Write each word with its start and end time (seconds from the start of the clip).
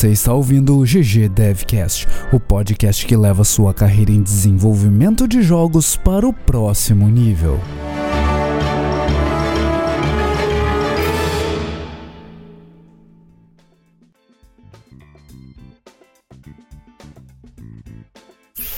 Você 0.00 0.12
está 0.12 0.32
ouvindo 0.32 0.78
o 0.78 0.82
GG 0.82 1.28
Devcast, 1.28 2.08
o 2.32 2.40
podcast 2.40 3.04
que 3.04 3.14
leva 3.14 3.44
sua 3.44 3.74
carreira 3.74 4.10
em 4.10 4.22
desenvolvimento 4.22 5.28
de 5.28 5.42
jogos 5.42 5.94
para 5.94 6.26
o 6.26 6.32
próximo 6.32 7.06
nível. 7.06 7.60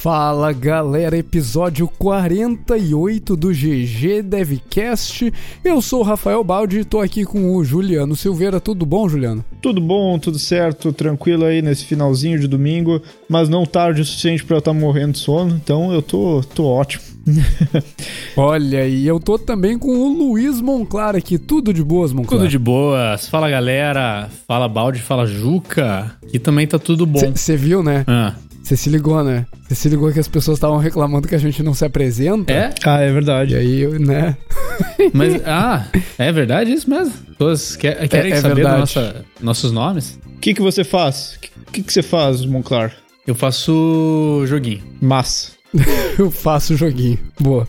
Fala 0.02 0.52
galera, 0.52 1.16
episódio 1.16 1.86
48 1.86 3.36
do 3.36 3.50
GG 3.50 4.22
Devcast. 4.24 5.32
Eu 5.64 5.80
sou 5.80 6.00
o 6.00 6.02
Rafael 6.02 6.42
Baldi 6.42 6.80
e 6.80 6.84
tô 6.84 6.98
aqui 6.98 7.24
com 7.24 7.54
o 7.54 7.62
Juliano 7.62 8.16
Silveira. 8.16 8.58
Tudo 8.58 8.84
bom, 8.84 9.08
Juliano? 9.08 9.44
Tudo 9.60 9.80
bom, 9.80 10.18
tudo 10.18 10.40
certo, 10.40 10.92
tranquilo 10.92 11.44
aí 11.44 11.62
nesse 11.62 11.84
finalzinho 11.84 12.36
de 12.40 12.48
domingo, 12.48 13.00
mas 13.28 13.48
não 13.48 13.64
tarde 13.64 14.00
o 14.00 14.04
suficiente 14.04 14.44
para 14.44 14.56
eu 14.56 14.58
estar 14.58 14.72
tá 14.72 14.76
morrendo 14.76 15.12
de 15.12 15.20
sono, 15.20 15.54
então 15.54 15.92
eu 15.92 16.02
tô, 16.02 16.42
tô 16.52 16.64
ótimo. 16.64 17.04
Olha, 18.36 18.84
e 18.84 19.06
eu 19.06 19.20
tô 19.20 19.38
também 19.38 19.78
com 19.78 19.96
o 19.96 20.12
Luiz 20.12 20.60
Monclar 20.60 21.14
aqui. 21.14 21.38
Tudo 21.38 21.72
de 21.72 21.84
boas, 21.84 22.12
Monclar? 22.12 22.40
Tudo 22.40 22.50
de 22.50 22.58
boas. 22.58 23.28
Fala 23.28 23.48
galera, 23.48 24.28
fala 24.48 24.66
Balde, 24.66 25.00
fala 25.00 25.26
Juca. 25.26 26.16
Aqui 26.26 26.40
também 26.40 26.66
tá 26.66 26.76
tudo 26.76 27.06
bom. 27.06 27.20
Você 27.20 27.56
viu, 27.56 27.84
né? 27.84 28.02
Ah. 28.08 28.34
Você 28.62 28.76
se 28.76 28.88
ligou, 28.88 29.22
né? 29.24 29.44
Você 29.68 29.74
se 29.74 29.88
ligou 29.88 30.12
que 30.12 30.20
as 30.20 30.28
pessoas 30.28 30.56
estavam 30.56 30.78
reclamando 30.78 31.26
que 31.26 31.34
a 31.34 31.38
gente 31.38 31.62
não 31.62 31.74
se 31.74 31.84
apresenta? 31.84 32.52
É? 32.52 32.70
Ah, 32.84 33.00
é 33.00 33.12
verdade. 33.12 33.54
E 33.54 33.56
aí, 33.58 33.86
né? 33.98 34.36
Mas, 35.12 35.42
ah, 35.44 35.84
é 36.18 36.30
verdade 36.32 36.72
isso 36.72 36.88
mesmo? 36.88 37.12
Todos 37.38 37.74
quer, 37.76 38.08
querem 38.08 38.32
É- 38.32 38.36
é 38.36 38.40
saber 38.40 38.54
verdade. 38.56 38.78
nossa, 38.80 39.24
nossos 39.40 39.72
nomes? 39.72 40.18
O 40.36 40.38
que, 40.38 40.54
que 40.54 40.62
você 40.62 40.84
faz? 40.84 41.38
O 41.68 41.72
que, 41.72 41.82
que 41.82 41.92
você 41.92 42.02
faz, 42.02 42.44
Monclar? 42.44 42.92
Eu 43.26 43.34
faço 43.34 44.44
joguinho. 44.46 44.82
Massa. 45.00 45.52
Eu 46.18 46.30
faço 46.30 46.76
joguinho. 46.76 47.18
Boa. 47.40 47.66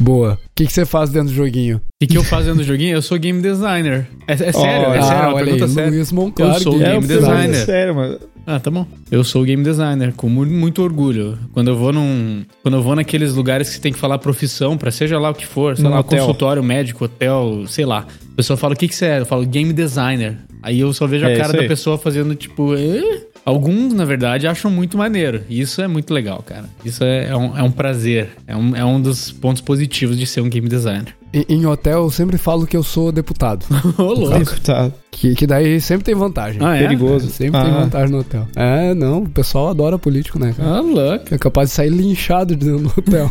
Boa. 0.00 0.34
O 0.34 0.38
que, 0.54 0.64
que 0.66 0.72
você 0.72 0.86
faz 0.86 1.10
dentro 1.10 1.28
do 1.28 1.34
joguinho? 1.34 1.76
O 1.76 1.80
que, 2.00 2.06
que 2.06 2.16
eu 2.16 2.24
faço 2.24 2.44
dentro 2.44 2.60
do 2.60 2.64
joguinho? 2.64 2.94
Eu 2.96 3.02
sou 3.02 3.18
game 3.18 3.42
designer. 3.42 4.08
É, 4.26 4.32
é 4.32 4.36
sério, 4.36 4.88
Oh, 4.88 4.94
é 4.94 4.98
ah, 4.98 5.02
sério, 5.02 5.22
é 5.22 5.26
uma 5.26 5.34
olha 5.34 5.44
pergunta 5.44 5.64
aí, 5.66 5.70
séria. 5.70 5.90
Luiz 5.90 6.12
Monclar, 6.12 6.54
Eu 6.54 6.60
sou 6.60 6.78
game 6.78 6.94
eu 6.94 7.00
fiz 7.02 7.08
designer. 7.08 7.48
nada 7.48 7.64
sério, 7.66 7.94
mano. 7.94 8.18
Ah, 8.46 8.58
tá 8.58 8.70
bom. 8.70 8.86
Eu 9.10 9.22
sou 9.22 9.44
game 9.44 9.62
designer, 9.62 10.12
com 10.12 10.28
mu- 10.28 10.46
muito 10.46 10.82
orgulho. 10.82 11.38
Quando 11.52 11.68
eu 11.68 11.76
vou 11.76 11.92
num. 11.92 12.42
Quando 12.62 12.74
eu 12.76 12.82
vou 12.82 12.96
naqueles 12.96 13.34
lugares 13.34 13.68
que 13.68 13.74
você 13.76 13.80
tem 13.80 13.92
que 13.92 13.98
falar 13.98 14.18
profissão, 14.18 14.76
pra 14.76 14.90
seja 14.90 15.18
lá 15.18 15.30
o 15.30 15.34
que 15.34 15.46
for, 15.46 15.76
sei 15.76 15.84
Num 15.84 15.90
lá, 15.90 16.00
hotel. 16.00 16.18
consultório, 16.20 16.62
médico, 16.62 17.04
hotel, 17.04 17.64
sei 17.68 17.84
lá. 17.84 18.06
A 18.32 18.36
pessoa 18.36 18.56
fala, 18.56 18.74
o 18.74 18.76
que, 18.76 18.88
que 18.88 18.94
você 18.94 19.06
é? 19.06 19.20
Eu 19.20 19.26
falo, 19.26 19.44
game 19.46 19.72
designer. 19.72 20.38
Aí 20.62 20.80
eu 20.80 20.92
só 20.92 21.06
vejo 21.06 21.26
a 21.26 21.30
É 21.30 21.36
cara 21.36 21.52
da 21.52 21.60
aí. 21.60 21.68
pessoa 21.68 21.96
fazendo, 21.98 22.34
tipo, 22.34 22.72
"Hã?" 22.72 23.00
Alguns, 23.44 23.94
na 23.94 24.04
verdade, 24.04 24.46
acham 24.46 24.70
muito 24.70 24.98
maneiro. 24.98 25.42
E 25.48 25.60
isso 25.60 25.80
é 25.80 25.88
muito 25.88 26.12
legal, 26.12 26.42
cara. 26.44 26.64
Isso 26.84 27.02
é, 27.02 27.28
é 27.28 27.36
um, 27.36 27.56
é 27.56 27.62
um 27.62 27.70
prazer. 27.70 28.28
É 28.46 28.54
um, 28.54 28.76
é 28.76 28.84
um 28.84 29.00
dos 29.00 29.30
pontos 29.32 29.62
positivos 29.62 30.18
de 30.18 30.26
ser 30.26 30.42
um 30.42 30.48
game 30.50 30.68
designer. 30.68 31.14
Em, 31.32 31.44
em 31.48 31.66
hotel, 31.66 32.04
eu 32.04 32.10
sempre 32.10 32.36
falo 32.36 32.66
que 32.66 32.76
eu 32.76 32.82
sou 32.82 33.12
deputado. 33.12 33.64
Ô, 33.98 34.02
louco. 34.12 34.60
Tá 34.62 34.90
que, 35.10 35.34
que 35.34 35.46
daí 35.46 35.80
sempre 35.80 36.04
tem 36.04 36.14
vantagem. 36.14 36.60
Ah, 36.64 36.76
é? 36.76 36.80
perigoso. 36.80 37.28
Sempre 37.28 37.60
tem 37.60 37.70
Ah. 37.70 37.80
vantagem 37.80 38.10
no 38.10 38.20
hotel. 38.20 38.48
É, 38.56 38.94
não, 38.94 39.22
o 39.24 39.28
pessoal 39.28 39.68
adora 39.68 39.98
político, 39.98 40.38
né, 40.38 40.54
cara? 40.56 40.78
Ah, 40.78 40.80
louco. 40.80 41.34
É 41.34 41.38
capaz 41.38 41.68
de 41.70 41.74
sair 41.74 41.90
linchado 41.90 42.56
de 42.56 42.66
dentro 42.66 42.84
do 42.84 42.94
hotel. 42.96 43.30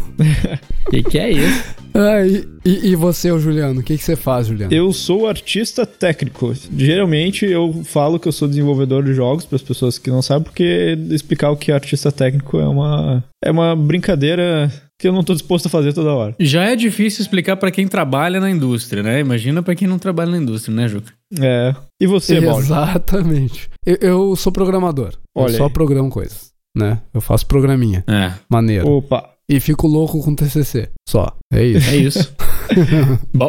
O 0.88 0.91
que, 0.91 1.03
que 1.03 1.18
é 1.18 1.31
isso? 1.31 1.63
ah, 1.94 2.25
e, 2.25 2.47
e, 2.63 2.90
e 2.91 2.96
você, 2.96 3.38
Juliano? 3.40 3.79
O 3.81 3.84
que, 3.84 3.97
que 3.97 4.03
você 4.03 4.16
faz, 4.16 4.47
Juliano? 4.47 4.73
Eu 4.73 4.94
sou 4.94 5.28
artista 5.28 5.85
técnico. 5.85 6.53
Geralmente 6.78 7.46
eu 7.46 7.81
falo 7.84 8.19
que 8.19 8.28
eu 8.28 8.31
sou 8.31 8.47
desenvolvedor 8.47 9.03
de 9.03 9.13
jogos 9.13 9.46
para 9.46 9.56
as 9.56 9.62
pessoas 9.62 9.97
que 9.97 10.09
não 10.12 10.22
sabem, 10.22 10.44
porque 10.44 10.97
explicar 11.09 11.50
o 11.52 11.57
que 11.57 11.72
é 11.72 11.75
artista 11.75 12.12
técnico 12.12 12.59
é 12.59 12.68
uma 12.68 13.23
é 13.44 13.50
uma 13.52 13.75
brincadeira 13.75 14.72
que 14.99 15.07
eu 15.07 15.13
não 15.13 15.23
tô 15.23 15.33
disposto 15.33 15.67
a 15.67 15.69
fazer 15.69 15.93
toda 15.93 16.13
hora. 16.13 16.35
Já 16.37 16.65
é 16.65 16.75
difícil 16.75 17.21
explicar 17.21 17.55
pra 17.55 17.71
quem 17.71 17.87
trabalha 17.87 18.39
na 18.41 18.51
indústria, 18.51 19.01
né? 19.01 19.21
Imagina 19.21 19.63
pra 19.63 19.73
quem 19.73 19.87
não 19.87 19.97
trabalha 19.97 20.31
na 20.31 20.37
indústria, 20.37 20.75
né, 20.75 20.89
Juca? 20.89 21.13
É. 21.39 21.73
E 22.01 22.05
você, 22.05 22.41
Baldi? 22.41 22.65
Exatamente. 22.65 23.69
Eu, 23.85 23.97
eu 24.01 24.35
sou 24.35 24.51
programador. 24.51 25.13
Olha 25.35 25.53
eu 25.53 25.57
só 25.57 25.67
aí. 25.67 25.73
programo 25.73 26.09
coisas, 26.09 26.51
né? 26.75 27.01
Eu 27.13 27.21
faço 27.21 27.45
programinha. 27.45 28.03
É, 28.07 28.33
Maneiro. 28.51 28.87
Opa. 28.87 29.29
E 29.49 29.59
fico 29.59 29.87
louco 29.87 30.23
com 30.23 30.35
TCC. 30.35 30.89
Só. 31.07 31.35
É 31.51 31.65
isso. 31.65 31.89
é 31.89 31.95
isso. 31.97 32.35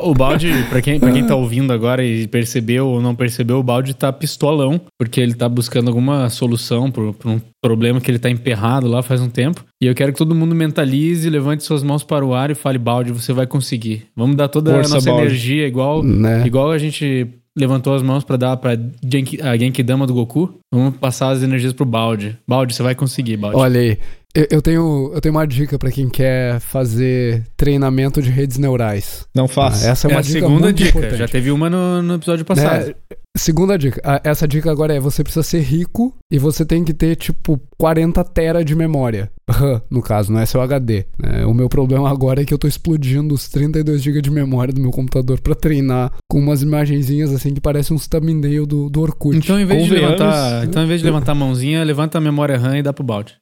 O 0.02 0.14
balde, 0.14 0.50
pra 0.70 0.80
quem, 0.80 0.98
pra 0.98 1.12
quem 1.12 1.26
tá 1.26 1.34
ouvindo 1.34 1.74
agora 1.74 2.02
e 2.02 2.26
percebeu 2.26 2.86
ou 2.88 3.02
não 3.02 3.14
percebeu, 3.14 3.58
o 3.58 3.62
balde 3.62 3.92
tá 3.92 4.10
pistolão, 4.10 4.80
porque 4.98 5.20
ele 5.20 5.34
tá 5.34 5.46
buscando 5.46 5.88
alguma 5.88 6.30
solução 6.30 6.90
pra 6.90 7.02
um 7.02 7.38
problema 7.62 8.00
que 8.00 8.10
ele 8.10 8.18
tá 8.18 8.30
emperrado 8.30 8.88
lá 8.88 9.02
faz 9.02 9.20
um 9.20 9.28
tempo. 9.28 9.62
E 9.82 9.86
eu 9.86 9.94
quero 9.94 10.12
que 10.12 10.18
todo 10.18 10.34
mundo 10.34 10.54
mentalize, 10.54 11.28
levante 11.28 11.64
suas 11.64 11.82
mãos 11.82 12.02
para 12.02 12.24
o 12.24 12.32
ar 12.32 12.50
e 12.50 12.54
fale, 12.54 12.78
balde, 12.78 13.12
você 13.12 13.32
vai 13.34 13.46
conseguir. 13.46 14.06
Vamos 14.16 14.36
dar 14.36 14.48
toda 14.48 14.72
Força, 14.72 14.92
a 14.92 14.94
nossa 14.94 15.10
Baldi. 15.10 15.26
energia 15.26 15.66
igual, 15.66 16.02
né? 16.02 16.46
igual 16.46 16.70
a 16.70 16.78
gente 16.78 17.28
levantou 17.56 17.94
as 17.94 18.02
mãos 18.02 18.24
pra 18.24 18.36
dar 18.36 18.56
pra 18.56 18.78
Genki, 19.04 19.40
a 19.42 19.56
Genkidama 19.56 20.06
do 20.06 20.14
Goku. 20.14 20.54
Vamos 20.72 20.96
passar 20.96 21.30
as 21.30 21.42
energias 21.42 21.72
pro 21.72 21.84
balde. 21.84 22.38
Balde, 22.48 22.74
você 22.74 22.82
vai 22.82 22.94
conseguir, 22.94 23.36
balde. 23.36 23.58
Olha 23.58 23.80
aí. 23.80 23.98
Eu, 24.34 24.62
tenho, 24.62 25.10
eu 25.12 25.20
tenho 25.20 25.34
uma 25.34 25.46
dica 25.46 25.76
pra 25.78 25.90
quem 25.90 26.08
quer 26.08 26.60
fazer 26.60 27.42
treinamento 27.56 28.22
de 28.22 28.30
redes 28.30 28.58
neurais. 28.58 29.26
Não 29.34 29.46
Ah, 29.46 29.48
faça. 29.48 29.88
essa 29.90 30.06
é 30.06 30.10
é 30.10 30.14
uma 30.14 30.20
a 30.20 30.22
dica 30.22 30.40
segunda 30.40 30.60
muito 30.66 30.76
dica. 30.76 30.90
importante. 30.90 31.18
Já 31.18 31.26
teve 31.28 31.50
uma 31.50 31.68
no, 31.68 32.00
no 32.02 32.14
episódio 32.14 32.44
passado. 32.44 32.86
Né? 32.86 32.94
Segunda 33.36 33.78
dica. 33.78 34.00
Ah, 34.04 34.20
Essa 34.24 34.46
dica 34.46 34.70
agora 34.70 34.94
é: 34.94 35.00
você 35.00 35.22
precisa 35.22 35.42
ser 35.42 35.60
rico 35.60 36.14
e 36.32 36.38
você 36.38 36.64
tem 36.64 36.82
que 36.84 36.92
ter, 36.92 37.14
tipo, 37.16 37.60
40 37.78 38.22
tera 38.24 38.64
de 38.64 38.74
memória. 38.74 39.30
RAM, 39.48 39.80
no 39.90 40.00
caso, 40.02 40.32
não 40.32 40.40
é 40.40 40.46
seu 40.46 40.60
HD. 40.60 41.04
né? 41.18 41.44
O 41.46 41.54
meu 41.54 41.68
problema 41.68 42.08
agora 42.10 42.42
é 42.42 42.44
que 42.44 42.52
eu 42.54 42.58
tô 42.58 42.66
explodindo 42.68 43.34
os 43.34 43.48
32 43.48 44.00
GB 44.02 44.20
de 44.20 44.30
memória 44.30 44.72
do 44.74 44.80
meu 44.80 44.90
computador 44.92 45.40
pra 45.40 45.54
treinar 45.56 46.12
com 46.28 46.38
umas 46.38 46.62
imagenzinhas 46.62 47.32
assim 47.32 47.52
que 47.54 47.60
parecem 47.60 47.96
uns 47.96 48.06
thumbnail 48.06 48.64
do, 48.66 48.88
do 48.90 49.00
Orkut. 49.00 49.36
Então, 49.36 49.58
em 49.60 49.64
vez 49.64 49.84
de 49.84 49.88
Convenhamos, 49.90 50.18
levantar, 50.20 50.64
então, 50.66 50.82
em 50.84 50.86
vez 50.88 51.00
de 51.00 51.06
levantar 51.06 51.32
a 51.32 51.34
mãozinha, 51.36 51.82
levanta 51.84 52.18
a 52.18 52.20
memória 52.20 52.56
RAM 52.58 52.78
e 52.78 52.82
dá 52.82 52.92
pro 52.92 53.04
balde. 53.04 53.34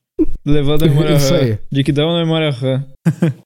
Levando 0.45 0.85
a 0.85 0.87
memória 0.89 1.17
Isso 1.17 1.33
RAM. 1.33 1.41
aí. 1.41 1.59
De 1.71 1.85
que 1.85 1.93
dá 1.93 2.07
uma 2.07 2.19
memória 2.19 2.51
RAM. 2.51 2.85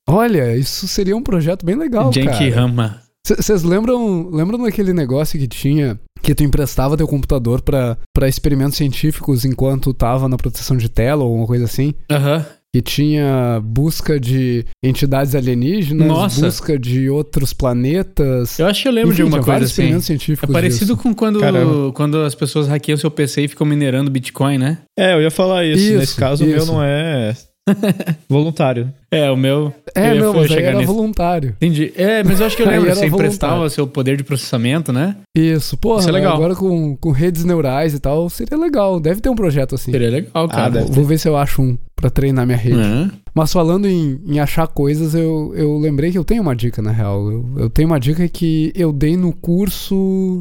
Olha, 0.08 0.56
isso 0.56 0.86
seria 0.88 1.16
um 1.16 1.22
projeto 1.22 1.64
bem 1.64 1.74
legal, 1.76 2.12
Genki 2.12 2.26
cara. 2.50 2.54
Rama. 2.54 3.02
Vocês 3.24 3.62
lembram, 3.62 4.28
lembram 4.30 4.60
daquele 4.60 4.92
negócio 4.92 5.38
que 5.38 5.46
tinha 5.46 5.98
que 6.20 6.34
tu 6.34 6.42
emprestava 6.42 6.96
teu 6.96 7.06
computador 7.06 7.62
pra 7.62 7.96
pra 8.14 8.28
experimentos 8.28 8.76
científicos 8.76 9.44
enquanto 9.44 9.94
tava 9.94 10.28
na 10.28 10.36
proteção 10.36 10.76
de 10.76 10.88
tela 10.88 11.22
ou 11.22 11.28
alguma 11.30 11.46
coisa 11.46 11.64
assim? 11.64 11.94
Aham. 12.10 12.44
Que 12.74 12.80
tinha 12.80 13.60
busca 13.62 14.18
de 14.18 14.64
entidades 14.82 15.34
alienígenas, 15.34 16.06
Nossa. 16.08 16.40
busca 16.46 16.78
de 16.78 17.10
outros 17.10 17.52
planetas. 17.52 18.58
Eu 18.58 18.66
acho 18.66 18.82
que 18.82 18.88
eu 18.88 18.92
lembro 18.92 19.10
Enfim, 19.10 19.16
de 19.16 19.16
tinha 19.16 19.26
alguma 19.26 19.38
coisa 19.42 19.52
vários 19.52 19.70
assim. 19.70 19.82
experimentos 19.82 20.04
É 20.04 20.06
científicos 20.06 20.52
parecido 20.52 20.94
disso. 20.94 20.96
com 20.96 21.14
quando, 21.14 21.38
Caramba. 21.38 21.92
quando 21.92 22.16
as 22.22 22.34
pessoas 22.34 22.66
hackeiam 22.68 22.96
seu 22.96 23.10
PC 23.10 23.42
e 23.42 23.48
ficam 23.48 23.66
minerando 23.66 24.10
Bitcoin, 24.10 24.56
né? 24.56 24.78
É, 24.98 25.12
eu 25.14 25.20
ia 25.20 25.30
falar 25.30 25.66
isso. 25.66 25.82
Isso, 25.82 25.98
Nesse 25.98 26.16
caso, 26.16 26.44
o 26.44 26.46
meu 26.46 26.56
isso. 26.58 26.66
não 26.72 26.82
é 26.82 27.34
voluntário. 28.28 28.90
É, 29.12 29.30
o 29.30 29.36
meu. 29.36 29.72
É, 29.94 30.10
eu 30.10 30.14
ia- 30.14 30.20
não, 30.20 30.26
eu 30.28 30.34
ia 30.34 30.40
mas 30.40 30.50
aí 30.50 30.56
chegar 30.56 30.68
era 30.70 30.78
nisso. 30.78 30.92
voluntário. 30.92 31.50
Entendi. 31.50 31.92
É, 31.96 32.24
mas 32.24 32.40
eu 32.40 32.46
acho 32.46 32.56
que 32.56 32.62
eu 32.62 32.66
lembro. 32.70 32.86
era 32.86 32.94
Você 32.96 33.06
emprestava 33.06 33.68
seu 33.68 33.86
poder 33.86 34.16
de 34.16 34.24
processamento, 34.24 34.92
né? 34.92 35.16
Isso, 35.36 35.76
porra, 35.76 36.00
Isso 36.00 36.08
é 36.08 36.12
legal. 36.12 36.34
agora 36.34 36.54
com, 36.54 36.96
com 36.96 37.10
redes 37.10 37.44
neurais 37.44 37.92
e 37.94 38.00
tal, 38.00 38.28
seria 38.30 38.56
legal. 38.56 38.98
Deve 38.98 39.20
ter 39.20 39.28
um 39.28 39.34
projeto 39.36 39.74
assim. 39.74 39.92
Seria 39.92 40.10
legal, 40.10 40.48
cara. 40.48 40.70
deve 40.70 40.90
Vou 40.92 41.04
ver 41.04 41.18
se 41.18 41.28
eu 41.28 41.36
acho 41.36 41.60
um 41.62 41.76
pra 41.94 42.08
treinar 42.10 42.44
minha 42.46 42.58
rede. 42.58 42.78
Aham. 42.80 43.10
Mas 43.34 43.50
falando 43.52 43.86
em, 43.88 44.20
em 44.26 44.40
achar 44.40 44.66
coisas, 44.66 45.14
eu, 45.14 45.52
eu 45.54 45.78
lembrei 45.78 46.10
que 46.10 46.18
eu 46.18 46.24
tenho 46.24 46.42
uma 46.42 46.54
dica, 46.54 46.82
na 46.82 46.90
real. 46.90 47.30
Eu, 47.30 47.46
eu 47.56 47.70
tenho 47.70 47.88
uma 47.88 47.98
dica 48.00 48.26
que 48.28 48.72
eu 48.74 48.92
dei 48.92 49.16
no 49.16 49.32
curso. 49.32 49.94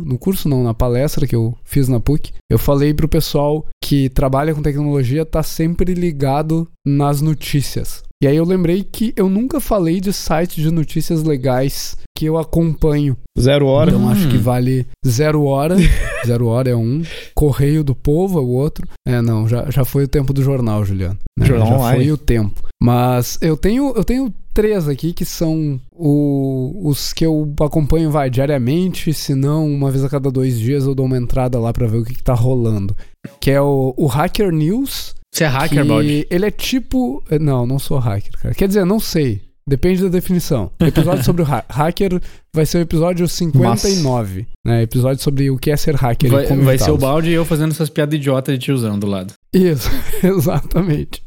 No 0.06 0.18
curso 0.18 0.50
não, 0.50 0.64
na 0.64 0.74
palestra 0.74 1.26
que 1.28 1.36
eu 1.36 1.56
fiz 1.64 1.88
na 1.88 2.00
PUC. 2.00 2.32
Eu 2.50 2.58
falei 2.60 2.94
pro 2.94 3.08
pessoal 3.08 3.66
que 3.84 4.10
trabalha 4.10 4.54
com 4.54 4.62
tecnologia 4.62 5.26
tá 5.26 5.42
sempre 5.44 5.94
ligado 5.94 6.68
nas 6.86 7.22
notícias. 7.22 8.04
E 8.22 8.28
aí 8.28 8.36
eu 8.38 8.46
lembrei 8.46 8.84
que 8.84 9.14
eu 9.18 9.28
nunca 9.28 9.60
falei 9.60 10.00
de 10.00 10.14
sites 10.14 10.64
de 10.64 10.70
notícias 10.72 11.24
legais 11.24 11.98
que 12.16 12.26
eu 12.26 12.38
acompanho. 12.38 13.18
Zero 13.40 13.66
hora. 13.66 13.90
Então 13.92 14.08
acho 14.10 14.28
Hum. 14.28 14.30
que 14.32 14.38
vale 14.38 14.86
zero 15.06 15.44
hora. 15.46 15.76
zero 16.26 16.46
hora 16.48 16.70
é 16.70 16.76
um. 16.76 17.02
Correio 17.34 17.84
do 17.84 17.96
Povo 17.96 18.38
é 18.38 18.42
o 18.42 18.48
outro. 18.48 18.88
É, 19.08 19.22
não, 19.22 19.48
já, 19.48 19.70
já 19.72 19.84
foi 19.84 20.04
o 20.04 20.08
tempo 20.08 20.34
do 20.34 20.44
jornal, 20.44 20.86
Juliano. 20.86 21.18
né? 21.38 21.46
Jornal 21.48 21.68
já 21.68 21.76
Online. 21.78 22.04
foi 22.04 22.12
o 22.12 22.18
tempo. 22.18 22.62
Mas 22.82 23.40
eu 23.42 23.58
tenho, 23.58 23.92
eu 23.96 24.04
tenho 24.04 24.32
três 24.54 24.88
aqui 24.88 25.14
que 25.14 25.26
são 25.26 25.80
o- 25.92 26.82
os 26.90 27.14
que 27.14 27.26
eu 27.26 27.54
acompanho, 27.62 28.12
vai, 28.12 28.30
diariamente. 28.30 29.14
Se 29.14 29.34
não, 29.34 29.66
uma 29.68 29.90
vez 29.90 30.04
a 30.04 30.10
cada 30.10 30.30
dois 30.30 30.60
dias 30.60 30.86
eu 30.86 30.94
dou 30.94 31.06
uma 31.08 31.18
entrada 31.18 31.60
lá 31.60 31.72
pra 31.74 31.88
ver 31.88 31.98
o 31.98 32.04
que, 32.06 32.14
que 32.14 32.24
tá 32.24 32.34
rolando. 32.36 32.96
Que 33.40 33.50
é 33.52 33.62
o, 33.62 33.94
o 33.98 34.06
Hacker 34.06 34.52
News. 34.52 35.16
Você 35.34 35.46
é 35.46 35.48
hacker, 35.48 35.82
que 35.82 35.88
balde? 35.88 36.28
Ele 36.30 36.46
é 36.46 36.52
tipo. 36.52 37.24
Não, 37.40 37.66
não 37.66 37.80
sou 37.80 37.98
hacker, 37.98 38.34
cara. 38.38 38.54
Quer 38.54 38.68
dizer, 38.68 38.86
não 38.86 39.00
sei. 39.00 39.42
Depende 39.68 40.02
da 40.02 40.10
definição. 40.10 40.72
Episódio 40.80 41.24
sobre 41.24 41.44
o 41.44 41.46
ha 41.46 41.64
hacker 41.70 42.20
vai 42.54 42.66
ser 42.66 42.80
o 42.80 42.82
episódio 42.82 43.28
59. 43.28 44.48
Né? 44.66 44.82
Episódio 44.82 45.24
sobre 45.24 45.50
o 45.50 45.58
que 45.58 45.72
é 45.72 45.78
ser 45.78 45.96
hacker. 45.96 46.30
Vai, 46.30 46.46
vai 46.48 46.78
ser 46.78 46.92
o 46.92 46.98
balde 46.98 47.30
e 47.30 47.34
eu 47.34 47.46
fazendo 47.46 47.72
essas 47.72 47.90
piadas 47.90 48.16
idiotas 48.16 48.58
de 48.58 48.66
tiozão 48.66 49.00
do 49.00 49.08
lado. 49.08 49.34
Isso, 49.54 49.90
exatamente. 50.24 51.24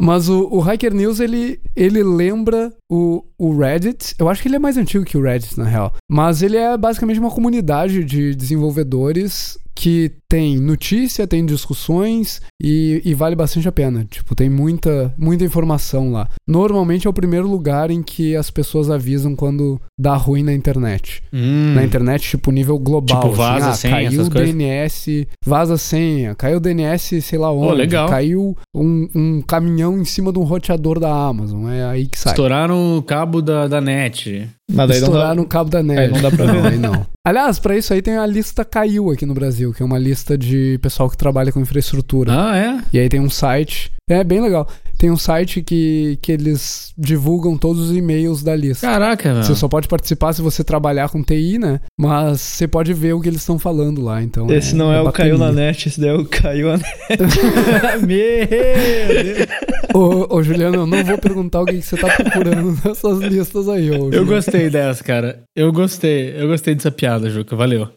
Mas 0.00 0.28
o, 0.28 0.48
o 0.50 0.60
Hacker 0.60 0.92
News, 0.92 1.20
ele, 1.20 1.60
ele 1.74 2.02
lembra 2.02 2.72
o, 2.90 3.24
o 3.38 3.56
Reddit. 3.56 4.14
Eu 4.18 4.28
acho 4.28 4.42
que 4.42 4.48
ele 4.48 4.56
é 4.56 4.58
mais 4.58 4.76
antigo 4.76 5.04
que 5.04 5.16
o 5.16 5.22
Reddit, 5.22 5.56
na 5.58 5.64
real. 5.64 5.94
Mas 6.10 6.42
ele 6.42 6.56
é 6.56 6.76
basicamente 6.76 7.20
uma 7.20 7.30
comunidade 7.30 8.04
de 8.04 8.34
desenvolvedores 8.34 9.56
que 9.74 10.12
tem 10.28 10.58
notícia, 10.58 11.26
tem 11.26 11.44
discussões 11.44 12.40
e, 12.62 13.02
e, 13.04 13.14
vale 13.14 13.34
bastante 13.34 13.68
a 13.68 13.72
pena. 13.72 14.06
Tipo, 14.08 14.34
tem 14.34 14.48
muita, 14.48 15.12
muita 15.18 15.44
informação 15.44 16.12
lá. 16.12 16.28
Normalmente 16.46 17.06
é 17.06 17.10
o 17.10 17.12
primeiro 17.12 17.48
lugar 17.48 17.90
em 17.90 18.02
que 18.02 18.36
as 18.36 18.50
pessoas 18.50 18.90
avisam 18.90 19.34
quando 19.34 19.80
dá 19.98 20.14
ruim 20.14 20.42
na 20.42 20.52
internet. 20.52 21.22
Hum. 21.32 21.74
Na 21.74 21.84
internet, 21.84 22.30
tipo, 22.30 22.50
nível 22.50 22.78
global. 22.78 23.20
Tipo, 23.20 23.34
vaza 23.34 23.70
assim, 23.70 23.88
ah, 23.88 23.90
senha, 23.90 24.10
caiu 24.10 24.22
o 24.22 24.30
DNS, 24.30 25.28
vaza 25.44 25.78
senha, 25.78 26.34
caiu 26.34 26.56
o 26.58 26.60
DNS, 26.60 27.22
sei 27.22 27.38
lá 27.38 27.52
onde. 27.52 27.66
Oh, 27.66 27.74
legal. 27.74 28.08
Caiu 28.08 28.56
um, 28.74 29.08
um, 29.14 29.42
caminhão 29.42 29.98
em 29.98 30.04
cima 30.04 30.32
de 30.32 30.38
um 30.38 30.44
roteador 30.44 31.00
da 31.00 31.12
Amazon. 31.12 31.68
É 31.68 31.84
aí 31.84 32.06
que 32.06 32.18
sai. 32.18 32.32
Estouraram 32.32 32.96
o 32.96 33.02
cabo 33.02 33.42
da, 33.42 33.66
da 33.66 33.80
net. 33.80 34.48
Mas 34.70 34.88
daí 34.88 34.98
Estouraram 34.98 35.42
o 35.42 35.46
cabo 35.46 35.70
da 35.70 35.82
net. 35.82 35.98
Aí 36.00 36.10
não 36.10 36.22
dá 36.22 36.30
pra 36.30 36.46
ver. 36.50 36.54
Não, 36.54 36.66
aí 36.66 36.78
não. 36.78 37.06
Aliás, 37.24 37.58
pra 37.58 37.76
isso 37.76 37.92
aí 37.92 38.02
tem 38.02 38.16
a 38.16 38.26
lista 38.26 38.64
Caiu 38.64 39.10
aqui 39.10 39.26
no 39.26 39.34
Brasil, 39.34 39.72
que 39.72 39.82
é 39.82 39.86
uma 39.86 39.98
lista 39.98 40.36
de 40.36 40.78
pessoal 40.82 41.08
que 41.08 41.16
trabalha 41.16 41.52
com 41.52 41.60
infraestrutura. 41.60 42.32
Ah, 42.32 42.56
é? 42.56 42.80
E 42.92 42.98
aí 42.98 43.08
tem 43.08 43.20
um 43.20 43.30
site. 43.30 43.92
É 44.08 44.22
bem 44.22 44.40
legal. 44.40 44.68
Tem 44.98 45.10
um 45.10 45.16
site 45.16 45.62
que, 45.62 46.18
que 46.20 46.30
eles 46.30 46.92
divulgam 46.96 47.56
todos 47.56 47.90
os 47.90 47.96
e-mails 47.96 48.42
da 48.42 48.54
lista. 48.54 48.86
Caraca, 48.86 49.30
mano. 49.30 49.44
Você 49.44 49.54
só 49.54 49.66
pode 49.66 49.88
participar 49.88 50.34
se 50.34 50.42
você 50.42 50.62
trabalhar 50.62 51.08
com 51.08 51.22
TI, 51.22 51.58
né? 51.58 51.80
Mas 51.98 52.40
você 52.40 52.68
pode 52.68 52.92
ver 52.92 53.14
o 53.14 53.20
que 53.20 53.28
eles 53.28 53.40
estão 53.40 53.58
falando 53.58 54.02
lá, 54.02 54.22
então. 54.22 54.50
Esse 54.50 54.74
é, 54.74 54.76
não 54.76 54.92
é, 54.92 54.98
é 54.98 55.00
o 55.00 55.10
Caiu 55.10 55.38
na 55.38 55.50
Net, 55.50 55.88
esse 55.88 56.00
daí 56.00 56.10
é 56.10 56.14
o 56.14 56.24
Caiu 56.26 56.68
na 56.68 56.76
Net. 56.76 57.18
Meu 58.06 58.46
Deus. 58.46 59.48
Ô, 59.94 60.36
ô, 60.36 60.42
Juliano, 60.42 60.76
eu 60.76 60.86
não 60.86 61.04
vou 61.04 61.18
perguntar 61.18 61.62
o 61.62 61.64
que 61.64 61.80
você 61.80 61.96
tá 61.96 62.08
procurando 62.08 62.78
nessas 62.84 63.18
listas 63.20 63.68
aí, 63.68 63.90
ô. 63.90 64.10
Eu 64.10 64.26
gostei 64.26 64.68
dessa, 64.68 65.02
cara. 65.02 65.42
Eu 65.56 65.72
gostei. 65.72 66.34
Eu 66.36 66.48
gostei 66.48 66.74
dessa 66.74 66.90
piada, 66.90 67.30
Juca. 67.30 67.56
Valeu. 67.56 67.88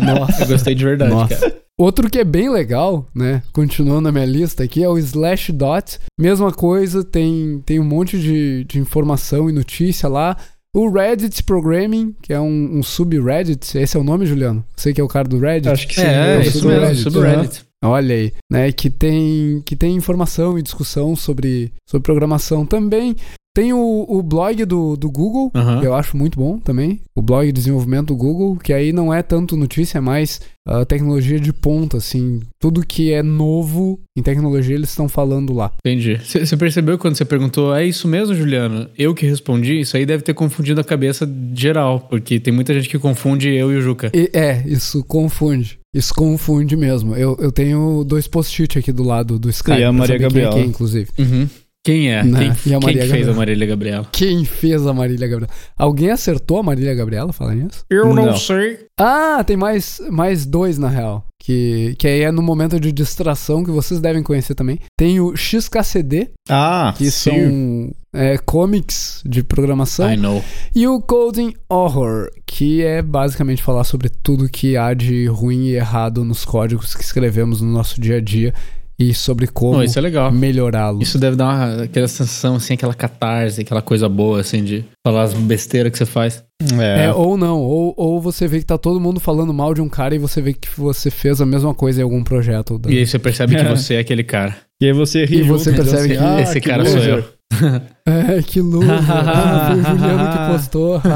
Nossa. 0.00 0.42
Eu 0.42 0.48
gostei 0.48 0.74
de 0.74 0.84
verdade, 0.84 1.12
Nossa. 1.12 1.36
cara. 1.36 1.57
Outro 1.78 2.10
que 2.10 2.18
é 2.18 2.24
bem 2.24 2.50
legal, 2.50 3.06
né? 3.14 3.40
Continuando 3.52 4.00
na 4.00 4.12
minha 4.12 4.24
lista 4.24 4.64
aqui, 4.64 4.82
é 4.82 4.88
o 4.88 4.98
Slashdot. 4.98 6.00
Mesma 6.18 6.50
coisa, 6.50 7.04
tem, 7.04 7.62
tem 7.64 7.78
um 7.78 7.84
monte 7.84 8.18
de, 8.18 8.64
de 8.64 8.80
informação 8.80 9.48
e 9.48 9.52
notícia 9.52 10.08
lá. 10.08 10.36
O 10.74 10.90
Reddit 10.90 11.44
Programming, 11.44 12.14
que 12.20 12.32
é 12.32 12.40
um, 12.40 12.78
um 12.78 12.82
subreddit. 12.82 13.78
Esse 13.78 13.96
é 13.96 14.00
o 14.00 14.04
nome, 14.04 14.26
Juliano? 14.26 14.64
Você 14.76 14.92
que 14.92 15.00
é 15.00 15.04
o 15.04 15.08
cara 15.08 15.28
do 15.28 15.38
Reddit? 15.38 15.68
Acho 15.68 15.86
que 15.86 15.94
sim. 15.94 16.02
É, 16.02 16.36
é, 16.36 16.40
isso 16.40 16.58
subreddit, 16.58 16.88
mesmo, 16.88 17.10
subreddit. 17.12 17.64
Olha 17.84 18.14
aí, 18.14 18.32
né? 18.50 18.72
Que 18.72 18.90
tem, 18.90 19.62
que 19.64 19.76
tem 19.76 19.94
informação 19.94 20.58
e 20.58 20.62
discussão 20.62 21.14
sobre, 21.14 21.72
sobre 21.88 22.04
programação 22.04 22.66
também. 22.66 23.14
Tem 23.58 23.72
o, 23.72 24.06
o 24.08 24.22
blog 24.22 24.64
do, 24.64 24.96
do 24.96 25.10
Google, 25.10 25.50
Aham. 25.52 25.80
que 25.80 25.86
eu 25.88 25.92
acho 25.92 26.16
muito 26.16 26.38
bom 26.38 26.60
também. 26.60 27.00
O 27.12 27.20
blog 27.20 27.44
de 27.46 27.52
desenvolvimento 27.52 28.06
do 28.06 28.16
Google, 28.16 28.56
que 28.56 28.72
aí 28.72 28.92
não 28.92 29.12
é 29.12 29.20
tanto 29.20 29.56
notícia, 29.56 29.98
é 29.98 30.00
mais 30.00 30.40
ah, 30.64 30.84
tecnologia 30.84 31.40
de 31.40 31.52
ponta, 31.52 31.96
assim. 31.96 32.38
Tudo 32.60 32.86
que 32.86 33.12
é 33.12 33.20
novo 33.20 33.98
em 34.16 34.22
tecnologia 34.22 34.76
eles 34.76 34.90
estão 34.90 35.08
falando 35.08 35.52
lá. 35.52 35.72
Entendi. 35.84 36.20
Você 36.22 36.56
percebeu 36.56 36.96
quando 36.98 37.16
você 37.16 37.24
perguntou, 37.24 37.74
é 37.74 37.84
isso 37.84 38.06
mesmo, 38.06 38.32
Juliano? 38.32 38.88
Eu 38.96 39.12
que 39.12 39.26
respondi, 39.26 39.80
isso 39.80 39.96
aí 39.96 40.06
deve 40.06 40.22
ter 40.22 40.34
confundido 40.34 40.80
a 40.80 40.84
cabeça 40.84 41.28
geral, 41.52 41.98
porque 41.98 42.38
tem 42.38 42.54
muita 42.54 42.72
gente 42.72 42.88
que 42.88 42.96
confunde 42.96 43.48
eu 43.48 43.72
e 43.72 43.76
o 43.76 43.80
Juca. 43.80 44.12
E, 44.14 44.30
é, 44.32 44.62
isso 44.68 45.02
confunde. 45.02 45.80
Isso 45.92 46.14
confunde 46.14 46.76
mesmo. 46.76 47.16
Eu, 47.16 47.36
eu 47.40 47.50
tenho 47.50 48.04
dois 48.04 48.28
post-it 48.28 48.78
aqui 48.78 48.92
do 48.92 49.02
lado 49.02 49.36
do 49.36 49.50
Skype. 49.50 49.80
E 49.80 49.82
a 49.82 49.90
Maria 49.90 50.14
é 50.14 50.18
Gabriela. 50.18 50.52
quem, 50.52 50.66
inclusive. 50.66 51.08
Uhum. 51.18 51.48
Quem 51.84 52.12
é? 52.12 52.22
Né? 52.22 52.54
Quem, 52.62 52.72
E 52.72 52.74
a 52.74 52.78
quem 52.80 52.88
que 52.88 52.98
fez 52.98 53.08
Gabriela? 53.08 53.32
a 53.32 53.36
Marília 53.36 53.66
Gabriela? 53.66 54.08
Quem 54.12 54.44
fez 54.44 54.86
a 54.86 54.92
Marília 54.92 55.26
Gabriela? 55.28 55.52
Alguém 55.76 56.10
acertou 56.10 56.58
a 56.58 56.62
Marília 56.62 56.94
Gabriela? 56.94 57.32
Fala 57.32 57.54
nisso? 57.54 57.84
Eu 57.88 58.14
não 58.14 58.36
sei. 58.36 58.80
Ah, 58.98 59.42
tem 59.46 59.56
mais, 59.56 60.00
mais 60.10 60.44
dois 60.44 60.76
na 60.76 60.88
real. 60.88 61.24
Que, 61.40 61.94
que 61.98 62.06
aí 62.06 62.22
é 62.22 62.32
no 62.32 62.42
momento 62.42 62.78
de 62.78 62.92
distração 62.92 63.64
que 63.64 63.70
vocês 63.70 64.00
devem 64.00 64.22
conhecer 64.22 64.54
também. 64.54 64.80
Tem 64.98 65.18
o 65.20 65.34
XKCD, 65.34 66.30
Ah, 66.48 66.92
que 66.98 67.10
sim. 67.10 67.30
são 67.30 67.94
é, 68.12 68.36
comics 68.38 69.22
de 69.24 69.42
programação. 69.42 70.12
I 70.12 70.16
know. 70.16 70.44
E 70.74 70.86
o 70.86 71.00
Coding 71.00 71.54
Horror, 71.70 72.28
que 72.44 72.82
é 72.82 73.00
basicamente 73.00 73.62
falar 73.62 73.84
sobre 73.84 74.08
tudo 74.10 74.48
que 74.48 74.76
há 74.76 74.92
de 74.92 75.26
ruim 75.26 75.66
e 75.68 75.76
errado 75.76 76.22
nos 76.24 76.44
códigos 76.44 76.94
que 76.94 77.02
escrevemos 77.04 77.62
no 77.62 77.70
nosso 77.72 77.98
dia 78.00 78.16
a 78.16 78.20
dia 78.20 78.52
e 78.98 79.14
sobre 79.14 79.46
como 79.46 79.80
é 79.82 80.00
legal. 80.00 80.32
melhorá-los. 80.32 81.02
Isso 81.06 81.18
deve 81.18 81.36
dar 81.36 81.44
uma, 81.44 81.82
aquela 81.84 82.08
sensação, 82.08 82.56
assim, 82.56 82.74
aquela 82.74 82.94
catarse, 82.94 83.60
aquela 83.60 83.80
coisa 83.80 84.08
boa, 84.08 84.40
assim, 84.40 84.64
de 84.64 84.84
falar 85.06 85.22
as 85.22 85.34
besteiras 85.34 85.92
que 85.92 85.98
você 85.98 86.06
faz. 86.06 86.42
É. 86.80 87.04
É, 87.04 87.12
ou 87.12 87.36
não, 87.36 87.60
ou, 87.60 87.94
ou 87.96 88.20
você 88.20 88.48
vê 88.48 88.58
que 88.58 88.64
tá 88.66 88.76
todo 88.76 88.98
mundo 89.00 89.20
falando 89.20 89.54
mal 89.54 89.72
de 89.72 89.80
um 89.80 89.88
cara 89.88 90.14
e 90.14 90.18
você 90.18 90.42
vê 90.42 90.52
que 90.52 90.68
você 90.76 91.10
fez 91.10 91.40
a 91.40 91.46
mesma 91.46 91.72
coisa 91.72 92.00
em 92.00 92.02
algum 92.02 92.24
projeto. 92.24 92.78
da- 92.78 92.90
E 92.90 92.98
aí 92.98 93.06
você 93.06 93.18
percebe 93.18 93.54
que 93.54 93.62
você 93.68 93.94
é 93.94 93.98
aquele 94.00 94.24
cara. 94.24 94.56
E 94.80 94.86
aí 94.86 94.92
você 94.92 95.24
ri 95.24 95.38
E 95.38 95.42
você 95.42 95.70
junto, 95.70 95.82
percebe 95.84 96.14
então, 96.14 96.26
assim, 96.26 96.34
que 96.36 96.40
ah, 96.40 96.42
esse 96.42 96.60
que 96.60 96.68
cara 96.68 96.84
sou 96.84 96.94
loser. 96.96 97.14
eu. 97.18 97.24
É, 98.06 98.42
que 98.42 98.60
loser. 98.60 98.90
ah, 99.10 99.68
foi 99.70 99.80
o 99.80 99.84
Juliano 99.84 100.32
que 100.32 100.52
postou. 100.52 101.02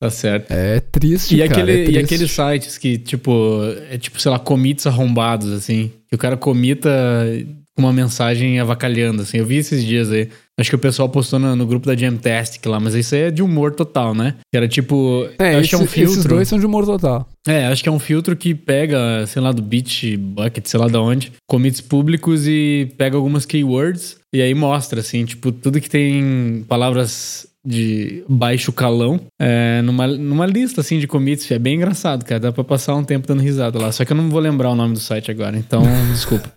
Tá 0.00 0.10
certo. 0.10 0.50
é 0.52 0.78
triste, 0.80 1.34
E, 1.34 1.38
cara, 1.38 1.50
aquele, 1.62 1.72
é 1.72 1.74
e 1.74 1.84
triste. 1.86 2.04
aqueles 2.04 2.30
sites 2.30 2.78
que, 2.78 2.98
tipo, 2.98 3.60
é 3.90 3.98
tipo, 3.98 4.20
sei 4.20 4.30
lá, 4.30 4.38
commits 4.38 4.86
arrombados, 4.86 5.52
assim. 5.52 5.92
Que 6.08 6.14
o 6.14 6.18
cara 6.18 6.36
comita 6.36 6.88
com 7.74 7.82
uma 7.82 7.92
mensagem 7.92 8.60
avacalhando, 8.60 9.22
assim. 9.22 9.38
Eu 9.38 9.46
vi 9.46 9.56
esses 9.56 9.84
dias 9.84 10.10
aí. 10.12 10.28
Acho 10.58 10.70
que 10.70 10.76
o 10.76 10.78
pessoal 10.78 11.08
postou 11.08 11.38
no, 11.38 11.54
no 11.54 11.64
grupo 11.66 11.86
da 11.86 11.94
Jamtastic 11.96 12.66
lá, 12.66 12.80
mas 12.80 12.94
isso 12.94 13.14
aí 13.14 13.22
é 13.22 13.30
de 13.30 13.42
humor 13.42 13.72
total, 13.74 14.14
né? 14.14 14.34
Que 14.50 14.56
era 14.56 14.66
tipo. 14.66 15.28
É, 15.38 15.50
acho 15.50 15.60
esse- 15.60 15.68
que 15.68 15.74
é 15.76 15.78
um 15.78 15.86
filtro. 15.86 16.12
esses 16.12 16.24
dois 16.24 16.48
são 16.48 16.58
de 16.58 16.66
humor 16.66 16.84
total. 16.84 17.28
É, 17.46 17.66
acho 17.66 17.82
que 17.82 17.88
é 17.88 17.92
um 17.92 17.98
filtro 17.98 18.34
que 18.36 18.54
pega, 18.54 19.24
sei 19.26 19.40
lá, 19.40 19.52
do 19.52 19.62
Bitbucket, 19.62 20.66
sei 20.66 20.80
lá 20.80 20.86
de 20.88 20.96
onde, 20.96 21.32
commits 21.48 21.80
públicos 21.80 22.46
e 22.46 22.92
pega 22.98 23.16
algumas 23.16 23.46
keywords 23.46 24.18
e 24.34 24.42
aí 24.42 24.52
mostra, 24.52 25.00
assim, 25.00 25.24
tipo, 25.24 25.50
tudo 25.52 25.80
que 25.80 25.88
tem 25.88 26.64
palavras 26.68 27.46
de 27.64 28.22
baixo 28.28 28.72
calão 28.72 29.20
é, 29.40 29.80
numa, 29.82 30.06
numa 30.06 30.46
lista, 30.46 30.80
assim, 30.80 30.98
de 30.98 31.06
commits. 31.06 31.50
É 31.50 31.58
bem 31.58 31.76
engraçado, 31.76 32.24
cara. 32.24 32.40
Dá 32.40 32.52
pra 32.52 32.64
passar 32.64 32.94
um 32.94 33.04
tempo 33.04 33.26
dando 33.26 33.42
risada 33.42 33.78
lá. 33.78 33.92
Só 33.92 34.04
que 34.04 34.12
eu 34.12 34.16
não 34.16 34.28
vou 34.28 34.40
lembrar 34.40 34.70
o 34.70 34.74
nome 34.74 34.94
do 34.94 35.00
site 35.00 35.30
agora, 35.30 35.56
então 35.56 35.82
desculpa. 36.12 36.50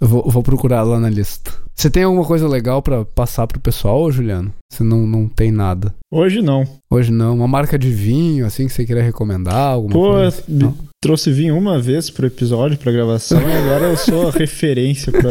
É, 0.00 0.04
eu 0.04 0.08
vou, 0.08 0.30
vou 0.30 0.42
procurar 0.42 0.82
lá 0.82 0.98
na 0.98 1.08
lista. 1.10 1.52
Você 1.74 1.90
tem 1.90 2.02
alguma 2.02 2.24
coisa 2.24 2.46
legal 2.46 2.82
pra 2.82 3.04
passar 3.04 3.46
pro 3.46 3.58
pessoal, 3.60 4.10
Juliano? 4.12 4.52
Você 4.70 4.84
não, 4.84 5.06
não 5.06 5.26
tem 5.28 5.50
nada. 5.50 5.94
Hoje 6.12 6.42
não. 6.42 6.64
Hoje 6.90 7.10
não. 7.10 7.34
Uma 7.34 7.48
marca 7.48 7.78
de 7.78 7.90
vinho, 7.90 8.44
assim, 8.46 8.66
que 8.66 8.72
você 8.72 8.84
queria 8.84 9.02
recomendar? 9.02 9.54
Alguma 9.72 9.92
Pô, 9.92 10.10
coisa? 10.12 10.42
Não? 10.48 10.74
trouxe 11.02 11.32
vinho 11.32 11.56
uma 11.56 11.78
vez 11.80 12.10
pro 12.10 12.26
episódio, 12.26 12.76
pra 12.76 12.92
gravação, 12.92 13.40
e 13.40 13.52
agora 13.52 13.86
eu 13.86 13.96
sou 13.96 14.28
a 14.28 14.32
referência 14.36 15.10
pra. 15.10 15.30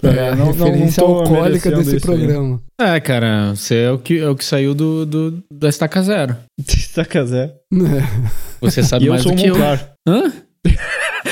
pra 0.00 0.10
É 0.12 0.30
a 0.30 0.36
não, 0.36 0.46
não, 0.46 0.54
não 0.54 0.66
referência 0.66 1.02
tô 1.02 1.14
alcoólica 1.16 1.70
desse 1.70 1.96
isso 1.96 2.10
aí. 2.10 2.16
programa. 2.18 2.62
É, 2.80 2.98
cara, 3.00 3.54
você 3.54 3.74
é 3.82 3.90
o 3.90 3.98
que, 3.98 4.18
é 4.18 4.28
o 4.28 4.34
que 4.34 4.44
saiu 4.44 4.74
do, 4.74 5.04
do, 5.04 5.42
da 5.52 5.68
Estaca 5.68 6.02
Zero. 6.02 6.36
Estaca 6.66 7.24
Zé. 7.26 7.52
Você 8.62 8.82
sabe 8.82 9.04
E 9.04 9.08
eu 9.08 9.12
mais 9.12 9.22
sou 9.22 9.32
do 9.32 9.38
um 9.38 9.42
que 9.42 9.48
eu. 9.50 9.54
Monclar. 9.54 9.92
Hã? 10.08 10.32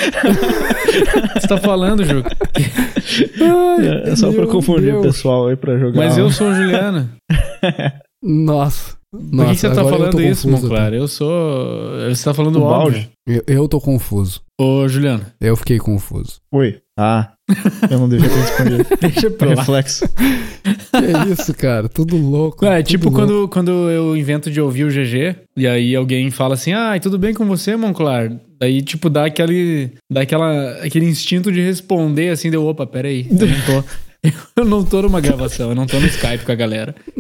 você 1.35 1.47
tá 1.47 1.57
falando, 1.59 2.05
Juca? 2.05 2.37
É, 4.05 4.11
é 4.11 4.17
só 4.17 4.33
pra 4.33 4.47
confundir 4.47 4.95
o 4.95 5.03
pessoal 5.03 5.49
aí 5.49 5.57
pra 5.57 5.79
jogar. 5.79 5.97
Mas 5.99 6.19
eu 6.19 6.31
sou 6.31 6.49
o 6.49 6.55
Juliano. 6.55 7.09
Nossa. 8.23 8.97
Por 9.13 9.21
que, 9.21 9.37
Nossa, 9.37 9.51
que 9.51 9.57
você 9.61 9.69
tá 9.69 9.85
falando 9.85 10.23
isso, 10.23 10.49
confuso 10.49 10.63
Monclar? 10.69 10.95
Eu 10.95 11.07
sou. 11.07 12.09
Você 12.09 12.25
tá 12.25 12.33
falando 12.33 12.57
O 12.57 12.63
óbvio. 12.63 12.93
balde. 12.93 13.11
Eu, 13.27 13.43
eu 13.47 13.69
tô 13.69 13.79
confuso. 13.79 14.41
Ô, 14.59 14.89
Juliano, 14.89 15.27
Eu 15.39 15.55
fiquei 15.55 15.79
confuso. 15.79 16.41
Oi. 16.51 16.79
Ah, 16.99 17.33
eu 17.91 17.99
não 17.99 18.09
devia 18.09 18.29
ter 18.29 18.37
respondido. 18.37 18.87
deixa 19.01 19.31
pra 19.31 19.49
lá. 19.49 19.55
Reflexo. 19.57 20.09
Que 20.09 21.33
isso, 21.33 21.53
cara? 21.55 21.89
Tudo 21.91 22.17
louco. 22.17 22.65
É, 22.65 22.79
tudo 22.79 22.87
tipo 22.89 23.05
louco. 23.11 23.19
quando, 23.19 23.49
quando 23.49 23.71
eu 23.91 24.17
invento 24.17 24.51
de 24.51 24.61
ouvir 24.61 24.85
o 24.85 24.89
GG, 24.89 25.37
e 25.57 25.67
aí 25.67 25.95
alguém 25.95 26.31
fala 26.31 26.55
assim, 26.55 26.73
ah, 26.73 26.99
tudo 27.01 27.19
bem 27.19 27.35
com 27.35 27.45
você, 27.45 27.77
Monclar? 27.77 28.31
Daí, 28.63 28.81
tipo, 28.81 29.11
dá 29.11 29.25
aquele, 29.25 29.91
dá 30.09 30.21
aquela, 30.21 30.75
aquele 30.85 31.07
instinto 31.07 31.51
de 31.51 31.61
responder, 31.61 32.29
assim, 32.29 32.49
deu, 32.49 32.65
opa, 32.65 32.87
peraí, 32.87 33.27
eu 33.29 33.49
não 33.49 33.61
tô... 33.67 33.85
Eu 34.55 34.65
não 34.65 34.85
tô 34.85 35.03
numa 35.03 35.21
gravação, 35.21 35.71
eu 35.71 35.75
não 35.75 35.85
tô 35.85 35.99
no 35.99 36.07
Skype 36.07 36.45
com 36.45 36.53
a 36.53 36.55
galera. 36.55 36.95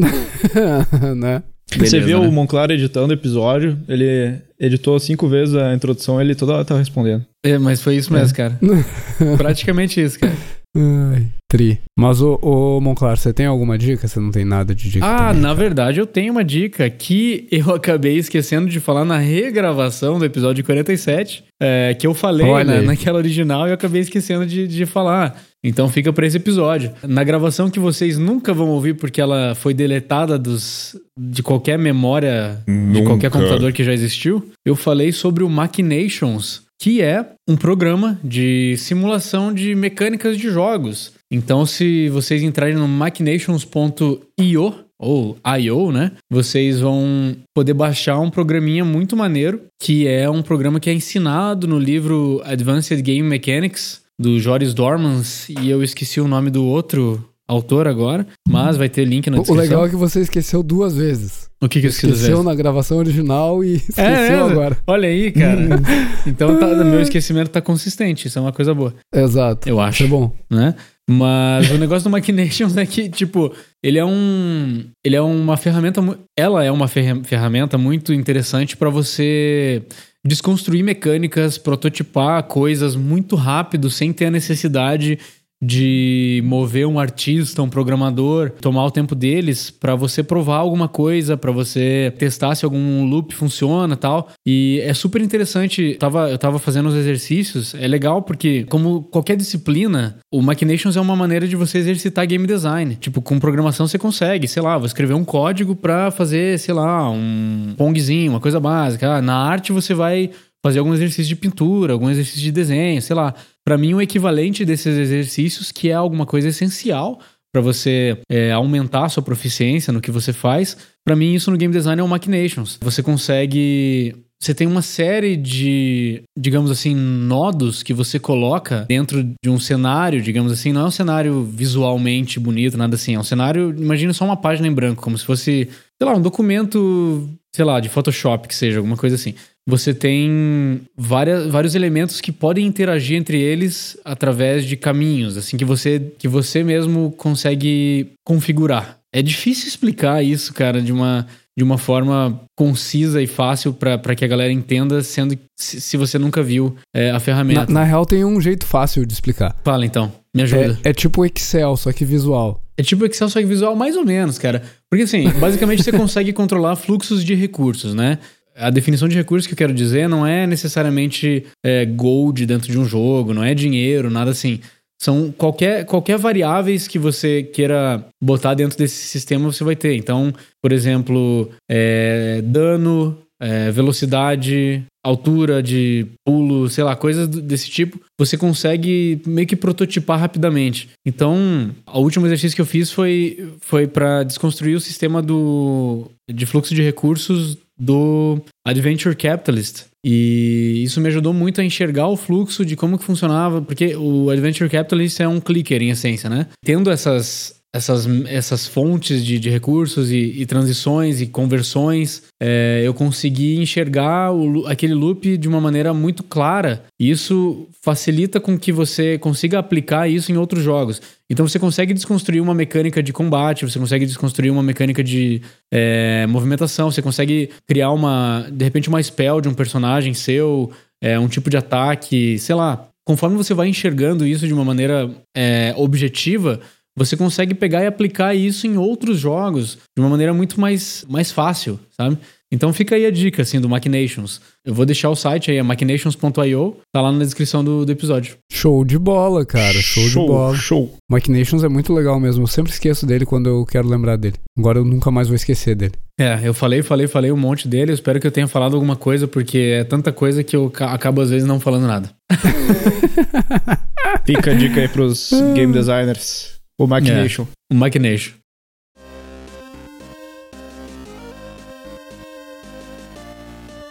né? 1.16 1.42
Você 1.68 1.98
Beleza, 1.98 2.06
viu 2.06 2.20
né? 2.20 2.28
o 2.28 2.30
Monclar 2.30 2.70
editando 2.70 3.08
o 3.08 3.16
episódio, 3.16 3.76
ele 3.88 4.38
editou 4.60 4.96
cinco 5.00 5.26
vezes 5.26 5.56
a 5.56 5.74
introdução, 5.74 6.20
ele 6.20 6.36
toda 6.36 6.52
hora 6.52 6.64
tá 6.64 6.78
respondendo. 6.78 7.26
É, 7.44 7.58
mas 7.58 7.82
foi 7.82 7.96
isso 7.96 8.12
mesmo, 8.12 8.36
cara. 8.36 8.56
Praticamente 9.36 10.00
isso, 10.00 10.16
cara. 10.16 10.32
Ai, 10.74 11.26
tri. 11.48 11.80
Mas, 11.98 12.22
ô, 12.22 12.38
ô 12.40 12.80
Monclar, 12.80 13.16
você 13.16 13.32
tem 13.32 13.44
alguma 13.44 13.76
dica? 13.76 14.08
Você 14.08 14.18
não 14.18 14.30
tem 14.30 14.44
nada 14.44 14.74
de 14.74 14.88
dica? 14.88 15.04
Ah, 15.04 15.28
também, 15.28 15.42
na 15.42 15.48
cara? 15.48 15.54
verdade 15.54 16.00
eu 16.00 16.06
tenho 16.06 16.32
uma 16.32 16.42
dica 16.42 16.88
que 16.88 17.46
eu 17.50 17.74
acabei 17.74 18.16
esquecendo 18.16 18.68
de 18.68 18.80
falar 18.80 19.04
na 19.04 19.18
regravação 19.18 20.18
do 20.18 20.24
episódio 20.24 20.64
47, 20.64 21.44
é, 21.60 21.94
que 21.94 22.06
eu 22.06 22.14
falei 22.14 22.64
né, 22.64 22.80
naquela 22.80 23.18
original 23.18 23.66
e 23.66 23.70
eu 23.70 23.74
acabei 23.74 24.00
esquecendo 24.00 24.46
de, 24.46 24.66
de 24.66 24.86
falar. 24.86 25.42
Então 25.64 25.88
fica 25.88 26.12
pra 26.12 26.26
esse 26.26 26.38
episódio. 26.38 26.90
Na 27.06 27.22
gravação 27.22 27.70
que 27.70 27.78
vocês 27.78 28.18
nunca 28.18 28.52
vão 28.52 28.68
ouvir 28.70 28.94
porque 28.94 29.20
ela 29.20 29.54
foi 29.54 29.72
deletada 29.72 30.36
dos, 30.36 30.96
de 31.16 31.42
qualquer 31.42 31.78
memória 31.78 32.60
de 32.66 32.72
Nunca. 32.72 33.06
qualquer 33.10 33.30
computador 33.30 33.72
que 33.72 33.84
já 33.84 33.92
existiu, 33.92 34.50
eu 34.64 34.74
falei 34.74 35.12
sobre 35.12 35.44
o 35.44 35.48
Machinations, 35.48 36.61
que 36.82 37.00
é 37.00 37.24
um 37.48 37.56
programa 37.56 38.18
de 38.24 38.76
simulação 38.76 39.54
de 39.54 39.72
mecânicas 39.72 40.36
de 40.36 40.50
jogos. 40.50 41.12
Então, 41.30 41.64
se 41.64 42.08
vocês 42.08 42.42
entrarem 42.42 42.74
no 42.74 42.88
machinations.io 42.88 44.74
ou 44.98 45.38
IO, 45.60 45.92
né? 45.92 46.10
Vocês 46.28 46.80
vão 46.80 47.36
poder 47.54 47.74
baixar 47.74 48.18
um 48.18 48.30
programinha 48.30 48.84
muito 48.84 49.16
maneiro, 49.16 49.62
que 49.80 50.08
é 50.08 50.28
um 50.28 50.42
programa 50.42 50.80
que 50.80 50.90
é 50.90 50.92
ensinado 50.92 51.68
no 51.68 51.78
livro 51.78 52.42
Advanced 52.44 53.00
Game 53.00 53.28
Mechanics 53.28 54.02
do 54.20 54.40
Joris 54.40 54.74
Dormans, 54.74 55.48
e 55.50 55.70
eu 55.70 55.84
esqueci 55.84 56.20
o 56.20 56.26
nome 56.26 56.50
do 56.50 56.64
outro 56.64 57.31
autor 57.52 57.86
agora, 57.86 58.26
mas 58.48 58.76
vai 58.76 58.88
ter 58.88 59.04
link 59.04 59.28
na 59.30 59.36
O- 59.36 59.40
O 59.40 59.42
descrição. 59.42 59.62
legal 59.64 59.86
é 59.86 59.88
que 59.88 59.96
você 59.96 60.20
esqueceu 60.20 60.62
duas 60.62 60.96
vezes. 60.96 61.48
O 61.62 61.68
que, 61.68 61.80
que 61.80 61.86
eu 61.86 61.90
esqueci? 61.90 62.12
Esqueceu 62.12 62.42
na 62.42 62.54
gravação 62.54 62.98
original 62.98 63.62
e 63.62 63.74
esqueceu 63.88 64.04
É, 64.04 64.28
é, 64.28 64.40
agora. 64.40 64.76
Olha 64.86 65.08
aí, 65.08 65.30
cara. 65.30 65.60
então 66.26 66.58
tá, 66.58 66.66
meu 66.84 67.00
esquecimento 67.00 67.50
tá 67.50 67.60
consistente, 67.60 68.26
isso 68.28 68.38
é 68.38 68.42
uma 68.42 68.52
coisa 68.52 68.74
boa, 68.74 68.94
Exato. 69.14 69.68
eu 69.68 69.74
Isso 69.76 69.80
acho, 69.82 70.04
é 70.04 70.06
bom. 70.06 70.32
né? 70.50 70.74
Mas 71.10 71.68
o 71.70 71.78
negócio 71.78 72.04
do 72.04 72.10
Machinations 72.12 72.76
é 72.76 72.86
que, 72.86 73.08
tipo, 73.08 73.52
ele 73.82 73.98
é 73.98 74.04
um. 74.04 74.84
Ele 75.04 75.16
é 75.16 75.20
uma 75.20 75.56
ferramenta. 75.56 76.00
Ela 76.38 76.62
é 76.64 76.70
uma 76.70 76.86
ferra- 76.86 77.20
ferramenta 77.24 77.76
muito 77.76 78.12
interessante 78.14 78.76
pra 78.76 78.88
você 78.88 79.82
desconstruir 80.24 80.82
mecânicas, 80.84 81.58
prototipar 81.58 82.44
coisas 82.44 82.94
muito 82.94 83.34
rápido, 83.34 83.90
sem 83.90 84.12
ter 84.12 84.26
a 84.26 84.30
necessidade 84.30 85.18
de 85.62 86.42
mover 86.44 86.86
um 86.86 86.98
artista, 86.98 87.62
um 87.62 87.68
programador, 87.68 88.50
tomar 88.60 88.84
o 88.84 88.90
tempo 88.90 89.14
deles 89.14 89.70
pra 89.70 89.94
você 89.94 90.22
provar 90.22 90.56
alguma 90.56 90.88
coisa, 90.88 91.36
pra 91.36 91.52
você 91.52 92.12
testar 92.18 92.56
se 92.56 92.64
algum 92.64 93.04
loop 93.04 93.32
funciona, 93.32 93.96
tal. 93.96 94.28
E 94.44 94.80
é 94.82 94.92
super 94.92 95.22
interessante. 95.22 95.96
Tava, 96.00 96.28
eu 96.28 96.38
tava 96.38 96.58
fazendo 96.58 96.88
os 96.88 96.96
exercícios, 96.96 97.74
é 97.74 97.86
legal 97.86 98.22
porque 98.22 98.64
como 98.64 99.02
qualquer 99.04 99.36
disciplina, 99.36 100.18
o 100.32 100.42
Machinations 100.42 100.96
é 100.96 101.00
uma 101.00 101.14
maneira 101.14 101.46
de 101.46 101.54
você 101.54 101.78
exercitar 101.78 102.26
game 102.26 102.46
design. 102.46 102.96
Tipo, 102.96 103.22
com 103.22 103.38
programação 103.38 103.86
você 103.86 103.98
consegue, 103.98 104.48
sei 104.48 104.62
lá, 104.62 104.76
vou 104.76 104.86
escrever 104.86 105.14
um 105.14 105.24
código 105.24 105.76
pra 105.76 106.10
fazer, 106.10 106.58
sei 106.58 106.74
lá, 106.74 107.08
um 107.08 107.74
pongzinho, 107.76 108.32
uma 108.32 108.40
coisa 108.40 108.58
básica. 108.58 109.16
Ah, 109.16 109.22
na 109.22 109.36
arte 109.36 109.70
você 109.70 109.94
vai 109.94 110.30
fazer 110.62 110.78
algum 110.78 110.94
exercício 110.94 111.24
de 111.24 111.36
pintura, 111.36 111.92
algum 111.92 112.10
exercício 112.10 112.40
de 112.40 112.52
desenho, 112.52 113.02
sei 113.02 113.16
lá. 113.16 113.34
Pra 113.64 113.76
mim, 113.76 113.94
o 113.94 114.02
equivalente 114.02 114.64
desses 114.64 114.96
exercícios, 114.96 115.72
que 115.72 115.90
é 115.90 115.94
alguma 115.94 116.26
coisa 116.26 116.48
essencial 116.48 117.20
pra 117.52 117.60
você 117.60 118.18
é, 118.30 118.50
aumentar 118.52 119.04
a 119.04 119.08
sua 119.08 119.22
proficiência 119.22 119.92
no 119.92 120.00
que 120.00 120.10
você 120.10 120.32
faz, 120.32 120.76
Pra 121.04 121.16
mim 121.16 121.34
isso 121.34 121.50
no 121.50 121.56
game 121.56 121.74
design 121.74 122.00
é 122.00 122.04
o 122.04 122.08
Machinations. 122.08 122.78
Você 122.80 123.02
consegue 123.02 124.14
você 124.40 124.52
tem 124.52 124.66
uma 124.66 124.82
série 124.82 125.36
de, 125.36 126.22
digamos 126.36 126.68
assim, 126.68 126.96
nodos 126.96 127.80
que 127.80 127.94
você 127.94 128.18
coloca 128.18 128.84
dentro 128.88 129.22
de 129.22 129.48
um 129.48 129.56
cenário, 129.56 130.20
digamos 130.20 130.50
assim, 130.50 130.72
não 130.72 130.80
é 130.80 130.84
um 130.86 130.90
cenário 130.90 131.44
visualmente 131.44 132.40
bonito, 132.40 132.76
nada 132.76 132.96
assim, 132.96 133.14
é 133.14 133.18
um 133.20 133.22
cenário, 133.22 133.72
imagina 133.78 134.12
só 134.12 134.24
uma 134.24 134.36
página 134.36 134.66
em 134.66 134.72
branco, 134.72 135.00
como 135.00 135.16
se 135.16 135.24
fosse, 135.24 135.68
sei 135.96 136.08
lá, 136.10 136.16
um 136.16 136.20
documento, 136.20 137.30
sei 137.54 137.64
lá, 137.64 137.78
de 137.78 137.88
Photoshop 137.88 138.48
que 138.48 138.54
seja, 138.56 138.78
alguma 138.78 138.96
coisa 138.96 139.14
assim. 139.14 139.36
Você 139.68 139.94
tem 139.94 140.80
várias, 140.96 141.46
vários 141.46 141.74
elementos 141.74 142.20
que 142.20 142.32
podem 142.32 142.66
interagir 142.66 143.16
entre 143.16 143.40
eles 143.40 143.96
através 144.04 144.64
de 144.64 144.76
caminhos, 144.76 145.36
assim 145.36 145.56
que 145.56 145.64
você 145.64 146.02
que 146.18 146.26
você 146.26 146.64
mesmo 146.64 147.12
consegue 147.16 148.12
configurar. 148.24 148.98
É 149.12 149.22
difícil 149.22 149.68
explicar 149.68 150.24
isso, 150.24 150.52
cara, 150.52 150.80
de 150.82 150.92
uma 150.92 151.26
de 151.56 151.62
uma 151.62 151.76
forma 151.76 152.40
concisa 152.56 153.20
e 153.20 153.26
fácil 153.26 153.74
para 153.74 154.14
que 154.16 154.24
a 154.24 154.28
galera 154.28 154.50
entenda, 154.50 155.02
sendo 155.02 155.38
se, 155.54 155.80
se 155.80 155.96
você 155.98 156.18
nunca 156.18 156.42
viu 156.42 156.74
é, 156.94 157.10
a 157.10 157.14
Na, 157.14 157.20
ferramenta. 157.20 157.70
na 157.72 157.84
real, 157.84 158.06
tem 158.06 158.24
um 158.24 158.40
jeito 158.40 158.64
fácil 158.66 159.04
de 159.04 159.12
explicar. 159.12 159.54
Fala 159.62 159.84
então, 159.84 160.10
me 160.34 160.42
ajuda. 160.42 160.78
É, 160.82 160.90
é 160.90 160.92
tipo 160.94 161.24
Excel, 161.26 161.76
só 161.76 161.92
que 161.92 162.06
visual. 162.06 162.62
É 162.76 162.82
tipo 162.82 163.04
Excel 163.04 163.28
só 163.28 163.38
que 163.38 163.46
visual 163.46 163.76
mais 163.76 163.96
ou 163.96 164.04
menos, 164.04 164.38
cara. 164.38 164.62
Porque 164.90 165.04
assim, 165.04 165.28
basicamente 165.38 165.82
você 165.82 165.92
consegue 165.96 166.32
controlar 166.32 166.74
fluxos 166.74 167.22
de 167.22 167.34
recursos, 167.34 167.94
né? 167.94 168.18
A 168.56 168.70
definição 168.70 169.08
de 169.08 169.16
recursos 169.16 169.46
que 169.46 169.54
eu 169.54 169.58
quero 169.58 169.74
dizer 169.74 170.08
não 170.08 170.26
é 170.26 170.46
necessariamente 170.46 171.46
é, 171.64 171.84
gold 171.86 172.44
dentro 172.46 172.70
de 172.70 172.78
um 172.78 172.84
jogo, 172.84 173.32
não 173.32 173.42
é 173.42 173.54
dinheiro, 173.54 174.10
nada 174.10 174.30
assim. 174.30 174.60
São 175.00 175.32
qualquer, 175.32 175.84
qualquer 175.84 176.16
variáveis 176.16 176.86
que 176.86 176.98
você 176.98 177.42
queira 177.42 178.06
botar 178.22 178.54
dentro 178.54 178.78
desse 178.78 179.08
sistema 179.08 179.50
você 179.50 179.64
vai 179.64 179.74
ter. 179.74 179.96
Então, 179.96 180.32
por 180.62 180.70
exemplo, 180.70 181.50
é, 181.68 182.40
dano, 182.44 183.18
é, 183.42 183.72
velocidade, 183.72 184.84
altura 185.04 185.60
de 185.60 186.06
pulo, 186.24 186.68
sei 186.68 186.84
lá, 186.84 186.94
coisas 186.94 187.26
desse 187.26 187.68
tipo, 187.68 188.00
você 188.16 188.38
consegue 188.38 189.20
meio 189.26 189.48
que 189.48 189.56
prototipar 189.56 190.20
rapidamente. 190.20 190.90
Então, 191.04 191.74
o 191.92 191.98
último 191.98 192.24
exercício 192.26 192.54
que 192.54 192.62
eu 192.62 192.66
fiz 192.66 192.92
foi, 192.92 193.52
foi 193.60 193.88
para 193.88 194.22
desconstruir 194.22 194.76
o 194.76 194.80
sistema 194.80 195.20
do, 195.20 196.08
de 196.32 196.46
fluxo 196.46 196.72
de 196.72 196.82
recursos 196.82 197.58
do 197.78 198.40
Adventure 198.66 199.16
Capitalist. 199.16 199.86
E 200.04 200.82
isso 200.84 201.00
me 201.00 201.08
ajudou 201.08 201.32
muito 201.32 201.60
a 201.60 201.64
enxergar 201.64 202.08
o 202.08 202.16
fluxo 202.16 202.64
de 202.64 202.74
como 202.74 202.98
que 202.98 203.04
funcionava, 203.04 203.62
porque 203.62 203.94
o 203.94 204.30
Adventure 204.30 204.68
Capitalist 204.68 205.20
é 205.20 205.28
um 205.28 205.40
clicker 205.40 205.80
em 205.80 205.90
essência, 205.90 206.28
né? 206.28 206.48
Tendo 206.64 206.90
essas 206.90 207.61
essas, 207.74 208.06
essas 208.26 208.66
fontes 208.66 209.24
de, 209.24 209.38
de 209.38 209.48
recursos 209.48 210.10
e, 210.10 210.42
e 210.42 210.44
transições 210.44 211.22
e 211.22 211.26
conversões, 211.26 212.24
é, 212.40 212.82
eu 212.84 212.92
consegui 212.92 213.58
enxergar 213.58 214.30
o 214.30 214.66
aquele 214.66 214.92
loop 214.92 215.38
de 215.38 215.48
uma 215.48 215.60
maneira 215.60 215.94
muito 215.94 216.22
clara. 216.22 216.84
E 217.00 217.10
isso 217.10 217.66
facilita 217.82 218.38
com 218.38 218.58
que 218.58 218.70
você 218.70 219.16
consiga 219.18 219.58
aplicar 219.58 220.06
isso 220.06 220.30
em 220.30 220.36
outros 220.36 220.62
jogos. 220.62 221.00
Então 221.30 221.48
você 221.48 221.58
consegue 221.58 221.94
desconstruir 221.94 222.42
uma 222.42 222.54
mecânica 222.54 223.02
de 223.02 223.12
combate, 223.12 223.64
você 223.64 223.78
consegue 223.78 224.04
desconstruir 224.04 224.50
uma 224.50 224.62
mecânica 224.62 225.02
de 225.02 225.40
é, 225.72 226.26
movimentação, 226.26 226.90
você 226.90 227.00
consegue 227.00 227.48
criar 227.66 227.90
uma, 227.90 228.46
de 228.52 228.64
repente, 228.64 228.90
uma 228.90 229.02
spell 229.02 229.40
de 229.40 229.48
um 229.48 229.54
personagem 229.54 230.12
seu, 230.12 230.70
é, 231.02 231.18
um 231.18 231.26
tipo 231.26 231.48
de 231.48 231.56
ataque, 231.56 232.38
sei 232.38 232.54
lá. 232.54 232.86
Conforme 233.04 233.36
você 233.36 233.54
vai 233.54 233.66
enxergando 233.66 234.26
isso 234.26 234.46
de 234.46 234.52
uma 234.52 234.64
maneira 234.64 235.10
é, 235.34 235.74
objetiva, 235.76 236.60
você 236.96 237.16
consegue 237.16 237.54
pegar 237.54 237.82
e 237.82 237.86
aplicar 237.86 238.34
isso 238.34 238.66
em 238.66 238.76
outros 238.76 239.18
jogos 239.18 239.78
de 239.96 240.02
uma 240.02 240.08
maneira 240.10 240.32
muito 240.34 240.60
mais, 240.60 241.04
mais 241.08 241.30
fácil, 241.30 241.78
sabe? 241.96 242.18
Então 242.54 242.70
fica 242.70 242.94
aí 242.96 243.06
a 243.06 243.10
dica, 243.10 243.40
assim, 243.40 243.58
do 243.58 243.66
Machinations. 243.66 244.38
Eu 244.62 244.74
vou 244.74 244.84
deixar 244.84 245.08
o 245.08 245.16
site 245.16 245.50
aí, 245.50 245.56
é 245.56 245.62
machinations.io, 245.62 246.76
tá 246.94 247.00
lá 247.00 247.10
na 247.10 247.18
descrição 247.24 247.64
do, 247.64 247.86
do 247.86 247.90
episódio. 247.92 248.36
Show 248.52 248.84
de 248.84 248.98
bola, 248.98 249.46
cara. 249.46 249.72
Show, 249.80 250.06
de 250.06 250.14
bola. 250.16 250.54
Show. 250.54 250.94
Machinations 251.10 251.64
é 251.64 251.68
muito 251.68 251.94
legal 251.94 252.20
mesmo. 252.20 252.42
Eu 252.42 252.46
sempre 252.46 252.70
esqueço 252.70 253.06
dele 253.06 253.24
quando 253.24 253.48
eu 253.48 253.64
quero 253.64 253.88
lembrar 253.88 254.16
dele. 254.16 254.36
Agora 254.58 254.78
eu 254.78 254.84
nunca 254.84 255.10
mais 255.10 255.28
vou 255.28 255.34
esquecer 255.34 255.74
dele. 255.74 255.94
É, 256.20 256.40
eu 256.44 256.52
falei, 256.52 256.82
falei, 256.82 257.06
falei 257.06 257.32
um 257.32 257.38
monte 257.38 257.66
dele. 257.66 257.90
Eu 257.90 257.94
espero 257.94 258.20
que 258.20 258.26
eu 258.26 258.30
tenha 258.30 258.46
falado 258.46 258.74
alguma 258.74 258.96
coisa, 258.96 259.26
porque 259.26 259.56
é 259.80 259.84
tanta 259.84 260.12
coisa 260.12 260.44
que 260.44 260.54
eu 260.54 260.68
ca- 260.68 260.92
acabo 260.92 261.22
às 261.22 261.30
vezes 261.30 261.48
não 261.48 261.58
falando 261.58 261.86
nada. 261.86 262.10
Fica 264.26 264.50
a 264.50 264.54
dica 264.54 264.80
aí 264.80 264.88
pros 264.88 265.30
game 265.54 265.72
designers. 265.72 266.51
O 266.82 266.86
Machination. 266.86 267.46
O 267.70 267.74
Machination. 267.76 268.32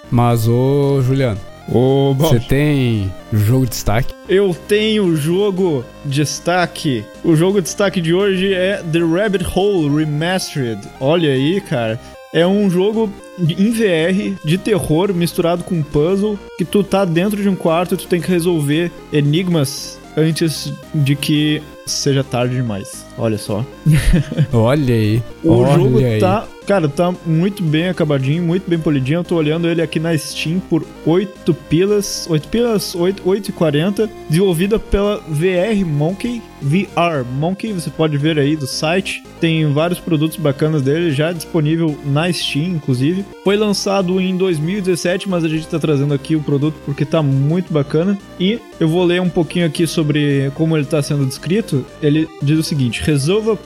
Mas, 0.09 0.47
ô, 0.47 1.01
Juliano, 1.01 1.39
Ô, 1.71 2.13
você 2.15 2.39
tem 2.39 3.11
jogo 3.31 3.63
de 3.65 3.71
destaque? 3.71 4.13
eu 4.27 4.53
tenho 4.67 5.15
jogo 5.15 5.85
destaque. 6.03 7.03
O 7.23 7.35
jogo 7.35 7.61
destaque 7.61 8.01
de 8.01 8.13
hoje 8.13 8.53
é 8.53 8.83
The 8.91 8.99
Rabbit 8.99 9.45
Hole 9.55 9.95
Remastered. 10.03 10.81
Olha 10.99 11.29
aí, 11.31 11.61
cara. 11.61 11.99
É 12.33 12.45
um 12.47 12.69
jogo 12.69 13.11
de- 13.37 13.53
em 13.61 13.71
VR 13.71 14.35
de 14.45 14.57
terror 14.57 15.13
misturado 15.13 15.63
com 15.63 15.81
puzzle 15.83 16.39
que 16.57 16.63
tu 16.65 16.81
tá 16.83 17.03
dentro 17.05 17.41
de 17.41 17.47
um 17.49 17.55
quarto 17.55 17.93
e 17.93 17.97
tu 17.97 18.07
tem 18.07 18.21
que 18.21 18.29
resolver 18.29 18.89
enigmas 19.11 19.99
antes 20.17 20.71
de 20.95 21.15
que 21.15 21.61
seja 21.91 22.23
tarde 22.23 22.55
demais. 22.55 23.05
Olha 23.17 23.37
só. 23.37 23.65
Olha 24.53 24.93
aí. 24.93 25.23
O 25.43 25.53
olha 25.53 25.73
jogo 25.73 25.97
aí. 25.99 26.19
tá. 26.19 26.47
Cara, 26.71 26.87
tá 26.87 27.13
muito 27.25 27.61
bem 27.61 27.89
acabadinho, 27.89 28.41
muito 28.41 28.69
bem 28.69 28.79
polidinho. 28.79 29.19
Eu 29.19 29.23
tô 29.25 29.35
olhando 29.35 29.67
ele 29.67 29.81
aqui 29.81 29.99
na 29.99 30.17
Steam 30.17 30.61
por 30.69 30.85
8 31.05 31.53
pilas, 31.53 32.25
8 32.29 32.47
pilas, 32.47 32.95
8, 32.95 33.23
8,40. 33.23 34.09
Desenvolvida 34.29 34.79
pela 34.79 35.17
VR 35.27 35.85
Monkey, 35.85 36.41
VR 36.61 37.25
Monkey, 37.29 37.73
você 37.73 37.89
pode 37.89 38.17
ver 38.17 38.39
aí 38.39 38.55
do 38.55 38.65
site. 38.65 39.21
Tem 39.41 39.69
vários 39.73 39.99
produtos 39.99 40.37
bacanas 40.37 40.81
dele, 40.81 41.11
já 41.11 41.33
disponível 41.33 41.97
na 42.05 42.31
Steam, 42.31 42.75
inclusive. 42.75 43.25
Foi 43.43 43.57
lançado 43.57 44.21
em 44.21 44.37
2017, 44.37 45.27
mas 45.27 45.43
a 45.43 45.49
gente 45.49 45.67
tá 45.67 45.77
trazendo 45.77 46.13
aqui 46.13 46.37
o 46.37 46.41
produto 46.41 46.75
porque 46.85 47.03
tá 47.03 47.21
muito 47.21 47.73
bacana. 47.73 48.17
E 48.39 48.59
eu 48.79 48.87
vou 48.87 49.03
ler 49.03 49.19
um 49.19 49.29
pouquinho 49.29 49.65
aqui 49.65 49.85
sobre 49.85 50.51
como 50.55 50.77
ele 50.77 50.85
tá 50.85 51.01
sendo 51.01 51.25
descrito. 51.25 51.83
Ele 52.01 52.29
diz 52.41 52.57
o 52.57 52.63
seguinte: 52.63 53.01
resolva 53.03 53.57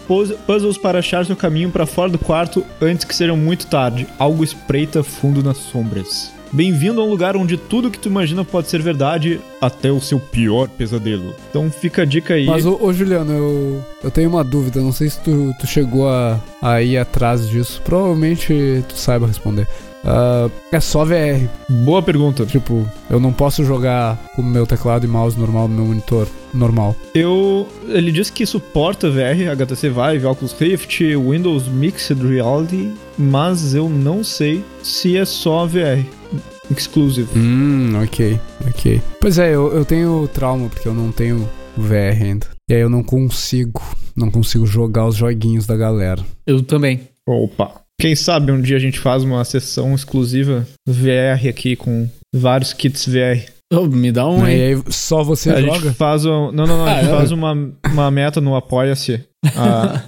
puzzles 0.48 0.78
para 0.78 1.00
achar 1.00 1.24
seu 1.24 1.36
caminho 1.36 1.70
para 1.70 1.86
fora 1.86 2.10
do 2.10 2.18
quarto 2.18 2.66
antes 2.82 2.95
que 3.04 3.16
seja 3.16 3.36
muito 3.36 3.68
tarde. 3.68 4.08
Algo 4.18 4.44
espreita 4.44 5.04
fundo 5.04 5.44
nas 5.44 5.58
sombras. 5.58 6.36
Bem-vindo 6.56 7.02
a 7.02 7.04
um 7.04 7.10
lugar 7.10 7.36
onde 7.36 7.58
tudo 7.58 7.92
que 7.92 8.00
tu 8.00 8.08
imagina 8.08 8.46
pode 8.46 8.70
ser 8.70 8.82
verdade, 8.82 9.42
até 9.60 9.92
o 9.92 10.00
seu 10.00 10.20
pior 10.20 10.70
pesadelo. 10.70 11.36
Então 11.50 11.70
fica 11.70 12.04
a 12.04 12.06
dica 12.06 12.36
aí. 12.36 12.46
Mas, 12.46 12.66
ô, 12.66 12.78
ô 12.82 12.94
Juliano, 12.94 13.34
eu, 13.34 13.86
eu 14.02 14.10
tenho 14.10 14.30
uma 14.30 14.42
dúvida. 14.44 14.80
Não 14.80 14.94
sei 14.94 15.10
se 15.10 15.20
tu, 15.20 15.54
tu 15.60 15.68
chegou 15.68 16.08
a, 16.08 16.40
a 16.62 16.82
ir 16.82 16.98
atrás 16.98 17.50
disso. 17.50 17.82
Provavelmente 17.84 18.86
tu 18.88 18.96
saiba 18.96 19.28
responder. 19.28 19.68
Uh, 20.06 20.52
é 20.72 20.80
só 20.80 21.04
VR. 21.04 21.50
Boa 21.84 22.02
pergunta. 22.02 22.46
Tipo, 22.46 22.88
eu 23.10 23.20
não 23.20 23.34
posso 23.34 23.66
jogar 23.66 24.18
com 24.36 24.42
o 24.42 24.46
meu 24.46 24.68
teclado 24.68 25.06
e 25.06 25.08
mouse 25.08 25.38
normal 25.38 25.68
no 25.68 25.76
meu 25.76 25.86
monitor 25.86 26.28
normal. 26.54 26.96
Eu. 27.14 27.68
Ele 27.88 28.12
diz 28.12 28.30
que 28.30 28.46
suporta 28.46 29.10
VR, 29.10 29.50
HTC 29.52 29.90
Vive, 29.90 30.26
Oculus 30.26 30.54
Rift, 30.54 31.02
Windows 31.02 31.68
Mixed 31.68 32.22
Reality, 32.22 32.94
mas 33.18 33.74
eu 33.74 33.90
não 33.90 34.24
sei 34.24 34.64
se 34.84 35.18
é 35.18 35.26
só 35.26 35.66
VR. 35.66 36.06
Exclusive. 36.70 37.28
Hum, 37.38 37.94
ok, 38.04 38.40
ok. 38.68 39.02
Pois 39.22 39.38
é, 39.38 39.54
eu, 39.54 39.72
eu 39.74 39.86
tenho 39.86 40.28
trauma 40.28 40.68
porque 40.68 40.88
eu 40.88 40.94
não 40.94 41.12
tenho 41.12 41.48
VR 41.78 42.24
ainda. 42.24 42.48
E 42.68 42.74
aí 42.74 42.82
eu 42.82 42.90
não 42.90 43.04
consigo, 43.04 43.82
não 44.16 44.32
consigo 44.32 44.66
jogar 44.66 45.06
os 45.08 45.16
joguinhos 45.16 45.68
da 45.68 45.76
galera. 45.76 46.24
Eu 46.48 46.64
também. 46.64 47.02
Opa. 47.28 47.85
Quem 48.00 48.16
sabe 48.16 48.52
um 48.52 48.62
dia 48.62 48.76
a 48.76 48.80
gente 48.80 49.00
faz 49.00 49.24
uma 49.24 49.44
sessão 49.46 49.96
exclusiva 49.96 50.68
VR 50.88 51.48
aqui 51.48 51.76
com 51.76 52.10
vários 52.34 52.74
kits 52.74 53.06
VR. 53.08 53.50
Oh, 53.74 53.88
me 53.88 54.12
dá 54.12 54.28
um. 54.28 54.48
E 54.48 54.74
aí 54.74 54.84
só 54.90 55.24
você 55.24 55.50
a 55.50 55.62
joga? 55.62 55.80
gente 55.80 55.96
faz 55.96 56.26
um, 56.26 56.52
não, 56.52 56.68
não, 56.68 56.78
não. 56.78 56.86
A 56.86 57.02
gente 57.02 57.12
ah, 57.12 57.18
faz 57.18 57.32
uma, 57.32 57.72
uma 57.92 58.12
meta 58.12 58.40
no 58.42 58.56
Apoia-se. 58.56 59.22
Ah, 59.58 60.04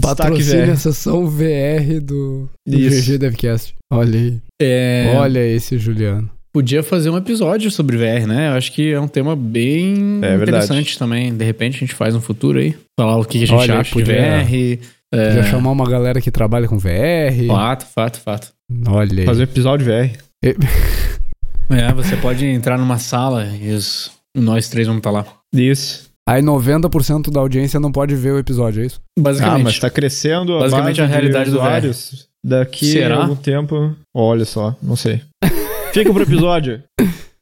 Patrocínio 0.00 0.72
a 0.72 0.76
sessão 0.76 1.26
VR 1.26 2.00
do, 2.02 2.48
do 2.66 2.76
GG 2.76 3.18
Devcast. 3.18 3.74
Olha 3.90 4.18
aí. 4.18 4.38
É... 4.60 5.14
Olha 5.16 5.46
esse 5.46 5.78
Juliano. 5.78 6.30
Podia 6.52 6.82
fazer 6.82 7.10
um 7.10 7.16
episódio 7.16 7.70
sobre 7.70 7.96
VR, 7.96 8.26
né? 8.26 8.48
Eu 8.48 8.52
acho 8.52 8.70
que 8.72 8.92
é 8.92 9.00
um 9.00 9.08
tema 9.08 9.34
bem 9.34 10.20
é 10.22 10.36
interessante 10.36 10.98
também. 10.98 11.34
De 11.34 11.44
repente 11.44 11.76
a 11.76 11.80
gente 11.80 11.94
faz 11.94 12.14
um 12.14 12.20
futuro 12.20 12.58
aí. 12.58 12.76
Falar 12.98 13.16
o 13.16 13.24
que 13.24 13.38
a 13.38 13.46
gente 13.46 13.52
Olha, 13.52 13.78
acha 13.78 13.92
podia, 13.92 14.44
de 14.44 14.78
VR. 14.78 14.86
É... 15.14 15.42
chamar 15.44 15.70
uma 15.70 15.88
galera 15.88 16.20
que 16.20 16.30
trabalha 16.30 16.68
com 16.68 16.78
VR. 16.78 17.46
Fato, 17.46 17.86
fato, 17.86 18.20
fato. 18.20 18.48
Olha 18.88 19.20
aí. 19.20 19.26
Fazer 19.26 19.42
um 19.42 19.44
episódio 19.44 19.86
VR. 19.86 20.10
é, 21.70 21.92
você 21.92 22.16
pode 22.16 22.44
entrar 22.46 22.78
numa 22.78 22.98
sala 22.98 23.46
e 23.46 23.72
os... 23.72 24.10
nós 24.36 24.68
três 24.68 24.86
vamos 24.86 25.00
estar 25.00 25.10
lá. 25.10 25.24
Isso. 25.54 26.10
Aí 26.26 26.42
90% 26.42 27.30
da 27.30 27.40
audiência 27.40 27.78
não 27.78 27.92
pode 27.92 28.14
ver 28.16 28.32
o 28.32 28.38
episódio, 28.38 28.82
é 28.82 28.86
isso? 28.86 29.00
Basicamente. 29.18 29.60
Ah, 29.60 29.64
mas 29.64 29.78
tá 29.78 29.90
crescendo 29.90 30.56
a 30.56 30.60
Basicamente 30.60 31.02
a 31.02 31.06
realidade 31.06 31.50
do 31.50 31.58
usuários. 31.58 32.28
Daqui 32.42 32.92
Será? 32.92 33.16
a 33.16 33.22
algum 33.22 33.36
tempo. 33.36 33.94
Olha 34.14 34.44
só, 34.44 34.74
não 34.82 34.96
sei. 34.96 35.20
Fica 35.92 36.12
pro 36.12 36.22
episódio. 36.22 36.82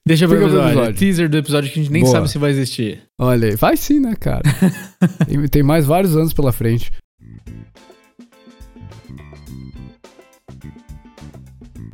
Deixa 0.06 0.26
pro 0.26 0.36
episódio. 0.36 0.68
episódio. 0.68 0.94
Teaser 0.94 1.28
do 1.28 1.36
episódio 1.38 1.70
que 1.70 1.78
a 1.78 1.82
gente 1.82 1.92
nem 1.92 2.02
Boa. 2.02 2.12
sabe 2.12 2.30
se 2.30 2.38
vai 2.38 2.50
existir. 2.50 3.02
Olha 3.20 3.48
aí. 3.48 3.56
Vai 3.56 3.76
sim, 3.76 4.00
né, 4.00 4.14
cara? 4.18 4.42
tem 5.50 5.62
mais 5.62 5.86
vários 5.86 6.16
anos 6.16 6.32
pela 6.32 6.52
frente. 6.52 6.90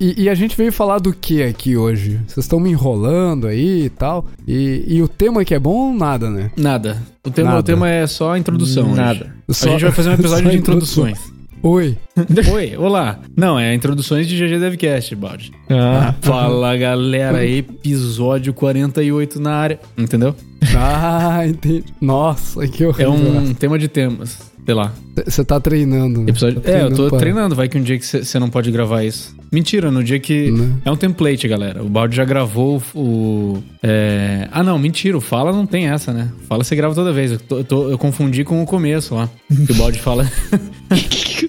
E, 0.01 0.23
e, 0.23 0.29
a 0.29 0.35
gente 0.35 0.57
veio 0.57 0.73
falar 0.73 1.01
do 1.01 1.13
que 1.13 1.43
aqui 1.43 1.77
hoje? 1.77 2.21
Vocês 2.29 2.45
estão 2.45 2.61
me 2.61 2.71
enrolando 2.71 3.49
aí 3.49 3.87
e 3.87 3.91
tal. 3.91 4.27
E, 4.47 4.85
e, 4.87 5.03
o 5.03 5.09
tema 5.09 5.45
que 5.45 5.53
é 5.55 5.59
bom, 5.59 5.93
nada, 5.93 6.31
né? 6.31 6.53
Nada. 6.57 7.03
O 7.27 7.31
tema, 7.31 7.49
nada. 7.49 7.61
O 7.61 7.63
tema 7.65 7.91
é 7.91 8.07
só 8.07 8.33
a 8.33 8.39
introdução. 8.39 8.95
Nada. 8.95 9.35
Só, 9.51 9.71
a 9.71 9.73
gente 9.73 9.83
vai 9.83 9.93
fazer 9.93 10.11
um 10.11 10.15
episódio 10.15 10.51
de 10.51 10.57
introduções. 10.57 11.19
Oi. 11.61 11.99
Oi, 12.53 12.77
olá. 12.77 13.19
Não, 13.37 13.59
é 13.59 13.75
introduções 13.75 14.29
de 14.29 14.37
GG 14.37 14.61
Devcast, 14.61 15.17
Baldi. 15.17 15.51
Ah. 15.69 16.15
Fala, 16.23 16.77
galera. 16.77 17.45
Episódio 17.45 18.55
48 18.55 19.41
na 19.41 19.53
área. 19.53 19.81
Entendeu? 19.97 20.37
Ah, 20.77 21.45
entendi. 21.45 21.85
Nossa, 22.01 22.69
que 22.69 22.85
horrível. 22.85 23.13
É 23.13 23.41
um 23.41 23.53
tema 23.55 23.77
de 23.77 23.89
temas. 23.89 24.53
Sei 24.69 24.75
lá. 24.75 24.93
Você 25.25 25.43
tá 25.43 25.59
treinando, 25.59 26.21
né? 26.21 26.27
Episódio... 26.29 26.61
Tá 26.61 26.71
é, 26.71 26.83
eu 26.83 26.95
tô 26.95 27.17
treinando. 27.17 27.55
Vai 27.55 27.71
que 27.71 27.79
um 27.79 27.83
dia 27.83 27.99
que 27.99 28.05
você 28.05 28.39
não 28.39 28.51
pode 28.51 28.71
gravar 28.71 29.03
isso. 29.03 29.35
Mentira, 29.51 29.91
no 29.91 30.05
dia 30.05 30.21
que. 30.21 30.51
Né? 30.51 30.75
É 30.85 30.91
um 30.91 30.97
template, 30.97 31.49
galera. 31.49 31.83
O 31.83 31.89
Balde 31.89 32.15
já 32.15 32.23
gravou 32.23 32.83
o. 32.95 33.63
É... 33.83 34.47
Ah, 34.53 34.63
não, 34.63 34.79
mentira. 34.79 35.17
O 35.17 35.23
Fala 35.23 35.53
não 35.53 35.65
tem 35.65 35.87
essa, 35.87 36.13
né? 36.13 36.31
Fala 36.47 36.63
você 36.63 36.77
grava 36.77 36.95
toda 36.95 37.15
vez. 37.15 37.33
Eu, 37.33 37.39
tô, 37.39 37.57
eu, 37.57 37.65
tô, 37.65 37.91
eu 37.93 37.97
confundi 37.97 38.45
com 38.45 38.63
o 38.63 38.67
começo 38.67 39.15
lá. 39.15 39.31
que 39.49 39.73
o 39.73 39.75
Balde 39.75 39.99
fala. 40.01 40.31
Que 40.91 41.49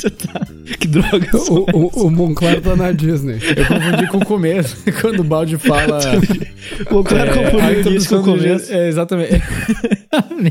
tá. 0.08 0.46
Que 0.78 0.86
droga. 0.86 1.28
O, 1.36 1.76
o, 1.76 2.06
o 2.06 2.10
Monclar 2.10 2.60
tá 2.60 2.76
na 2.76 2.92
Disney. 2.92 3.38
Eu 3.56 3.66
confundi 3.66 4.08
com 4.08 4.18
o 4.18 4.24
começo. 4.24 4.76
Quando 5.00 5.20
o 5.20 5.24
Balde 5.24 5.58
fala. 5.58 5.98
o 6.90 6.94
Monclar 6.94 7.28
é, 7.28 7.50
confundiu 7.50 7.96
isso 7.96 8.08
com 8.08 8.16
o 8.16 8.24
começo. 8.24 8.72
É, 8.72 8.88
exatamente. 8.88 9.42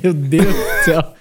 Meu 0.03 0.13
Deus 0.13 0.45
do 0.45 0.83
céu. 0.85 1.13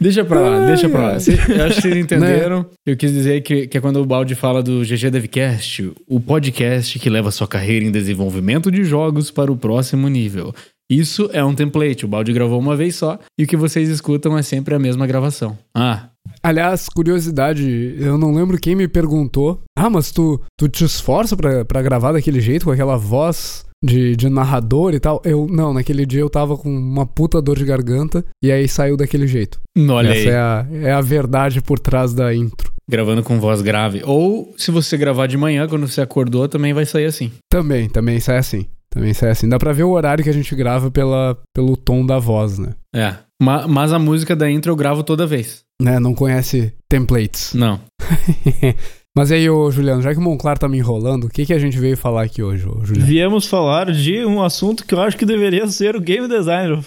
deixa 0.00 0.24
pra 0.24 0.40
lá, 0.40 0.66
deixa 0.66 0.88
pra 0.88 1.00
lá. 1.00 1.12
eu 1.12 1.64
acho 1.64 1.76
que 1.76 1.82
vocês 1.82 1.96
entenderam. 1.96 2.60
Né? 2.60 2.66
Eu 2.86 2.96
quis 2.96 3.12
dizer 3.12 3.42
que, 3.42 3.66
que 3.66 3.78
é 3.78 3.80
quando 3.80 4.00
o 4.00 4.06
Balde 4.06 4.34
fala 4.34 4.62
do 4.62 4.82
GG 4.82 5.10
Devcast, 5.10 5.92
o 6.06 6.20
podcast 6.20 6.98
que 6.98 7.10
leva 7.10 7.30
sua 7.30 7.48
carreira 7.48 7.84
em 7.84 7.90
desenvolvimento 7.90 8.70
de 8.70 8.84
jogos 8.84 9.30
para 9.30 9.50
o 9.50 9.56
próximo 9.56 10.08
nível. 10.08 10.54
Isso 10.88 11.30
é 11.32 11.42
um 11.42 11.54
template, 11.54 12.04
o 12.04 12.08
Balde 12.08 12.32
gravou 12.32 12.58
uma 12.58 12.76
vez 12.76 12.96
só 12.96 13.18
e 13.38 13.44
o 13.44 13.46
que 13.46 13.56
vocês 13.56 13.88
escutam 13.88 14.36
é 14.36 14.42
sempre 14.42 14.74
a 14.74 14.78
mesma 14.78 15.06
gravação. 15.06 15.58
Ah. 15.74 16.10
Aliás, 16.42 16.88
curiosidade, 16.88 17.96
eu 17.98 18.18
não 18.18 18.34
lembro 18.34 18.58
quem 18.58 18.74
me 18.74 18.88
perguntou. 18.88 19.62
Ah, 19.76 19.90
mas 19.90 20.10
tu, 20.10 20.40
tu 20.58 20.68
te 20.68 20.84
esforça 20.84 21.36
para 21.36 21.82
gravar 21.82 22.12
daquele 22.12 22.40
jeito, 22.40 22.66
com 22.66 22.70
aquela 22.70 22.96
voz 22.96 23.64
de, 23.84 24.16
de 24.16 24.28
narrador 24.30 24.94
e 24.94 25.00
tal. 25.00 25.20
Eu, 25.24 25.46
não, 25.46 25.74
naquele 25.74 26.06
dia 26.06 26.20
eu 26.20 26.30
tava 26.30 26.56
com 26.56 26.74
uma 26.74 27.04
puta 27.04 27.42
dor 27.42 27.58
de 27.58 27.64
garganta 27.64 28.24
e 28.42 28.50
aí 28.50 28.66
saiu 28.66 28.96
daquele 28.96 29.26
jeito. 29.26 29.60
Olha 29.76 30.08
Essa 30.08 30.18
aí. 30.18 30.28
É, 30.28 30.36
a, 30.36 30.66
é 30.88 30.92
a 30.92 31.00
verdade 31.00 31.60
por 31.60 31.78
trás 31.78 32.14
da 32.14 32.34
intro. 32.34 32.72
Gravando 32.88 33.22
com 33.22 33.38
voz 33.38 33.60
grave. 33.60 34.02
Ou 34.04 34.54
se 34.56 34.70
você 34.70 34.96
gravar 34.96 35.26
de 35.26 35.36
manhã, 35.36 35.68
quando 35.68 35.86
você 35.86 36.00
acordou, 36.00 36.48
também 36.48 36.72
vai 36.72 36.86
sair 36.86 37.06
assim. 37.06 37.30
Também, 37.50 37.88
também 37.88 38.20
sai 38.20 38.38
assim. 38.38 38.66
Também 38.90 39.12
sai 39.12 39.30
assim. 39.30 39.48
Dá 39.48 39.58
pra 39.58 39.72
ver 39.72 39.84
o 39.84 39.90
horário 39.90 40.22
que 40.22 40.30
a 40.30 40.34
gente 40.34 40.54
grava 40.54 40.90
pela, 40.90 41.36
pelo 41.54 41.76
tom 41.76 42.06
da 42.06 42.18
voz, 42.18 42.58
né? 42.58 42.70
É. 42.94 43.14
Mas 43.40 43.92
a 43.92 43.98
música 43.98 44.36
da 44.36 44.50
intro 44.50 44.72
eu 44.72 44.76
gravo 44.76 45.02
toda 45.02 45.26
vez. 45.26 45.64
Né? 45.82 45.98
Não 45.98 46.14
conhece 46.14 46.72
templates. 46.88 47.52
Não. 47.54 47.80
Mas 49.16 49.30
aí, 49.30 49.48
ô 49.48 49.70
Juliano, 49.70 50.02
já 50.02 50.12
que 50.12 50.18
o 50.18 50.22
Monclar 50.22 50.58
tá 50.58 50.68
me 50.68 50.78
enrolando, 50.78 51.24
o 51.24 51.30
que, 51.30 51.46
que 51.46 51.52
a 51.52 51.58
gente 51.58 51.78
veio 51.78 51.96
falar 51.96 52.24
aqui 52.24 52.42
hoje, 52.42 52.66
ô 52.66 52.84
Juliano? 52.84 53.06
Viemos 53.06 53.46
falar 53.46 53.92
de 53.92 54.24
um 54.24 54.42
assunto 54.42 54.84
que 54.84 54.92
eu 54.92 55.00
acho 55.00 55.16
que 55.16 55.24
deveria 55.24 55.68
ser 55.68 55.94
o 55.94 56.00
game 56.00 56.26
designer 56.26 56.80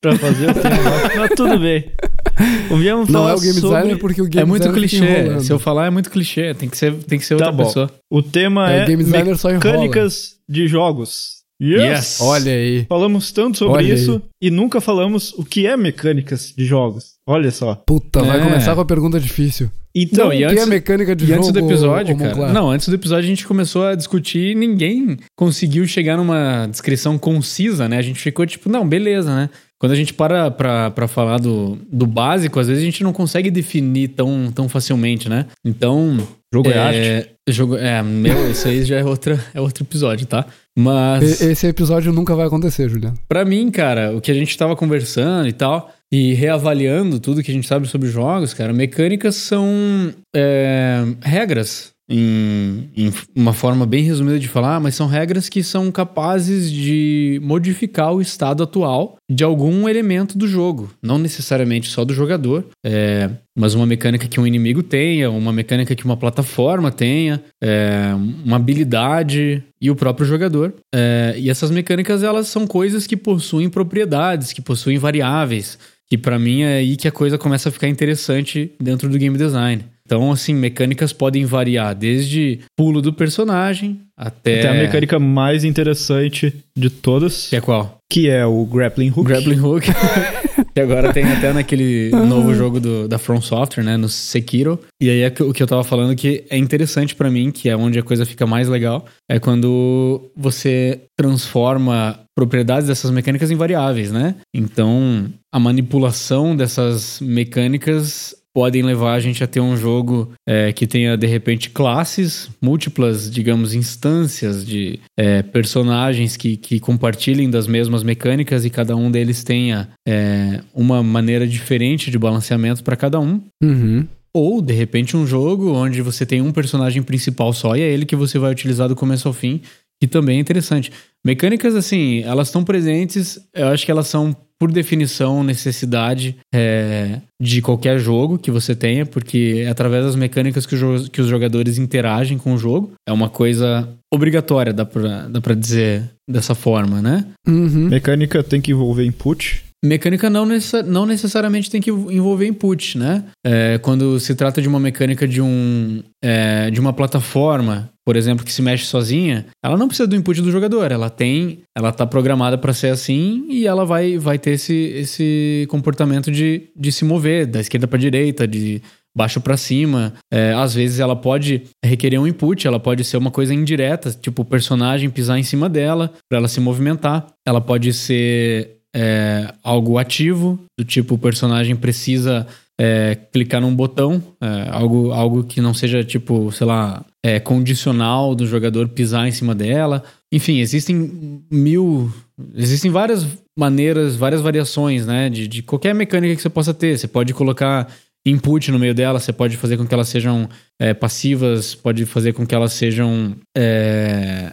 pra 0.00 0.16
fazer 0.16 0.50
o 0.50 0.54
tema, 0.54 1.16
mas 1.16 1.30
tudo 1.36 1.58
bem. 1.58 1.92
Viemos 2.78 3.10
Não 3.10 3.28
é 3.28 3.34
o 3.34 3.40
game 3.40 3.52
sobre... 3.54 3.76
designer 3.76 3.98
porque 3.98 4.22
o 4.22 4.24
game 4.24 4.42
É 4.42 4.44
muito 4.46 4.72
clichê. 4.72 5.40
Se 5.40 5.52
eu 5.52 5.58
falar 5.58 5.86
é 5.86 5.90
muito 5.90 6.10
clichê, 6.10 6.54
tem 6.54 6.70
que 6.70 6.76
ser, 6.76 6.94
tem 7.04 7.18
que 7.18 7.24
ser 7.24 7.36
tá 7.36 7.46
outra 7.46 7.52
bom. 7.52 7.64
pessoa. 7.64 7.90
O 8.10 8.22
tema 8.22 8.72
é, 8.72 8.80
é 8.80 8.86
game 8.86 9.04
designer 9.04 9.36
mecânicas 9.52 10.36
de 10.48 10.66
jogos. 10.66 11.44
Yes. 11.62 11.82
yes. 11.82 12.20
Olha 12.20 12.52
aí. 12.52 12.86
Falamos 12.88 13.30
tanto 13.30 13.58
sobre 13.58 13.76
Olha 13.76 13.94
isso 13.94 14.14
aí. 14.14 14.48
e 14.48 14.50
nunca 14.50 14.80
falamos 14.80 15.32
o 15.34 15.44
que 15.44 15.66
é 15.66 15.76
mecânicas 15.76 16.52
de 16.56 16.64
jogos. 16.64 17.13
Olha 17.26 17.50
só. 17.50 17.74
Puta, 17.74 18.20
é. 18.20 18.22
vai 18.22 18.42
começar 18.42 18.74
com 18.74 18.80
a 18.80 18.84
pergunta 18.84 19.18
difícil. 19.18 19.70
Então, 19.96 20.32
e 20.32 20.44
o 20.44 20.48
que 20.48 20.58
é 20.58 20.66
mecânica 20.66 21.14
de 21.14 21.24
e 21.24 21.28
jogo? 21.28 21.38
antes 21.38 21.52
do 21.52 21.58
episódio, 21.60 22.16
cara. 22.16 22.34
Claro? 22.34 22.52
Não, 22.52 22.70
antes 22.70 22.88
do 22.88 22.94
episódio 22.94 23.24
a 23.24 23.28
gente 23.28 23.46
começou 23.46 23.86
a 23.86 23.94
discutir 23.94 24.50
e 24.50 24.54
ninguém 24.54 25.16
conseguiu 25.36 25.86
chegar 25.86 26.16
numa 26.16 26.66
descrição 26.66 27.16
concisa, 27.16 27.88
né? 27.88 27.96
A 27.96 28.02
gente 28.02 28.18
ficou 28.18 28.44
tipo, 28.44 28.68
não, 28.68 28.86
beleza, 28.86 29.34
né? 29.34 29.48
Quando 29.78 29.92
a 29.92 29.96
gente 29.96 30.12
para 30.14 30.50
pra, 30.50 30.90
pra 30.90 31.06
falar 31.06 31.38
do, 31.38 31.78
do 31.92 32.06
básico, 32.06 32.58
às 32.58 32.66
vezes 32.66 32.82
a 32.82 32.86
gente 32.86 33.04
não 33.04 33.12
consegue 33.12 33.50
definir 33.50 34.08
tão, 34.08 34.50
tão 34.52 34.68
facilmente, 34.68 35.28
né? 35.28 35.46
Então. 35.64 36.18
Jogo 36.52 36.70
é, 36.70 36.74
é 36.74 36.78
arte. 36.78 37.30
Jogo, 37.48 37.76
é, 37.76 38.02
meu, 38.02 38.50
isso 38.50 38.66
aí 38.66 38.84
já 38.84 38.96
é, 38.96 39.04
outra, 39.04 39.38
é 39.52 39.60
outro 39.60 39.84
episódio, 39.84 40.26
tá? 40.26 40.46
Mas. 40.76 41.40
Esse 41.40 41.66
episódio 41.66 42.12
nunca 42.12 42.34
vai 42.34 42.46
acontecer, 42.46 42.88
Juliano. 42.88 43.18
Pra 43.28 43.44
mim, 43.44 43.70
cara, 43.70 44.16
o 44.16 44.20
que 44.20 44.30
a 44.30 44.34
gente 44.34 44.56
tava 44.56 44.74
conversando 44.74 45.48
e 45.48 45.52
tal, 45.52 45.92
E 46.16 46.32
reavaliando 46.32 47.18
tudo 47.18 47.42
que 47.42 47.50
a 47.50 47.54
gente 47.54 47.66
sabe 47.66 47.88
sobre 47.88 48.08
jogos, 48.08 48.54
cara, 48.54 48.72
mecânicas 48.72 49.34
são 49.34 50.14
é, 50.32 51.02
regras 51.20 51.92
em, 52.08 52.88
em, 52.96 53.12
uma 53.34 53.52
forma 53.52 53.84
bem 53.84 54.04
resumida 54.04 54.38
de 54.38 54.46
falar, 54.46 54.78
mas 54.78 54.94
são 54.94 55.08
regras 55.08 55.48
que 55.48 55.60
são 55.60 55.90
capazes 55.90 56.70
de 56.70 57.40
modificar 57.42 58.12
o 58.12 58.20
estado 58.20 58.62
atual 58.62 59.16
de 59.28 59.42
algum 59.42 59.88
elemento 59.88 60.38
do 60.38 60.46
jogo, 60.46 60.88
não 61.02 61.18
necessariamente 61.18 61.88
só 61.88 62.04
do 62.04 62.14
jogador, 62.14 62.64
é, 62.86 63.30
mas 63.58 63.74
uma 63.74 63.86
mecânica 63.86 64.28
que 64.28 64.38
um 64.38 64.46
inimigo 64.46 64.84
tenha, 64.84 65.30
uma 65.30 65.52
mecânica 65.52 65.96
que 65.96 66.04
uma 66.04 66.16
plataforma 66.16 66.92
tenha, 66.92 67.42
é, 67.60 68.12
uma 68.44 68.56
habilidade 68.56 69.64
e 69.80 69.90
o 69.90 69.96
próprio 69.96 70.26
jogador. 70.26 70.74
É, 70.94 71.34
e 71.36 71.50
essas 71.50 71.70
mecânicas 71.70 72.22
elas 72.22 72.48
são 72.48 72.66
coisas 72.66 73.06
que 73.06 73.16
possuem 73.16 73.68
propriedades, 73.68 74.52
que 74.52 74.62
possuem 74.62 74.98
variáveis, 74.98 75.78
que 76.08 76.18
para 76.18 76.38
mim 76.38 76.62
é 76.62 76.76
aí 76.76 76.96
que 76.96 77.08
a 77.08 77.12
coisa 77.12 77.38
começa 77.38 77.68
a 77.68 77.72
ficar 77.72 77.88
interessante 77.88 78.74
dentro 78.80 79.08
do 79.08 79.18
game 79.18 79.36
design. 79.36 79.93
Então, 80.06 80.30
assim, 80.30 80.54
mecânicas 80.54 81.12
podem 81.12 81.46
variar 81.46 81.94
desde 81.94 82.60
pulo 82.76 83.00
do 83.00 83.12
personagem 83.12 84.00
até. 84.16 84.60
Até 84.60 84.68
a 84.68 84.74
mecânica 84.74 85.18
mais 85.18 85.64
interessante 85.64 86.54
de 86.76 86.90
todas. 86.90 87.48
Que 87.48 87.56
é 87.56 87.60
qual? 87.60 87.98
Que 88.10 88.28
é 88.28 88.44
o 88.44 88.66
Grappling 88.66 89.08
Hook. 89.10 89.24
Grappling 89.24 89.60
Hook. 89.60 89.86
que 90.74 90.80
agora 90.80 91.12
tem 91.12 91.24
até 91.24 91.52
naquele 91.52 92.10
novo 92.10 92.54
jogo 92.54 92.80
do, 92.80 93.08
da 93.08 93.16
From 93.16 93.40
Software, 93.40 93.82
né? 93.82 93.96
No 93.96 94.08
Sekiro. 94.08 94.78
E 95.00 95.08
aí 95.08 95.20
é 95.20 95.32
o 95.40 95.52
que 95.52 95.62
eu 95.62 95.66
tava 95.66 95.82
falando 95.82 96.14
que 96.14 96.44
é 96.50 96.58
interessante 96.58 97.14
para 97.14 97.30
mim, 97.30 97.50
que 97.50 97.68
é 97.70 97.76
onde 97.76 97.98
a 97.98 98.02
coisa 98.02 98.26
fica 98.26 98.46
mais 98.46 98.68
legal, 98.68 99.06
é 99.28 99.38
quando 99.38 100.30
você 100.36 101.00
transforma 101.16 102.20
propriedades 102.36 102.88
dessas 102.88 103.10
mecânicas 103.10 103.50
em 103.50 103.56
variáveis, 103.56 104.10
né? 104.12 104.34
Então, 104.52 105.26
a 105.52 105.58
manipulação 105.58 106.54
dessas 106.54 107.20
mecânicas 107.20 108.34
podem 108.54 108.82
levar 108.82 109.14
a 109.14 109.20
gente 109.20 109.42
a 109.42 109.46
ter 109.48 109.60
um 109.60 109.76
jogo 109.76 110.32
é, 110.48 110.72
que 110.72 110.86
tenha, 110.86 111.16
de 111.16 111.26
repente, 111.26 111.70
classes, 111.70 112.48
múltiplas, 112.62 113.28
digamos, 113.28 113.74
instâncias 113.74 114.64
de 114.64 115.00
é, 115.18 115.42
personagens 115.42 116.36
que, 116.36 116.56
que 116.56 116.78
compartilhem 116.78 117.50
das 117.50 117.66
mesmas 117.66 118.04
mecânicas 118.04 118.64
e 118.64 118.70
cada 118.70 118.96
um 118.96 119.10
deles 119.10 119.42
tenha 119.42 119.88
é, 120.06 120.60
uma 120.72 121.02
maneira 121.02 121.46
diferente 121.46 122.10
de 122.10 122.18
balanceamento 122.18 122.84
para 122.84 122.94
cada 122.94 123.18
um. 123.18 123.40
Uhum. 123.62 124.06
Ou, 124.36 124.60
de 124.60 124.74
repente, 124.74 125.16
um 125.16 125.26
jogo 125.26 125.72
onde 125.72 126.02
você 126.02 126.26
tem 126.26 126.40
um 126.40 126.50
personagem 126.50 127.02
principal 127.02 127.52
só 127.52 127.76
e 127.76 127.82
é 127.82 127.88
ele 127.88 128.04
que 128.04 128.16
você 128.16 128.36
vai 128.36 128.50
utilizar 128.50 128.88
do 128.88 128.96
começo 128.96 129.28
ao 129.28 129.34
fim, 129.34 129.60
que 130.04 130.12
também 130.12 130.36
é 130.36 130.40
interessante. 130.40 130.92
Mecânicas, 131.24 131.74
assim, 131.74 132.22
elas 132.22 132.48
estão 132.48 132.62
presentes, 132.62 133.38
eu 133.54 133.68
acho 133.68 133.84
que 133.84 133.90
elas 133.90 134.06
são 134.06 134.36
por 134.58 134.70
definição, 134.70 135.42
necessidade 135.42 136.36
é, 136.54 137.20
de 137.40 137.60
qualquer 137.60 137.98
jogo 137.98 138.38
que 138.38 138.50
você 138.50 138.74
tenha, 138.74 139.04
porque 139.04 139.62
é 139.64 139.68
através 139.68 140.04
das 140.04 140.16
mecânicas 140.16 140.64
que, 140.64 140.76
que, 141.10 141.20
os 141.20 141.26
jogadores 141.26 141.76
interagem 141.76 142.38
com 142.38 142.54
o 142.54 142.58
jogo. 142.58 142.92
É 143.06 143.12
uma 143.12 143.28
coisa 143.28 143.88
obrigatória, 144.12 144.72
dá 144.72 144.84
pra, 144.84 145.28
dá 145.28 145.40
pra 145.40 145.54
dizer 145.54 146.08
dessa 146.28 146.54
forma, 146.54 147.02
né? 147.02 147.26
Uhum. 147.46 147.88
Mecânica 147.88 148.42
tem 148.42 148.60
que 148.60 148.70
envolver 148.70 149.04
input. 149.04 149.64
Mecânica 149.84 150.30
não, 150.30 150.46
necess 150.46 150.86
não 150.86 151.04
necessariamente 151.04 151.70
tem 151.70 151.78
que 151.78 151.90
envolver 151.90 152.46
input, 152.46 152.96
né? 152.96 153.22
É, 153.44 153.78
quando 153.82 154.18
se 154.18 154.34
trata 154.34 154.62
de 154.62 154.66
uma 154.66 154.80
mecânica 154.80 155.28
de, 155.28 155.42
um, 155.42 156.02
é, 156.22 156.70
de 156.70 156.80
uma 156.80 156.90
plataforma, 156.90 157.90
por 158.02 158.16
exemplo, 158.16 158.46
que 158.46 158.52
se 158.52 158.62
mexe 158.62 158.86
sozinha, 158.86 159.44
ela 159.62 159.76
não 159.76 159.86
precisa 159.86 160.06
do 160.06 160.16
input 160.16 160.40
do 160.40 160.50
jogador. 160.50 160.90
Ela 160.90 161.10
tem, 161.10 161.60
ela 161.76 161.92
tá 161.92 162.06
programada 162.06 162.56
para 162.56 162.72
ser 162.72 162.88
assim 162.88 163.46
e 163.50 163.66
ela 163.66 163.84
vai, 163.84 164.16
vai 164.16 164.38
ter 164.38 164.52
esse, 164.52 164.74
esse 164.74 165.66
comportamento 165.68 166.30
de, 166.30 166.70
de 166.74 166.90
se 166.90 167.04
mover 167.04 167.46
da 167.46 167.60
esquerda 167.60 167.86
para 167.86 167.98
direita, 167.98 168.48
de 168.48 168.80
baixo 169.14 169.38
para 169.38 169.56
cima. 169.56 170.14
É, 170.32 170.54
às 170.54 170.74
vezes 170.74 170.98
ela 170.98 171.14
pode 171.14 171.62
requerer 171.84 172.18
um 172.18 172.26
input, 172.26 172.66
ela 172.66 172.80
pode 172.80 173.04
ser 173.04 173.18
uma 173.18 173.30
coisa 173.30 173.52
indireta, 173.52 174.10
tipo 174.10 174.40
o 174.40 174.46
personagem 174.46 175.10
pisar 175.10 175.38
em 175.38 175.42
cima 175.42 175.68
dela 175.68 176.10
para 176.26 176.38
ela 176.38 176.48
se 176.48 176.58
movimentar. 176.58 177.26
Ela 177.46 177.60
pode 177.60 177.92
ser 177.92 178.78
é, 178.94 179.52
algo 179.62 179.98
ativo, 179.98 180.58
do 180.78 180.84
tipo 180.84 181.14
o 181.14 181.18
personagem 181.18 181.74
precisa 181.74 182.46
é, 182.78 183.16
clicar 183.32 183.60
num 183.60 183.74
botão, 183.74 184.22
é, 184.40 184.68
algo, 184.70 185.12
algo 185.12 185.44
que 185.44 185.60
não 185.60 185.74
seja 185.74 186.04
tipo, 186.04 186.50
sei 186.52 186.66
lá, 186.66 187.04
é, 187.24 187.40
condicional 187.40 188.34
do 188.34 188.46
jogador 188.46 188.88
pisar 188.88 189.26
em 189.26 189.32
cima 189.32 189.54
dela. 189.54 190.02
Enfim, 190.32 190.58
existem 190.58 191.42
mil. 191.50 192.12
Existem 192.54 192.90
várias 192.90 193.26
maneiras, 193.56 194.16
várias 194.16 194.40
variações, 194.40 195.06
né? 195.06 195.28
De, 195.28 195.46
de 195.46 195.62
qualquer 195.62 195.94
mecânica 195.94 196.34
que 196.34 196.42
você 196.42 196.50
possa 196.50 196.74
ter. 196.74 196.98
Você 196.98 197.06
pode 197.06 197.32
colocar 197.32 197.88
input 198.26 198.70
no 198.72 198.78
meio 198.78 198.94
dela, 198.94 199.20
você 199.20 199.32
pode 199.32 199.56
fazer 199.56 199.76
com 199.76 199.86
que 199.86 199.94
elas 199.94 200.08
sejam 200.08 200.48
é, 200.80 200.94
passivas, 200.94 201.74
pode 201.74 202.06
fazer 202.06 202.32
com 202.32 202.46
que 202.46 202.54
elas 202.54 202.72
sejam 202.72 203.36
é, 203.56 204.52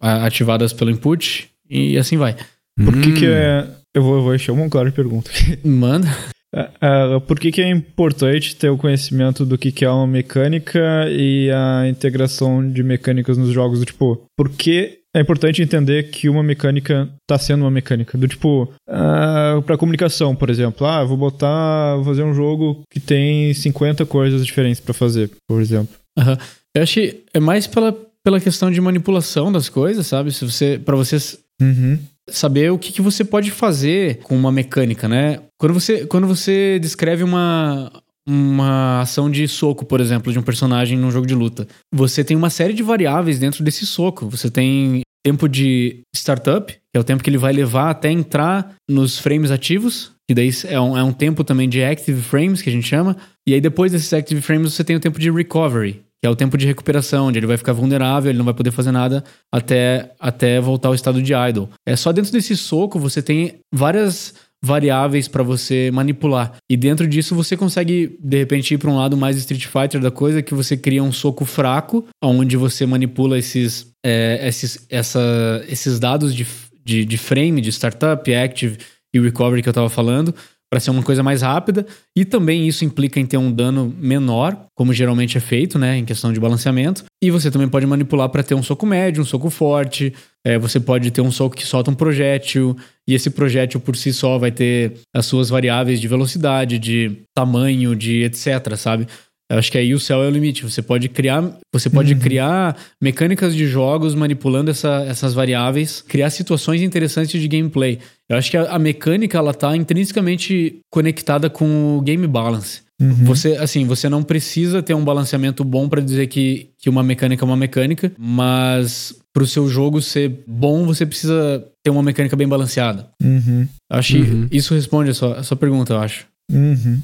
ativadas 0.00 0.72
pelo 0.72 0.90
input, 0.90 1.50
e 1.68 1.98
assim 1.98 2.16
vai. 2.16 2.36
Por 2.82 3.00
que, 3.00 3.08
hum. 3.10 3.14
que 3.14 3.26
é. 3.26 3.66
Eu 3.94 4.02
vou, 4.02 4.16
eu 4.16 4.22
vou 4.22 4.34
encher 4.34 4.50
uma 4.50 4.68
clara 4.68 4.90
pergunta. 4.90 5.30
Manda. 5.64 6.08
Uh, 6.54 7.20
por 7.22 7.38
que, 7.38 7.50
que 7.50 7.60
é 7.60 7.68
importante 7.68 8.54
ter 8.54 8.68
o 8.68 8.78
conhecimento 8.78 9.44
do 9.44 9.58
que, 9.58 9.72
que 9.72 9.84
é 9.84 9.90
uma 9.90 10.06
mecânica 10.06 11.08
e 11.10 11.50
a 11.50 11.88
integração 11.88 12.68
de 12.68 12.82
mecânicas 12.82 13.36
nos 13.36 13.50
jogos? 13.50 13.80
Do 13.80 13.86
tipo, 13.86 14.24
por 14.36 14.48
que 14.48 15.00
é 15.14 15.20
importante 15.20 15.62
entender 15.62 16.10
que 16.10 16.28
uma 16.28 16.42
mecânica 16.42 17.08
está 17.22 17.38
sendo 17.38 17.62
uma 17.62 17.70
mecânica? 17.70 18.16
Do 18.16 18.28
tipo, 18.28 18.72
uh, 18.88 19.62
para 19.62 19.78
comunicação, 19.78 20.34
por 20.34 20.48
exemplo. 20.48 20.86
Ah, 20.86 21.02
vou 21.04 21.16
botar, 21.16 21.96
vou 21.96 22.04
fazer 22.04 22.22
um 22.22 22.34
jogo 22.34 22.82
que 22.88 23.00
tem 23.00 23.52
50 23.52 24.06
coisas 24.06 24.46
diferentes 24.46 24.80
para 24.80 24.94
fazer, 24.94 25.30
por 25.48 25.60
exemplo. 25.60 25.94
Uhum. 26.16 26.36
Eu 26.76 26.82
acho 26.82 26.94
que 26.94 27.24
é 27.32 27.40
mais 27.40 27.66
pela, 27.66 27.96
pela 28.22 28.40
questão 28.40 28.70
de 28.70 28.80
manipulação 28.80 29.50
das 29.50 29.68
coisas, 29.68 30.06
sabe? 30.06 30.32
Se 30.32 30.44
você, 30.44 30.78
para 30.78 30.96
vocês 30.96 31.38
uhum 31.60 31.98
saber 32.28 32.70
o 32.70 32.78
que, 32.78 32.92
que 32.92 33.02
você 33.02 33.24
pode 33.24 33.50
fazer 33.50 34.18
com 34.22 34.36
uma 34.36 34.52
mecânica, 34.52 35.08
né? 35.08 35.40
Quando 35.58 35.74
você, 35.74 36.06
quando 36.06 36.26
você 36.26 36.78
descreve 36.80 37.22
uma, 37.22 37.92
uma 38.26 39.00
ação 39.00 39.30
de 39.30 39.46
soco, 39.46 39.84
por 39.84 40.00
exemplo, 40.00 40.32
de 40.32 40.38
um 40.38 40.42
personagem 40.42 40.96
num 40.98 41.10
jogo 41.10 41.26
de 41.26 41.34
luta, 41.34 41.66
você 41.92 42.24
tem 42.24 42.36
uma 42.36 42.50
série 42.50 42.72
de 42.72 42.82
variáveis 42.82 43.38
dentro 43.38 43.62
desse 43.62 43.86
soco. 43.86 44.28
Você 44.28 44.50
tem 44.50 45.02
tempo 45.24 45.48
de 45.48 46.00
startup, 46.14 46.72
que 46.72 46.96
é 46.96 47.00
o 47.00 47.04
tempo 47.04 47.22
que 47.22 47.30
ele 47.30 47.38
vai 47.38 47.52
levar 47.52 47.90
até 47.90 48.10
entrar 48.10 48.74
nos 48.88 49.18
frames 49.18 49.50
ativos, 49.50 50.12
que 50.28 50.34
daí 50.34 50.50
é 50.66 50.80
um, 50.80 50.96
é 50.98 51.02
um 51.02 51.12
tempo 51.12 51.44
também 51.44 51.68
de 51.68 51.82
active 51.82 52.20
frames, 52.20 52.62
que 52.62 52.68
a 52.68 52.72
gente 52.72 52.86
chama. 52.86 53.16
E 53.46 53.54
aí 53.54 53.60
depois 53.60 53.92
desses 53.92 54.12
active 54.12 54.40
frames 54.40 54.72
você 54.72 54.84
tem 54.84 54.96
o 54.96 55.00
tempo 55.00 55.18
de 55.18 55.30
recovery, 55.30 56.02
que 56.24 56.26
é 56.26 56.30
o 56.30 56.34
tempo 56.34 56.56
de 56.56 56.64
recuperação, 56.64 57.26
onde 57.26 57.38
ele 57.38 57.46
vai 57.46 57.58
ficar 57.58 57.74
vulnerável, 57.74 58.30
ele 58.30 58.38
não 58.38 58.46
vai 58.46 58.54
poder 58.54 58.70
fazer 58.70 58.90
nada 58.90 59.22
até, 59.52 60.10
até 60.18 60.58
voltar 60.58 60.88
ao 60.88 60.94
estado 60.94 61.20
de 61.20 61.34
idle. 61.34 61.68
É 61.86 61.94
só 61.96 62.12
dentro 62.12 62.32
desse 62.32 62.56
soco 62.56 62.98
você 62.98 63.20
tem 63.20 63.56
várias 63.70 64.32
variáveis 64.64 65.28
para 65.28 65.42
você 65.42 65.90
manipular. 65.92 66.56
E 66.66 66.78
dentro 66.78 67.06
disso 67.06 67.34
você 67.34 67.58
consegue, 67.58 68.18
de 68.18 68.38
repente, 68.38 68.72
ir 68.72 68.78
para 68.78 68.90
um 68.90 68.96
lado 68.96 69.18
mais 69.18 69.36
Street 69.36 69.66
Fighter 69.66 70.00
da 70.00 70.10
coisa, 70.10 70.40
que 70.40 70.54
você 70.54 70.78
cria 70.78 71.02
um 71.02 71.12
soco 71.12 71.44
fraco, 71.44 72.06
onde 72.22 72.56
você 72.56 72.86
manipula 72.86 73.38
esses, 73.38 73.92
é, 74.02 74.48
esses, 74.48 74.86
essa, 74.88 75.62
esses 75.68 76.00
dados 76.00 76.34
de, 76.34 76.46
de, 76.82 77.04
de 77.04 77.18
frame, 77.18 77.60
de 77.60 77.70
startup, 77.70 78.34
active 78.34 78.78
e 79.12 79.20
recovery 79.20 79.62
que 79.62 79.68
eu 79.68 79.72
estava 79.72 79.90
falando, 79.90 80.34
para 80.74 80.80
ser 80.80 80.90
uma 80.90 81.04
coisa 81.04 81.22
mais 81.22 81.40
rápida. 81.40 81.86
E 82.16 82.24
também 82.24 82.66
isso 82.66 82.84
implica 82.84 83.20
em 83.20 83.24
ter 83.24 83.36
um 83.36 83.52
dano 83.52 83.94
menor, 83.96 84.66
como 84.74 84.92
geralmente 84.92 85.38
é 85.38 85.40
feito, 85.40 85.78
né, 85.78 85.98
em 85.98 86.04
questão 86.04 86.32
de 86.32 86.40
balanceamento. 86.40 87.04
E 87.22 87.30
você 87.30 87.48
também 87.48 87.68
pode 87.68 87.86
manipular 87.86 88.28
para 88.28 88.42
ter 88.42 88.56
um 88.56 88.62
soco 88.62 88.84
médio, 88.84 89.22
um 89.22 89.24
soco 89.24 89.50
forte. 89.50 90.12
É, 90.44 90.58
você 90.58 90.80
pode 90.80 91.12
ter 91.12 91.20
um 91.20 91.30
soco 91.30 91.54
que 91.54 91.64
solta 91.64 91.92
um 91.92 91.94
projétil, 91.94 92.76
e 93.06 93.14
esse 93.14 93.30
projétil 93.30 93.78
por 93.78 93.94
si 93.94 94.12
só 94.12 94.36
vai 94.36 94.50
ter 94.50 94.94
as 95.14 95.26
suas 95.26 95.48
variáveis 95.48 96.00
de 96.00 96.08
velocidade, 96.08 96.76
de 96.76 97.20
tamanho, 97.32 97.94
de 97.94 98.24
etc, 98.24 98.74
sabe? 98.76 99.06
Eu 99.54 99.58
acho 99.60 99.70
que 99.70 99.78
aí 99.78 99.94
o 99.94 100.00
céu 100.00 100.20
é 100.20 100.26
o 100.26 100.30
limite. 100.30 100.64
Você 100.64 100.82
pode 100.82 101.08
criar, 101.08 101.56
você 101.72 101.88
pode 101.88 102.12
uhum. 102.12 102.18
criar 102.18 102.76
mecânicas 103.00 103.54
de 103.54 103.68
jogos 103.68 104.12
manipulando 104.12 104.68
essa, 104.68 105.04
essas 105.06 105.32
variáveis, 105.32 106.02
criar 106.02 106.28
situações 106.30 106.82
interessantes 106.82 107.40
de 107.40 107.46
gameplay. 107.46 108.00
Eu 108.28 108.36
acho 108.36 108.50
que 108.50 108.56
a, 108.56 108.72
a 108.72 108.78
mecânica 108.80 109.38
ela 109.38 109.54
tá 109.54 109.76
intrinsecamente 109.76 110.80
conectada 110.90 111.48
com 111.48 111.96
o 111.96 112.00
game 112.00 112.26
balance. 112.26 112.80
Uhum. 113.00 113.24
Você, 113.26 113.52
assim, 113.52 113.86
você 113.86 114.08
não 114.08 114.24
precisa 114.24 114.82
ter 114.82 114.94
um 114.94 115.04
balanceamento 115.04 115.62
bom 115.62 115.88
para 115.88 116.02
dizer 116.02 116.26
que, 116.26 116.70
que 116.76 116.90
uma 116.90 117.04
mecânica 117.04 117.44
é 117.44 117.46
uma 117.46 117.56
mecânica, 117.56 118.10
mas 118.18 119.14
para 119.32 119.44
o 119.44 119.46
seu 119.46 119.68
jogo 119.68 120.02
ser 120.02 120.42
bom, 120.48 120.84
você 120.84 121.06
precisa 121.06 121.64
ter 121.80 121.90
uma 121.90 122.02
mecânica 122.02 122.34
bem 122.34 122.48
balanceada. 122.48 123.06
Uhum. 123.22 123.68
Acho 123.88 124.16
uhum. 124.16 124.48
que 124.48 124.56
isso 124.56 124.74
responde 124.74 125.10
a 125.10 125.14
sua, 125.14 125.38
a 125.38 125.42
sua 125.44 125.56
pergunta, 125.56 125.92
eu 125.92 126.00
acho. 126.00 126.26
Uhum. 126.50 127.00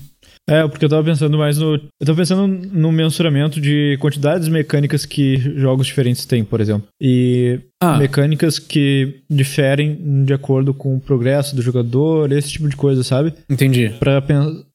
É, 0.51 0.67
porque 0.67 0.85
eu 0.85 0.89
tava 0.89 1.05
pensando 1.05 1.39
mais 1.39 1.59
no. 1.59 1.75
Eu 1.75 2.07
tava 2.07 2.17
pensando 2.17 2.49
no 2.49 2.91
mensuramento 2.91 3.61
de 3.61 3.97
quantidades 4.01 4.49
mecânicas 4.49 5.07
que 5.07 5.37
jogos 5.57 5.87
diferentes 5.87 6.27
têm, 6.27 6.45
por 6.45 6.61
exemplo. 6.61 6.89
E 7.01 7.61
ah. 7.81 7.97
mecânicas 7.97 8.59
que 8.59 9.21
diferem 9.31 10.25
de 10.25 10.35
acordo 10.35 10.75
com 10.75 10.97
o 10.97 11.01
progresso 11.01 11.55
do 11.55 11.63
jogador, 11.63 12.33
esse 12.33 12.51
tipo 12.51 12.69
de 12.69 12.75
coisa, 12.75 13.05
sabe? 13.05 13.33
Entendi. 13.49 13.91
Pra, 14.01 14.21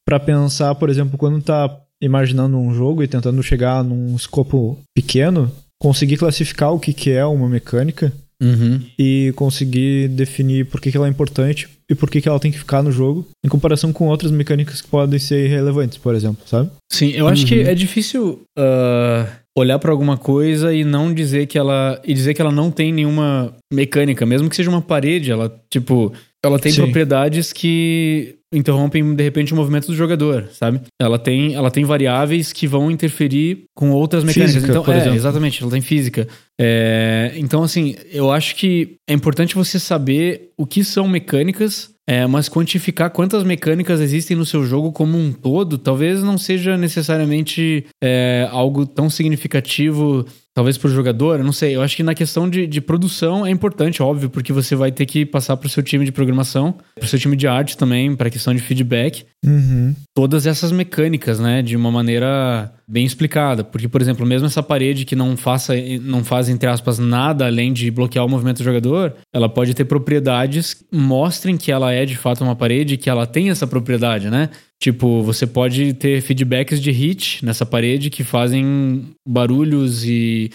pra 0.06 0.20
pensar, 0.20 0.74
por 0.76 0.90
exemplo, 0.90 1.18
quando 1.18 1.42
tá 1.42 1.70
imaginando 2.02 2.58
um 2.58 2.74
jogo 2.74 3.04
e 3.04 3.08
tentando 3.08 3.44
chegar 3.44 3.84
num 3.84 4.16
escopo 4.16 4.80
pequeno, 4.96 5.52
conseguir 5.78 6.16
classificar 6.18 6.72
o 6.72 6.80
que, 6.80 6.94
que 6.94 7.12
é 7.12 7.26
uma 7.26 7.50
mecânica 7.50 8.14
uhum. 8.42 8.82
e 8.98 9.34
conseguir 9.36 10.08
definir 10.10 10.66
por 10.66 10.80
que, 10.80 10.92
que 10.92 10.98
ela 10.98 11.08
é 11.08 11.10
importante 11.10 11.70
e 11.90 11.96
por 11.96 12.10
que, 12.10 12.22
que 12.22 12.28
ela 12.28 12.40
tem 12.40 12.52
que 12.52 12.58
ficar 12.58 12.82
no 12.82 12.92
jogo, 12.92 13.28
em 13.44 13.50
comparação 13.50 13.94
com 13.94 14.08
outras 14.08 14.32
mecânicas 14.32 14.82
que 14.82 14.88
podem 14.88 15.20
ser 15.20 15.46
irrelevantes, 15.46 15.98
por 15.98 16.16
exemplo, 16.16 16.44
sabe? 16.48 16.70
Sim, 16.92 17.12
eu 17.12 17.28
acho 17.28 17.44
uhum. 17.44 17.48
que 17.48 17.60
é 17.62 17.76
difícil 17.76 18.42
uh, 18.58 19.28
olhar 19.58 19.80
para 19.80 19.92
alguma 19.92 20.18
coisa 20.18 20.74
e 20.74 20.84
não 20.84 21.14
dizer 21.14 21.46
que 21.48 21.58
ela. 21.58 22.02
e 22.04 22.14
dizer 22.14 22.34
que 22.34 22.42
ela 22.42 22.52
não 22.52 22.72
tem 22.72 22.92
nenhuma 22.92 23.54
mecânica, 23.72 24.26
mesmo 24.26 24.50
que 24.50 24.56
seja 24.56 24.70
uma 24.70 24.82
parede, 24.82 25.32
ela, 25.32 25.56
tipo, 25.70 26.12
ela 26.46 26.60
tem 26.60 26.72
Sim. 26.72 26.84
propriedades 26.84 27.52
que 27.52 28.36
interrompem 28.52 29.16
de 29.16 29.24
repente 29.24 29.54
o 29.54 29.56
movimento 29.56 29.88
do 29.88 29.96
jogador, 29.96 30.48
sabe? 30.52 30.80
Ela 31.00 31.20
tem, 31.20 31.56
ela 31.56 31.70
tem 31.70 31.84
variáveis 31.84 32.54
que 32.54 32.68
vão 32.68 32.90
interferir 32.90 33.66
com 33.76 33.92
outras 33.92 34.24
mecânicas. 34.24 34.54
Física, 34.54 34.72
então, 34.72 34.84
por 34.84 34.94
é, 34.94 34.98
exemplo. 34.98 35.16
exatamente, 35.16 35.62
ela 35.62 35.72
tem 35.72 35.82
física. 35.82 36.28
É, 36.60 37.34
então, 37.36 37.64
assim, 37.64 37.96
eu 38.12 38.32
acho 38.32 38.56
que 38.56 38.98
é 39.08 39.14
importante 39.14 39.56
você 39.56 39.78
saber 39.78 40.52
o 40.58 40.66
que 40.66 40.84
são 40.84 41.08
mecânicas 41.08 41.94
é, 42.08 42.28
mas 42.28 42.48
quantificar 42.48 43.10
quantas 43.10 43.44
mecânicas 43.44 44.00
existem 44.00 44.38
no 44.38 44.46
seu 44.46 44.64
jogo 44.64 44.92
como 44.92 45.18
um 45.18 45.34
todo, 45.34 45.78
talvez 45.78 46.22
não 46.22 46.38
seja 46.38 46.78
necessariamente 46.78 47.86
é, 48.02 48.48
algo 48.52 48.86
tão 48.86 49.10
significativo 49.10 50.24
Talvez 50.56 50.78
para 50.78 50.88
o 50.88 50.92
jogador, 50.92 51.44
não 51.44 51.52
sei. 51.52 51.76
Eu 51.76 51.82
acho 51.82 51.98
que 51.98 52.02
na 52.02 52.16
questão 52.16 52.50
de, 52.50 52.66
de 52.66 52.80
produção 52.80 53.46
é 53.46 53.50
importante, 53.50 54.02
óbvio, 54.02 54.30
porque 54.30 54.54
você 54.54 54.74
vai 54.74 54.90
ter 54.90 55.06
que 55.06 55.26
passar 55.26 55.58
para 55.58 55.68
o 55.68 55.70
seu 55.70 55.84
time 55.84 56.06
de 56.06 56.14
programação, 56.14 56.74
para 56.96 57.04
o 57.04 57.08
seu 57.08 57.20
time 57.20 57.36
de 57.36 57.46
arte 57.46 57.76
também, 57.76 58.16
para 58.16 58.30
a 58.30 58.32
questão 58.32 58.54
de 58.54 58.62
feedback. 58.62 59.26
Uhum. 59.46 59.94
Todas 60.16 60.48
essas 60.48 60.72
mecânicas, 60.72 61.42
né, 61.42 61.62
de 61.62 61.76
uma 61.76 61.92
maneira 61.92 62.74
bem 62.88 63.06
explicada. 63.06 63.66
Porque, 63.66 63.90
por 63.90 64.02
exemplo, 64.02 64.26
mesmo 64.26 64.48
essa 64.48 64.64
parede 64.64 65.04
que 65.04 65.14
não, 65.14 65.36
faça, 65.36 65.74
não 66.02 66.24
faz, 66.24 66.48
entre 66.48 66.70
aspas, 66.70 67.00
nada 67.00 67.46
além 67.46 67.74
de 67.74 67.92
bloquear 67.92 68.26
o 68.26 68.30
movimento 68.30 68.60
do 68.60 68.64
jogador, 68.64 69.14
ela 69.34 69.50
pode 69.50 69.74
ter 69.74 69.84
propriedades 69.84 70.74
que 70.74 70.86
mostrem 70.96 71.58
que 71.58 71.70
ela 71.70 71.92
é 71.92 72.06
de 72.06 72.16
fato 72.16 72.46
uma 72.46 72.56
parede, 72.56 72.96
que 72.96 73.10
ela 73.10 73.28
tem 73.28 73.50
essa 73.50 73.68
propriedade, 73.68 74.30
né? 74.30 74.50
Tipo, 74.82 75.24
você 75.24 75.48
pode 75.48 75.94
ter 75.94 76.22
feedbacks 76.22 76.82
de 76.82 76.92
hit 76.92 77.44
nessa 77.44 77.66
parede 77.66 78.10
que 78.10 78.24
fazem 78.24 79.06
barulhos 79.28 80.06
e 80.06 80.52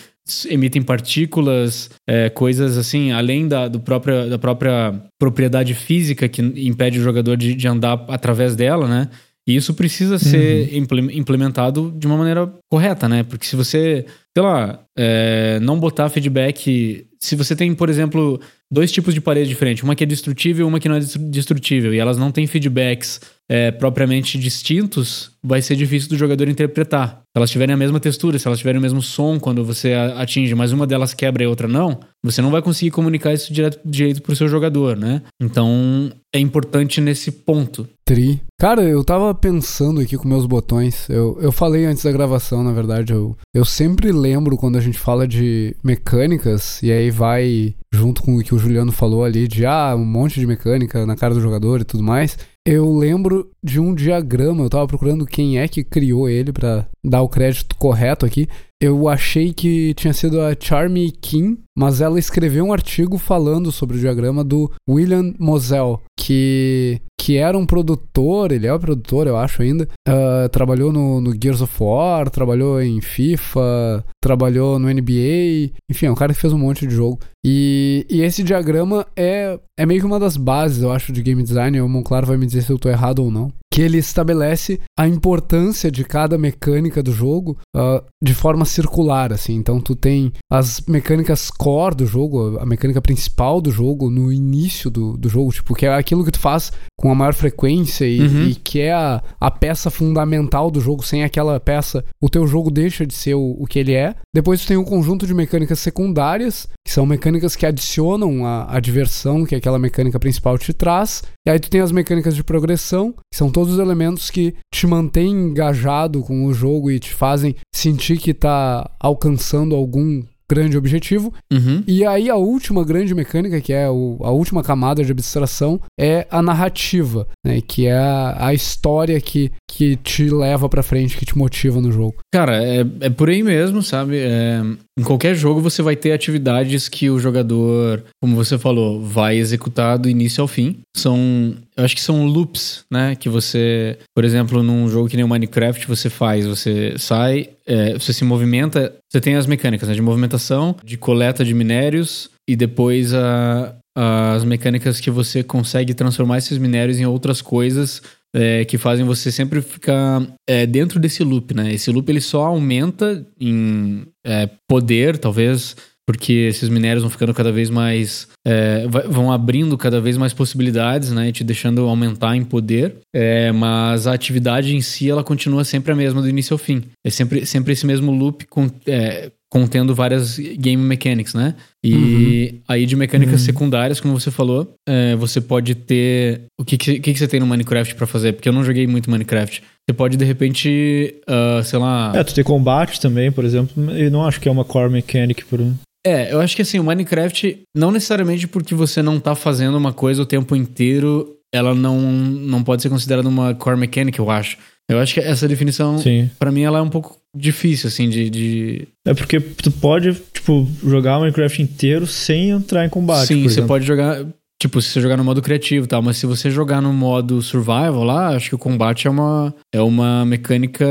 emitem 0.49 0.83
partículas, 0.83 1.91
é, 2.09 2.29
coisas 2.29 2.79
assim, 2.79 3.11
além 3.11 3.49
da, 3.49 3.67
do 3.67 3.81
própria, 3.81 4.27
da 4.29 4.39
própria 4.39 5.03
propriedade 5.19 5.75
física 5.75 6.29
que 6.29 6.41
impede 6.41 7.01
o 7.01 7.03
jogador 7.03 7.37
de, 7.37 7.55
de 7.55 7.67
andar 7.67 8.05
através 8.09 8.55
dela, 8.55 8.87
né? 8.87 9.09
E 9.49 9.57
isso 9.57 9.75
precisa 9.75 10.19
ser 10.19 10.69
uhum. 10.73 11.09
implementado 11.13 11.93
de 11.97 12.07
uma 12.07 12.17
maneira 12.17 12.53
correta, 12.71 13.09
né? 13.09 13.25
Porque 13.25 13.47
se 13.47 13.57
você, 13.57 14.05
sei 14.37 14.45
lá, 14.45 14.79
é, 14.97 15.59
não 15.61 15.81
botar 15.81 16.09
feedback. 16.09 17.07
Se 17.19 17.35
você 17.35 17.57
tem, 17.57 17.75
por 17.75 17.89
exemplo, 17.89 18.41
dois 18.71 18.93
tipos 18.93 19.13
de 19.13 19.21
parede 19.21 19.49
diferentes, 19.49 19.83
uma 19.83 19.97
que 19.97 20.05
é 20.05 20.07
destrutível 20.07 20.67
e 20.67 20.69
uma 20.69 20.79
que 20.79 20.89
não 20.89 20.97
é 20.97 21.01
destrutível, 21.01 21.93
e 21.93 21.99
elas 21.99 22.17
não 22.17 22.31
têm 22.31 22.47
feedbacks 22.47 23.21
é, 23.51 23.73
propriamente 23.73 24.39
distintos, 24.39 25.33
vai 25.43 25.61
ser 25.61 25.75
difícil 25.75 26.09
do 26.09 26.17
jogador 26.17 26.49
interpretar. 26.49 27.23
Se 27.31 27.37
elas 27.37 27.51
tiverem 27.51 27.75
a 27.75 27.77
mesma 27.77 27.99
textura, 27.99 28.39
se 28.39 28.47
elas 28.47 28.61
tiverem 28.61 28.79
o 28.79 28.83
mesmo 28.83 29.03
som 29.03 29.41
quando 29.41 29.65
você 29.65 29.93
atinge, 29.93 30.55
mas 30.55 30.71
uma 30.71 30.87
delas 30.87 31.13
quebra 31.13 31.43
e 31.43 31.47
outra 31.49 31.67
não, 31.67 31.99
você 32.23 32.41
não 32.41 32.51
vai 32.51 32.63
conseguir 32.63 32.93
comunicar 32.93 33.33
isso 33.33 33.53
direto, 33.53 33.81
direito 33.85 34.23
pro 34.23 34.37
seu 34.37 34.47
jogador, 34.47 34.97
né? 34.97 35.23
Então 35.43 36.13
é 36.33 36.39
importante 36.39 37.01
nesse 37.01 37.33
ponto. 37.33 37.89
Tri. 38.05 38.41
Cara, 38.59 38.83
eu 38.83 39.03
tava 39.05 39.35
pensando 39.35 40.01
aqui 40.01 40.17
com 40.17 40.29
meus 40.29 40.47
botões. 40.47 41.09
Eu, 41.09 41.39
eu 41.41 41.51
falei 41.51 41.87
antes 41.87 42.05
da 42.05 42.13
gravação, 42.13 42.63
na 42.63 42.73
verdade. 42.73 43.13
Eu, 43.13 43.37
eu 43.55 43.65
sempre 43.65 44.13
lembro 44.13 44.57
quando 44.57 44.77
a 44.77 44.81
gente 44.81 44.99
fala 44.99 45.27
de 45.27 45.75
mecânicas, 45.83 46.83
e 46.83 46.91
aí 46.91 47.11
vai 47.11 47.75
junto 47.93 48.23
com 48.23 48.37
o 48.37 48.43
que 48.43 48.55
o 48.55 48.59
Juliano 48.59 48.93
falou 48.93 49.25
ali, 49.25 49.49
de 49.49 49.65
ah, 49.67 49.95
um 49.97 50.05
monte 50.05 50.39
de 50.39 50.47
mecânica 50.47 51.07
na 51.07 51.17
cara 51.17 51.35
do 51.35 51.41
jogador 51.41 51.81
e 51.81 51.85
tudo 51.85 52.03
mais. 52.03 52.37
Eu 52.67 52.95
lembro 52.95 53.51
de 53.63 53.81
um 53.81 53.95
diagrama, 53.95 54.63
eu 54.63 54.71
tava 54.71 54.87
procurando 54.87 55.27
quem 55.27 55.59
é 55.59 55.67
que 55.67 55.83
criou 55.83 56.29
ele 56.29 56.53
para 56.53 56.87
dar 57.03 57.23
o 57.23 57.29
crédito 57.29 57.75
correto 57.77 58.27
aqui. 58.27 58.47
Eu 58.83 59.09
achei 59.09 59.53
que 59.53 59.93
tinha 59.93 60.15
sido 60.15 60.41
a 60.41 60.57
Charmy 60.59 61.11
Kim, 61.11 61.59
mas 61.77 62.01
ela 62.01 62.19
escreveu 62.19 62.65
um 62.65 62.73
artigo 62.73 63.19
falando 63.19 63.71
sobre 63.71 63.99
o 63.99 64.01
diagrama 64.01 64.43
do 64.43 64.73
William 64.89 65.35
Moselle, 65.39 65.99
que, 66.19 66.99
que 67.21 67.37
era 67.37 67.59
um 67.59 67.67
produtor, 67.67 68.53
ele 68.53 68.67
é 68.67 68.73
um 68.73 68.79
produtor, 68.79 69.27
eu 69.27 69.37
acho 69.37 69.61
ainda. 69.61 69.87
Uh, 70.09 70.49
trabalhou 70.49 70.91
no, 70.91 71.21
no, 71.21 71.33
Gears 71.33 71.61
of 71.61 71.75
War, 71.79 72.31
trabalhou 72.31 72.81
em 72.81 73.03
FIFA, 73.03 74.03
trabalhou 74.23 74.79
no 74.79 74.89
NBA, 74.89 75.73
enfim, 75.91 76.07
é 76.07 76.11
um 76.11 76.15
cara 76.15 76.33
que 76.33 76.41
fez 76.41 76.55
um 76.55 76.59
monte 76.59 76.87
de 76.87 76.95
jogo. 76.95 77.19
E, 77.45 78.07
e 78.09 78.23
esse 78.23 78.43
diagrama 78.43 79.07
é, 79.15 79.61
é 79.79 79.85
meio 79.85 80.01
que 80.01 80.07
uma 80.07 80.19
das 80.19 80.39
bases, 80.39 80.83
eu 80.83 80.91
acho, 80.91 81.13
de 81.13 81.23
game 81.23 81.43
design. 81.43 81.79
O 81.83 81.89
Monclar 81.89 82.25
vai 82.25 82.39
me 82.39 82.47
dizer 82.47 82.63
se 82.63 82.73
eu 82.73 82.79
tô 82.79 82.89
errado 82.89 83.19
ou 83.19 83.31
não 83.31 83.53
que 83.73 83.83
ele 83.83 83.99
estabelece 83.99 84.81
a 84.99 85.07
importância 85.07 85.91
de 85.91 86.05
cada 86.05 86.37
mecânica 86.37 87.03
do 87.03 87.13
jogo 87.13 87.57
uh, 87.77 88.05
de 88.23 88.35
forma 88.35 88.65
circular, 88.65 89.33
assim. 89.33 89.55
Então 89.55 89.81
tu 89.81 89.95
tem 89.95 90.33
as 90.51 90.81
mecânicas 90.89 91.51
core 91.51 91.95
do 91.95 92.07
jogo, 92.07 92.59
a 92.59 92.67
mecânica 92.67 93.01
principal 93.01 93.61
do 93.61 93.71
jogo 93.71 94.11
no 94.11 94.33
início 94.33 94.91
do, 94.91 95.17
do 95.17 95.29
jogo, 95.29 95.53
tipo, 95.53 95.75
que 95.75 95.87
é 95.87 95.95
aquilo 95.95 96.25
que 96.25 96.33
tu 96.33 96.41
faz 96.41 96.73
com 96.99 97.13
a 97.13 97.15
maior 97.15 97.33
frequência 97.33 98.05
e, 98.05 98.21
uhum. 98.21 98.43
e 98.49 98.55
que 98.55 98.81
é 98.81 98.93
a, 98.93 99.23
a 99.41 99.51
peça 99.51 99.89
fundamental 99.89 100.71
do 100.71 100.81
jogo. 100.81 101.05
Sem 101.05 101.23
aquela 101.23 101.61
peça, 101.61 102.05
o 102.21 102.29
teu 102.29 102.47
jogo 102.47 102.71
deixa 102.71 103.07
de 103.07 103.15
ser 103.15 103.35
o, 103.35 103.57
o 103.59 103.67
que 103.67 103.79
ele 103.79 103.95
é. 103.95 104.17
Depois 104.35 104.61
tu 104.61 104.69
tem 104.69 104.77
um 104.77 104.85
conjunto 104.85 105.27
de 105.27 105.35
mecânicas 105.35 105.79
secundárias, 105.79 106.69
que 106.85 106.93
são 106.93 107.07
mecânicas 107.07 107.55
que 107.55 107.65
adicionam 107.65 108.45
a, 108.45 108.77
a 108.77 108.81
diversão 108.81 109.45
que 109.45 109.55
aquela 109.55 109.79
mecânica 109.79 110.19
principal 110.19 110.59
te 110.59 110.73
traz. 110.73 111.23
E 111.47 111.51
aí 111.51 111.59
tu 111.59 111.71
tem 111.71 111.81
as 111.81 111.93
mecânicas 111.93 112.35
de 112.35 112.45
progressão, 112.45 113.13
que 113.13 113.37
são 113.37 113.51
todos 113.51 113.70
os 113.73 113.79
elementos 113.79 114.31
que 114.31 114.55
te 114.73 114.87
mantêm 114.87 115.31
engajado 115.31 116.23
com 116.23 116.45
o 116.47 116.53
jogo 116.53 116.91
e 116.91 116.99
te 116.99 117.13
fazem 117.13 117.55
sentir 117.75 118.19
que 118.19 118.35
tá 118.35 118.91
alcançando 119.01 119.75
algum 119.75 120.23
grande 120.51 120.77
objetivo. 120.77 121.33
Uhum. 121.53 121.85
E 121.87 122.05
aí 122.05 122.29
a 122.29 122.35
última 122.35 122.85
grande 122.85 123.15
mecânica, 123.15 123.61
que 123.61 123.73
é 123.73 123.89
o, 123.89 124.19
a 124.21 124.31
última 124.33 124.65
camada 124.65 125.05
de 125.05 125.13
abstração, 125.13 125.81
é 125.99 126.27
a 126.29 126.43
narrativa, 126.43 127.29
né? 127.47 127.61
Que 127.61 127.87
é 127.87 127.97
a, 127.97 128.49
a 128.49 128.55
história 128.55 129.21
que, 129.21 129.53
que 129.71 129.95
te 129.95 130.29
leva 130.29 130.69
para 130.69 130.83
frente, 130.83 131.17
que 131.17 131.25
te 131.25 131.39
motiva 131.39 131.81
no 131.81 131.93
jogo. 131.93 132.17
Cara, 132.35 132.65
é, 132.65 132.85
é 133.01 133.11
por 133.11 133.29
aí 133.29 133.45
mesmo, 133.45 133.81
sabe? 133.81 134.19
É, 134.19 134.61
em 134.99 135.05
qualquer 135.05 135.37
jogo 135.37 135.61
você 135.61 135.83
vai 135.83 135.95
ter 135.95 136.11
atividades 136.11 136.89
que 136.89 137.09
o 137.09 137.21
jogador, 137.21 138.03
como 138.21 138.35
você 138.35 138.59
falou, 138.59 139.01
vai 139.01 139.37
executar 139.37 139.99
do 139.99 140.09
início 140.09 140.43
ao 140.43 140.49
fim. 140.49 140.81
São, 140.97 141.55
eu 141.81 141.85
acho 141.85 141.95
que 141.95 142.03
são 142.03 142.27
loops, 142.27 142.85
né? 142.91 143.17
Que 143.17 143.29
você, 143.29 143.99
por 144.15 144.23
exemplo, 144.23 144.63
num 144.63 144.89
jogo 144.89 145.09
que 145.09 145.17
nem 145.17 145.25
o 145.25 145.29
Minecraft, 145.29 145.89
você 145.89 146.11
faz, 146.11 146.47
você 146.47 146.95
sai, 146.99 147.49
é, 147.67 147.95
você 147.95 148.13
se 148.13 148.23
movimenta, 148.23 148.95
você 149.11 149.19
tem 149.19 149.35
as 149.35 149.47
mecânicas 149.47 149.89
né, 149.89 149.95
de 149.95 150.03
movimentação, 150.03 150.77
de 150.85 150.99
coleta 150.99 151.43
de 151.43 151.55
minérios 151.55 152.31
e 152.47 152.55
depois 152.55 153.15
a, 153.15 153.75
as 153.97 154.45
mecânicas 154.45 155.01
que 155.01 155.11
você 155.11 155.43
consegue 155.43 155.95
transformar 155.95 156.39
esses 156.39 156.59
minérios 156.59 157.01
em 157.01 157.07
outras 157.07 157.41
coisas 157.41 158.03
é, 158.35 158.65
que 158.67 158.77
fazem 158.77 159.07
você 159.07 159.33
sempre 159.33 159.63
ficar 159.63 160.27
é, 160.47 160.67
dentro 160.67 161.01
desse 161.01 161.25
loop, 161.25 161.55
né? 161.55 161.73
Esse 161.73 161.91
loop 161.91 162.11
ele 162.11 162.21
só 162.21 162.45
aumenta 162.45 163.27
em 163.41 164.05
é, 164.25 164.51
poder, 164.69 165.17
talvez, 165.17 165.75
porque 166.11 166.33
esses 166.33 166.69
minérios 166.69 167.05
vão 167.05 167.11
ficando 167.11 167.33
cada 167.33 167.53
vez 167.53 167.71
mais. 167.71 168.27
É, 168.45 168.85
vão 169.09 169.31
abrindo 169.31 169.79
cada 169.79 170.01
vez 170.01 170.17
mais 170.17 170.33
possibilidades, 170.33 171.13
né? 171.13 171.31
Te 171.31 171.45
deixando 171.45 171.83
aumentar 171.83 172.35
em 172.35 172.43
poder. 172.43 172.97
É, 173.15 173.53
mas 173.53 174.09
a 174.09 174.13
atividade 174.13 174.75
em 174.75 174.81
si, 174.81 175.09
ela 175.09 175.23
continua 175.23 175.63
sempre 175.63 175.93
a 175.93 175.95
mesma 175.95 176.21
do 176.21 176.29
início 176.29 176.53
ao 176.53 176.59
fim. 176.59 176.83
É 177.07 177.11
sempre, 177.11 177.47
sempre 177.47 177.75
esse 177.75 177.87
mesmo 177.87 178.11
loop 178.11 178.45
com, 178.47 178.69
é, 178.89 179.31
contendo 179.49 179.95
várias 179.95 180.37
game 180.37 180.83
mechanics, 180.83 181.33
né? 181.33 181.55
E 181.85 181.95
uhum. 181.95 182.61
aí 182.67 182.87
de 182.87 182.97
mecânicas 182.97 183.41
uhum. 183.41 183.47
secundárias, 183.47 184.01
como 184.01 184.19
você 184.19 184.33
falou, 184.33 184.75
é, 184.89 185.15
você 185.15 185.41
pode 185.41 185.77
ter. 185.77 186.43
O 186.59 186.65
que, 186.65 186.77
que, 186.77 186.99
que, 186.99 187.15
você 187.15 187.29
tem 187.29 187.39
no 187.39 187.47
Minecraft 187.47 187.95
para 187.95 188.07
fazer? 188.07 188.33
Porque 188.33 188.49
eu 188.49 188.53
não 188.53 188.65
joguei 188.65 188.85
muito 188.89 189.09
Minecraft. 189.09 189.63
Você 189.89 189.95
pode, 189.95 190.17
de 190.17 190.25
repente, 190.25 191.15
uh, 191.29 191.63
sei 191.65 191.79
lá. 191.79 192.13
É, 192.15 192.23
tu 192.23 192.35
tem 192.35 192.45
combate 192.45 193.01
também, 193.01 193.33
por 193.33 193.45
exemplo. 193.45 193.91
Eu 193.93 194.11
não 194.11 194.25
acho 194.25 194.41
que 194.41 194.49
é 194.49 194.53
uma 194.53 194.65
core 194.65 194.91
mechanic 194.91 195.45
por. 195.45 195.61
É, 196.07 196.33
eu 196.33 196.41
acho 196.41 196.57
que 196.57 196.63
assim, 196.63 196.79
o 196.79 196.85
Minecraft, 196.85 197.63
não 197.77 197.91
necessariamente 197.91 198.49
porque 198.49 198.75
você 198.75 199.03
não 199.03 199.21
tá 199.21 199.35
fazendo 199.35 199.77
uma 199.77 199.93
coisa 199.93 200.23
o 200.23 200.27
tempo 200.27 200.57
inteiro, 200.57 201.37
ela 201.53 201.75
não, 201.75 202.01
não 202.01 202.63
pode 202.63 202.83
ser 202.83 202.89
considerada 202.89 203.29
uma 203.29 203.55
core 203.55 203.79
mechanic, 203.79 204.19
eu 204.19 204.31
acho. 204.31 204.57
Eu 204.89 204.99
acho 204.99 205.15
que 205.15 205.21
essa 205.21 205.47
definição, 205.47 205.99
pra 206.39 206.51
mim, 206.51 206.63
ela 206.63 206.79
é 206.79 206.83
um 206.83 206.89
pouco 206.89 207.17
difícil, 207.37 207.87
assim, 207.87 208.09
de. 208.09 208.29
de... 208.29 208.89
É 209.07 209.15
porque 209.15 209.39
tu 209.39 209.71
pode, 209.71 210.15
tipo, 210.33 210.69
jogar 210.85 211.19
o 211.19 211.21
Minecraft 211.21 211.63
inteiro 211.63 212.09
sem 212.09 212.51
entrar 212.51 212.85
em 212.85 212.89
combate. 212.89 213.29
Sim, 213.29 213.43
você 213.43 213.55
exemplo. 213.55 213.69
pode 213.69 213.87
jogar. 213.87 214.27
Tipo, 214.61 214.83
se 214.83 214.91
você 214.91 215.01
jogar 215.01 215.17
no 215.17 215.25
modo 215.25 215.41
criativo 215.41 215.87
e 215.87 215.89
tal, 215.89 216.03
mas 216.03 216.19
se 216.19 216.27
você 216.27 216.51
jogar 216.51 216.83
no 216.83 216.93
modo 216.93 217.41
survival 217.41 218.05
lá, 218.05 218.37
acho 218.37 218.51
que 218.51 218.55
o 218.55 218.59
combate 218.59 219.07
é 219.07 219.11
uma, 219.11 219.55
é 219.73 219.81
uma 219.81 220.27
mecânica 220.27 220.87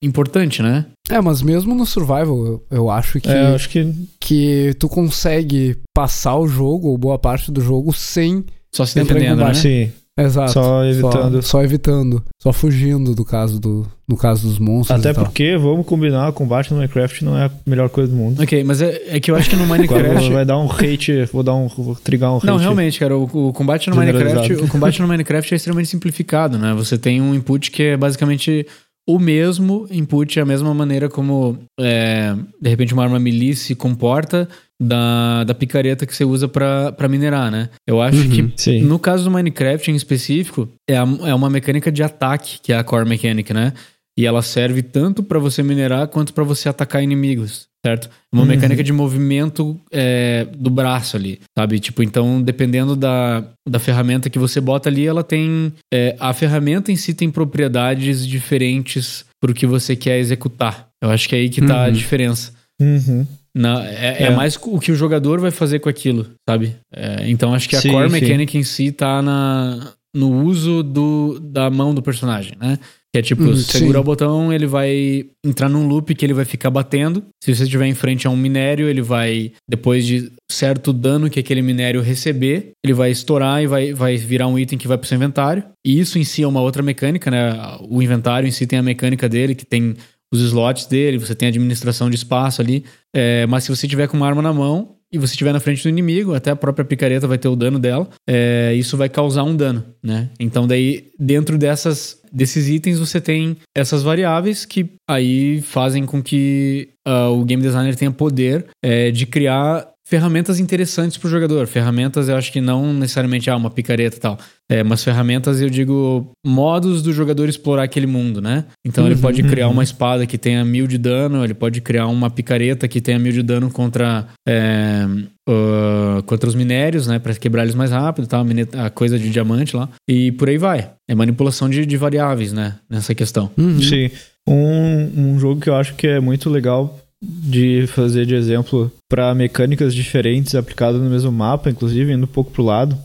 importante, 0.00 0.62
né? 0.62 0.86
É, 1.10 1.20
mas 1.20 1.42
mesmo 1.42 1.74
no 1.74 1.84
survival, 1.84 2.46
eu, 2.46 2.66
eu 2.70 2.90
acho 2.90 3.20
que, 3.20 3.28
É, 3.28 3.54
acho 3.54 3.68
que. 3.68 3.92
que 4.20 4.74
tu 4.78 4.88
consegue 4.88 5.76
passar 5.92 6.36
o 6.36 6.46
jogo, 6.46 6.88
ou 6.88 6.96
boa 6.96 7.18
parte 7.18 7.50
do 7.50 7.60
jogo, 7.60 7.92
sem. 7.92 8.44
Só 8.72 8.86
se 8.86 8.94
defendendo, 8.94 9.44
né? 9.44 9.54
Sim. 9.54 9.90
Exato. 10.18 10.52
Só 10.52 10.84
evitando. 10.84 11.42
Só, 11.42 11.42
só 11.42 11.64
evitando. 11.64 12.22
Só 12.38 12.52
fugindo 12.52 13.14
do 13.14 13.24
caso 13.24 13.58
do. 13.58 13.86
No 14.06 14.16
caso 14.16 14.46
dos 14.46 14.58
monstros. 14.58 15.00
Até 15.00 15.10
e 15.10 15.14
tal. 15.14 15.24
porque, 15.24 15.56
vamos 15.56 15.86
combinar, 15.86 16.30
combate 16.32 16.70
no 16.70 16.76
Minecraft 16.76 17.24
não 17.24 17.38
é 17.38 17.46
a 17.46 17.50
melhor 17.66 17.88
coisa 17.88 18.10
do 18.10 18.16
mundo. 18.16 18.42
Ok, 18.42 18.62
mas 18.62 18.82
é, 18.82 19.02
é 19.06 19.20
que 19.20 19.30
eu 19.30 19.36
acho 19.36 19.48
que 19.48 19.56
no 19.56 19.64
Minecraft. 19.66 20.30
vai 20.30 20.44
dar 20.44 20.58
um 20.58 20.70
hate, 20.70 21.24
vou 21.32 21.42
dar 21.42 21.54
um. 21.54 21.66
Vou 21.66 21.94
trigar 21.94 22.30
um 22.30 22.36
hate. 22.36 22.46
Não, 22.46 22.58
realmente, 22.58 22.98
cara, 22.98 23.16
o, 23.16 23.24
o 23.24 23.52
combate 23.54 23.88
no. 23.88 23.96
Minecraft, 23.96 24.52
o 24.54 24.68
combate 24.68 25.00
no 25.00 25.08
Minecraft 25.08 25.54
é 25.54 25.56
extremamente 25.56 25.88
simplificado, 25.88 26.58
né? 26.58 26.74
Você 26.74 26.98
tem 26.98 27.22
um 27.22 27.34
input 27.34 27.70
que 27.70 27.82
é 27.82 27.96
basicamente 27.96 28.66
o 29.08 29.18
mesmo 29.18 29.86
input, 29.90 30.38
a 30.38 30.44
mesma 30.44 30.72
maneira 30.74 31.08
como 31.08 31.58
é, 31.80 32.34
de 32.60 32.68
repente 32.68 32.92
uma 32.94 33.02
arma 33.02 33.18
melee 33.18 33.54
se 33.54 33.74
comporta 33.74 34.48
da, 34.82 35.44
da 35.44 35.54
picareta 35.54 36.04
que 36.06 36.14
você 36.14 36.24
usa 36.24 36.46
pra 36.48 36.92
pra 36.92 37.08
minerar, 37.08 37.50
né? 37.50 37.68
Eu 37.86 38.00
acho 38.02 38.18
Uhum, 38.22 38.28
que 38.30 38.52
Sim. 38.56 38.82
no 38.82 38.98
caso 38.98 39.24
do 39.24 39.30
Minecraft 39.30 39.90
em 39.90 39.94
específico, 39.94 40.68
é, 40.88 40.96
a- 40.96 41.08
é 41.24 41.34
uma 41.34 41.48
mecânica 41.48 41.90
de 41.92 42.02
ataque, 42.02 42.58
que 42.62 42.72
é 42.72 42.76
a 42.76 42.84
core 42.84 43.08
mechanic, 43.08 43.52
né? 43.54 43.72
E 44.18 44.26
ela 44.26 44.42
serve 44.42 44.82
tanto 44.82 45.22
pra 45.22 45.38
você 45.38 45.62
minerar 45.62 46.06
quanto 46.08 46.34
pra 46.34 46.44
você 46.44 46.68
atacar 46.68 47.02
inimigos, 47.02 47.66
certo? 47.84 48.08
É 48.08 48.10
Uma 48.36 48.42
Uhum. 48.42 48.48
mecânica 48.48 48.84
de 48.84 48.92
movimento 48.92 49.80
é, 49.90 50.46
do 50.54 50.68
braço 50.68 51.16
ali, 51.16 51.40
sabe? 51.58 51.80
Tipo, 51.80 52.02
então, 52.02 52.42
dependendo 52.42 52.94
da, 52.94 53.42
da 53.66 53.78
ferramenta 53.78 54.28
que 54.28 54.38
você 54.38 54.60
bota 54.60 54.90
ali, 54.90 55.06
ela 55.06 55.24
tem. 55.24 55.72
é, 55.92 56.14
a 56.20 56.34
ferramenta 56.34 56.92
em 56.92 56.96
si 56.96 57.14
tem 57.14 57.30
propriedades 57.30 58.26
diferentes 58.26 59.24
pro 59.40 59.54
que 59.54 59.66
você 59.66 59.96
quer 59.96 60.18
executar. 60.18 60.88
Eu 61.02 61.10
acho 61.10 61.26
que 61.28 61.34
é 61.34 61.38
aí 61.38 61.48
que 61.48 61.62
tá 61.62 61.84
a 61.84 61.86
Uhum. 61.86 61.92
diferença. 61.92 62.52
Uhum. 62.80 63.26
Na- 63.54 63.84
é, 63.86 64.22
é 64.22 64.26
É. 64.26 64.30
mais 64.30 64.56
o 64.62 64.78
que 64.78 64.90
o 64.92 64.94
jogador 64.96 65.40
vai 65.40 65.50
fazer 65.50 65.78
com 65.78 65.88
aquilo, 65.88 66.26
sabe? 66.48 66.76
É, 66.94 67.28
então 67.28 67.52
acho 67.54 67.68
que 67.68 67.76
a 67.76 67.80
Sim, 67.80 67.90
core 67.92 68.10
mechanic 68.10 68.56
em 68.56 68.62
si 68.62 68.90
tá 68.92 69.20
na, 69.20 69.92
no 70.14 70.42
uso 70.44 70.82
do, 70.82 71.38
da 71.40 71.68
mão 71.70 71.94
do 71.94 72.02
personagem, 72.02 72.52
né? 72.60 72.78
Que 73.14 73.18
é 73.18 73.22
tipo, 73.22 73.42
Hum, 73.42 73.54
se 73.54 73.64
segurar 73.78 74.00
o 74.00 74.04
botão, 74.04 74.50
ele 74.50 74.66
vai 74.66 75.26
entrar 75.44 75.68
num 75.68 75.86
loop 75.86 76.14
que 76.14 76.24
ele 76.24 76.32
vai 76.32 76.46
ficar 76.46 76.70
batendo. 76.70 77.22
Se 77.44 77.54
você 77.54 77.64
estiver 77.64 77.84
em 77.84 77.92
frente 77.92 78.26
a 78.26 78.30
um 78.30 78.36
minério, 78.36 78.88
ele 78.88 79.02
vai, 79.02 79.52
depois 79.68 80.06
de 80.06 80.32
certo 80.50 80.94
dano 80.94 81.28
que 81.28 81.38
aquele 81.38 81.60
minério 81.60 82.00
receber, 82.00 82.70
ele 82.82 82.94
vai 82.94 83.10
estourar 83.10 83.62
e 83.62 83.66
vai, 83.66 83.92
vai 83.92 84.16
virar 84.16 84.46
um 84.46 84.58
item 84.58 84.78
que 84.78 84.88
vai 84.88 84.96
pro 84.96 85.06
seu 85.06 85.16
inventário. 85.16 85.62
E 85.86 86.00
isso 86.00 86.18
em 86.18 86.24
si 86.24 86.42
é 86.42 86.46
uma 86.46 86.62
outra 86.62 86.82
mecânica, 86.82 87.30
né? 87.30 87.52
O 87.86 88.00
inventário 88.02 88.48
em 88.48 88.50
si 88.50 88.66
tem 88.66 88.78
a 88.78 88.82
mecânica 88.82 89.28
dele, 89.28 89.54
que 89.54 89.66
tem 89.66 89.94
os 90.32 90.40
slots 90.40 90.86
dele, 90.86 91.18
você 91.18 91.34
tem 91.34 91.48
administração 91.48 92.08
de 92.08 92.16
espaço 92.16 92.62
ali. 92.62 92.84
É, 93.14 93.46
mas 93.46 93.64
se 93.64 93.70
você 93.70 93.86
tiver 93.86 94.08
com 94.08 94.16
uma 94.16 94.26
arma 94.26 94.40
na 94.40 94.52
mão 94.52 94.96
e 95.12 95.18
você 95.18 95.34
estiver 95.34 95.52
na 95.52 95.60
frente 95.60 95.82
do 95.82 95.90
inimigo, 95.90 96.34
até 96.34 96.50
a 96.50 96.56
própria 96.56 96.84
picareta 96.84 97.26
vai 97.28 97.36
ter 97.36 97.48
o 97.48 97.54
dano 97.54 97.78
dela, 97.78 98.08
é, 98.26 98.72
isso 98.74 98.96
vai 98.96 99.10
causar 99.10 99.44
um 99.44 99.54
dano, 99.54 99.84
né? 100.02 100.30
Então 100.40 100.66
daí, 100.66 101.10
dentro 101.18 101.58
dessas, 101.58 102.18
desses 102.32 102.66
itens, 102.68 102.98
você 102.98 103.20
tem 103.20 103.58
essas 103.76 104.02
variáveis 104.02 104.64
que 104.64 104.94
aí 105.06 105.60
fazem 105.60 106.06
com 106.06 106.22
que 106.22 106.88
ah, 107.04 107.28
o 107.28 107.44
game 107.44 107.62
designer 107.62 107.94
tenha 107.94 108.10
poder 108.10 108.66
é, 108.82 109.10
de 109.10 109.26
criar 109.26 109.91
ferramentas 110.12 110.60
interessantes 110.60 111.16
para 111.16 111.26
o 111.26 111.30
jogador. 111.30 111.66
Ferramentas, 111.66 112.28
eu 112.28 112.36
acho 112.36 112.52
que 112.52 112.60
não 112.60 112.92
necessariamente 112.92 113.48
ah, 113.48 113.56
uma 113.56 113.70
picareta 113.70 114.14
e 114.14 114.20
tal. 114.20 114.38
É, 114.70 114.82
mas 114.82 115.02
ferramentas, 115.02 115.58
eu 115.62 115.70
digo, 115.70 116.30
modos 116.44 117.00
do 117.00 117.14
jogador 117.14 117.48
explorar 117.48 117.84
aquele 117.84 118.06
mundo, 118.06 118.38
né? 118.38 118.66
Então 118.86 119.06
ele 119.06 119.14
Uhum, 119.14 119.22
pode 119.22 119.42
criar 119.42 119.68
uhum. 119.68 119.72
uma 119.72 119.82
espada 119.82 120.26
que 120.26 120.36
tenha 120.36 120.62
mil 120.66 120.86
de 120.86 120.98
dano, 120.98 121.42
ele 121.42 121.54
pode 121.54 121.80
criar 121.80 122.08
uma 122.08 122.28
picareta 122.28 122.86
que 122.86 123.00
tenha 123.00 123.18
mil 123.18 123.32
de 123.32 123.42
dano 123.42 123.70
contra, 123.70 124.26
é, 124.46 125.06
ah, 125.48 126.22
contra 126.26 126.46
os 126.46 126.54
minérios, 126.54 127.06
né? 127.06 127.18
Para 127.18 127.34
quebrar 127.34 127.62
eles 127.62 127.74
mais 127.74 127.90
rápido, 127.90 128.26
tá? 128.26 128.44
a 128.84 128.90
coisa 128.90 129.18
de 129.18 129.30
diamante 129.30 129.74
lá. 129.74 129.88
E 130.06 130.30
por 130.32 130.46
aí 130.50 130.58
vai. 130.58 130.90
É 131.08 131.14
manipulação 131.14 131.70
de, 131.70 131.86
de 131.86 131.96
variáveis, 131.96 132.52
né? 132.52 132.74
Nessa 132.88 133.14
questão. 133.14 133.50
Uhum. 133.56 133.80
Sim. 133.80 134.10
Um, 134.46 135.32
um 135.32 135.38
jogo 135.38 135.58
que 135.58 135.70
eu 135.70 135.74
acho 135.74 135.94
que 135.94 136.06
é 136.06 136.20
muito 136.20 136.50
legal 136.50 137.01
de 137.22 137.86
fazer 137.86 138.26
de 138.26 138.34
exemplo 138.34 138.90
para 139.08 139.34
mecânicas 139.34 139.94
diferentes 139.94 140.54
aplicadas 140.54 141.00
no 141.00 141.08
mesmo 141.08 141.30
mapa, 141.30 141.70
inclusive 141.70 142.12
indo 142.12 142.24
um 142.24 142.28
pouco 142.28 142.50
pro 142.50 142.64
lado. 142.64 142.98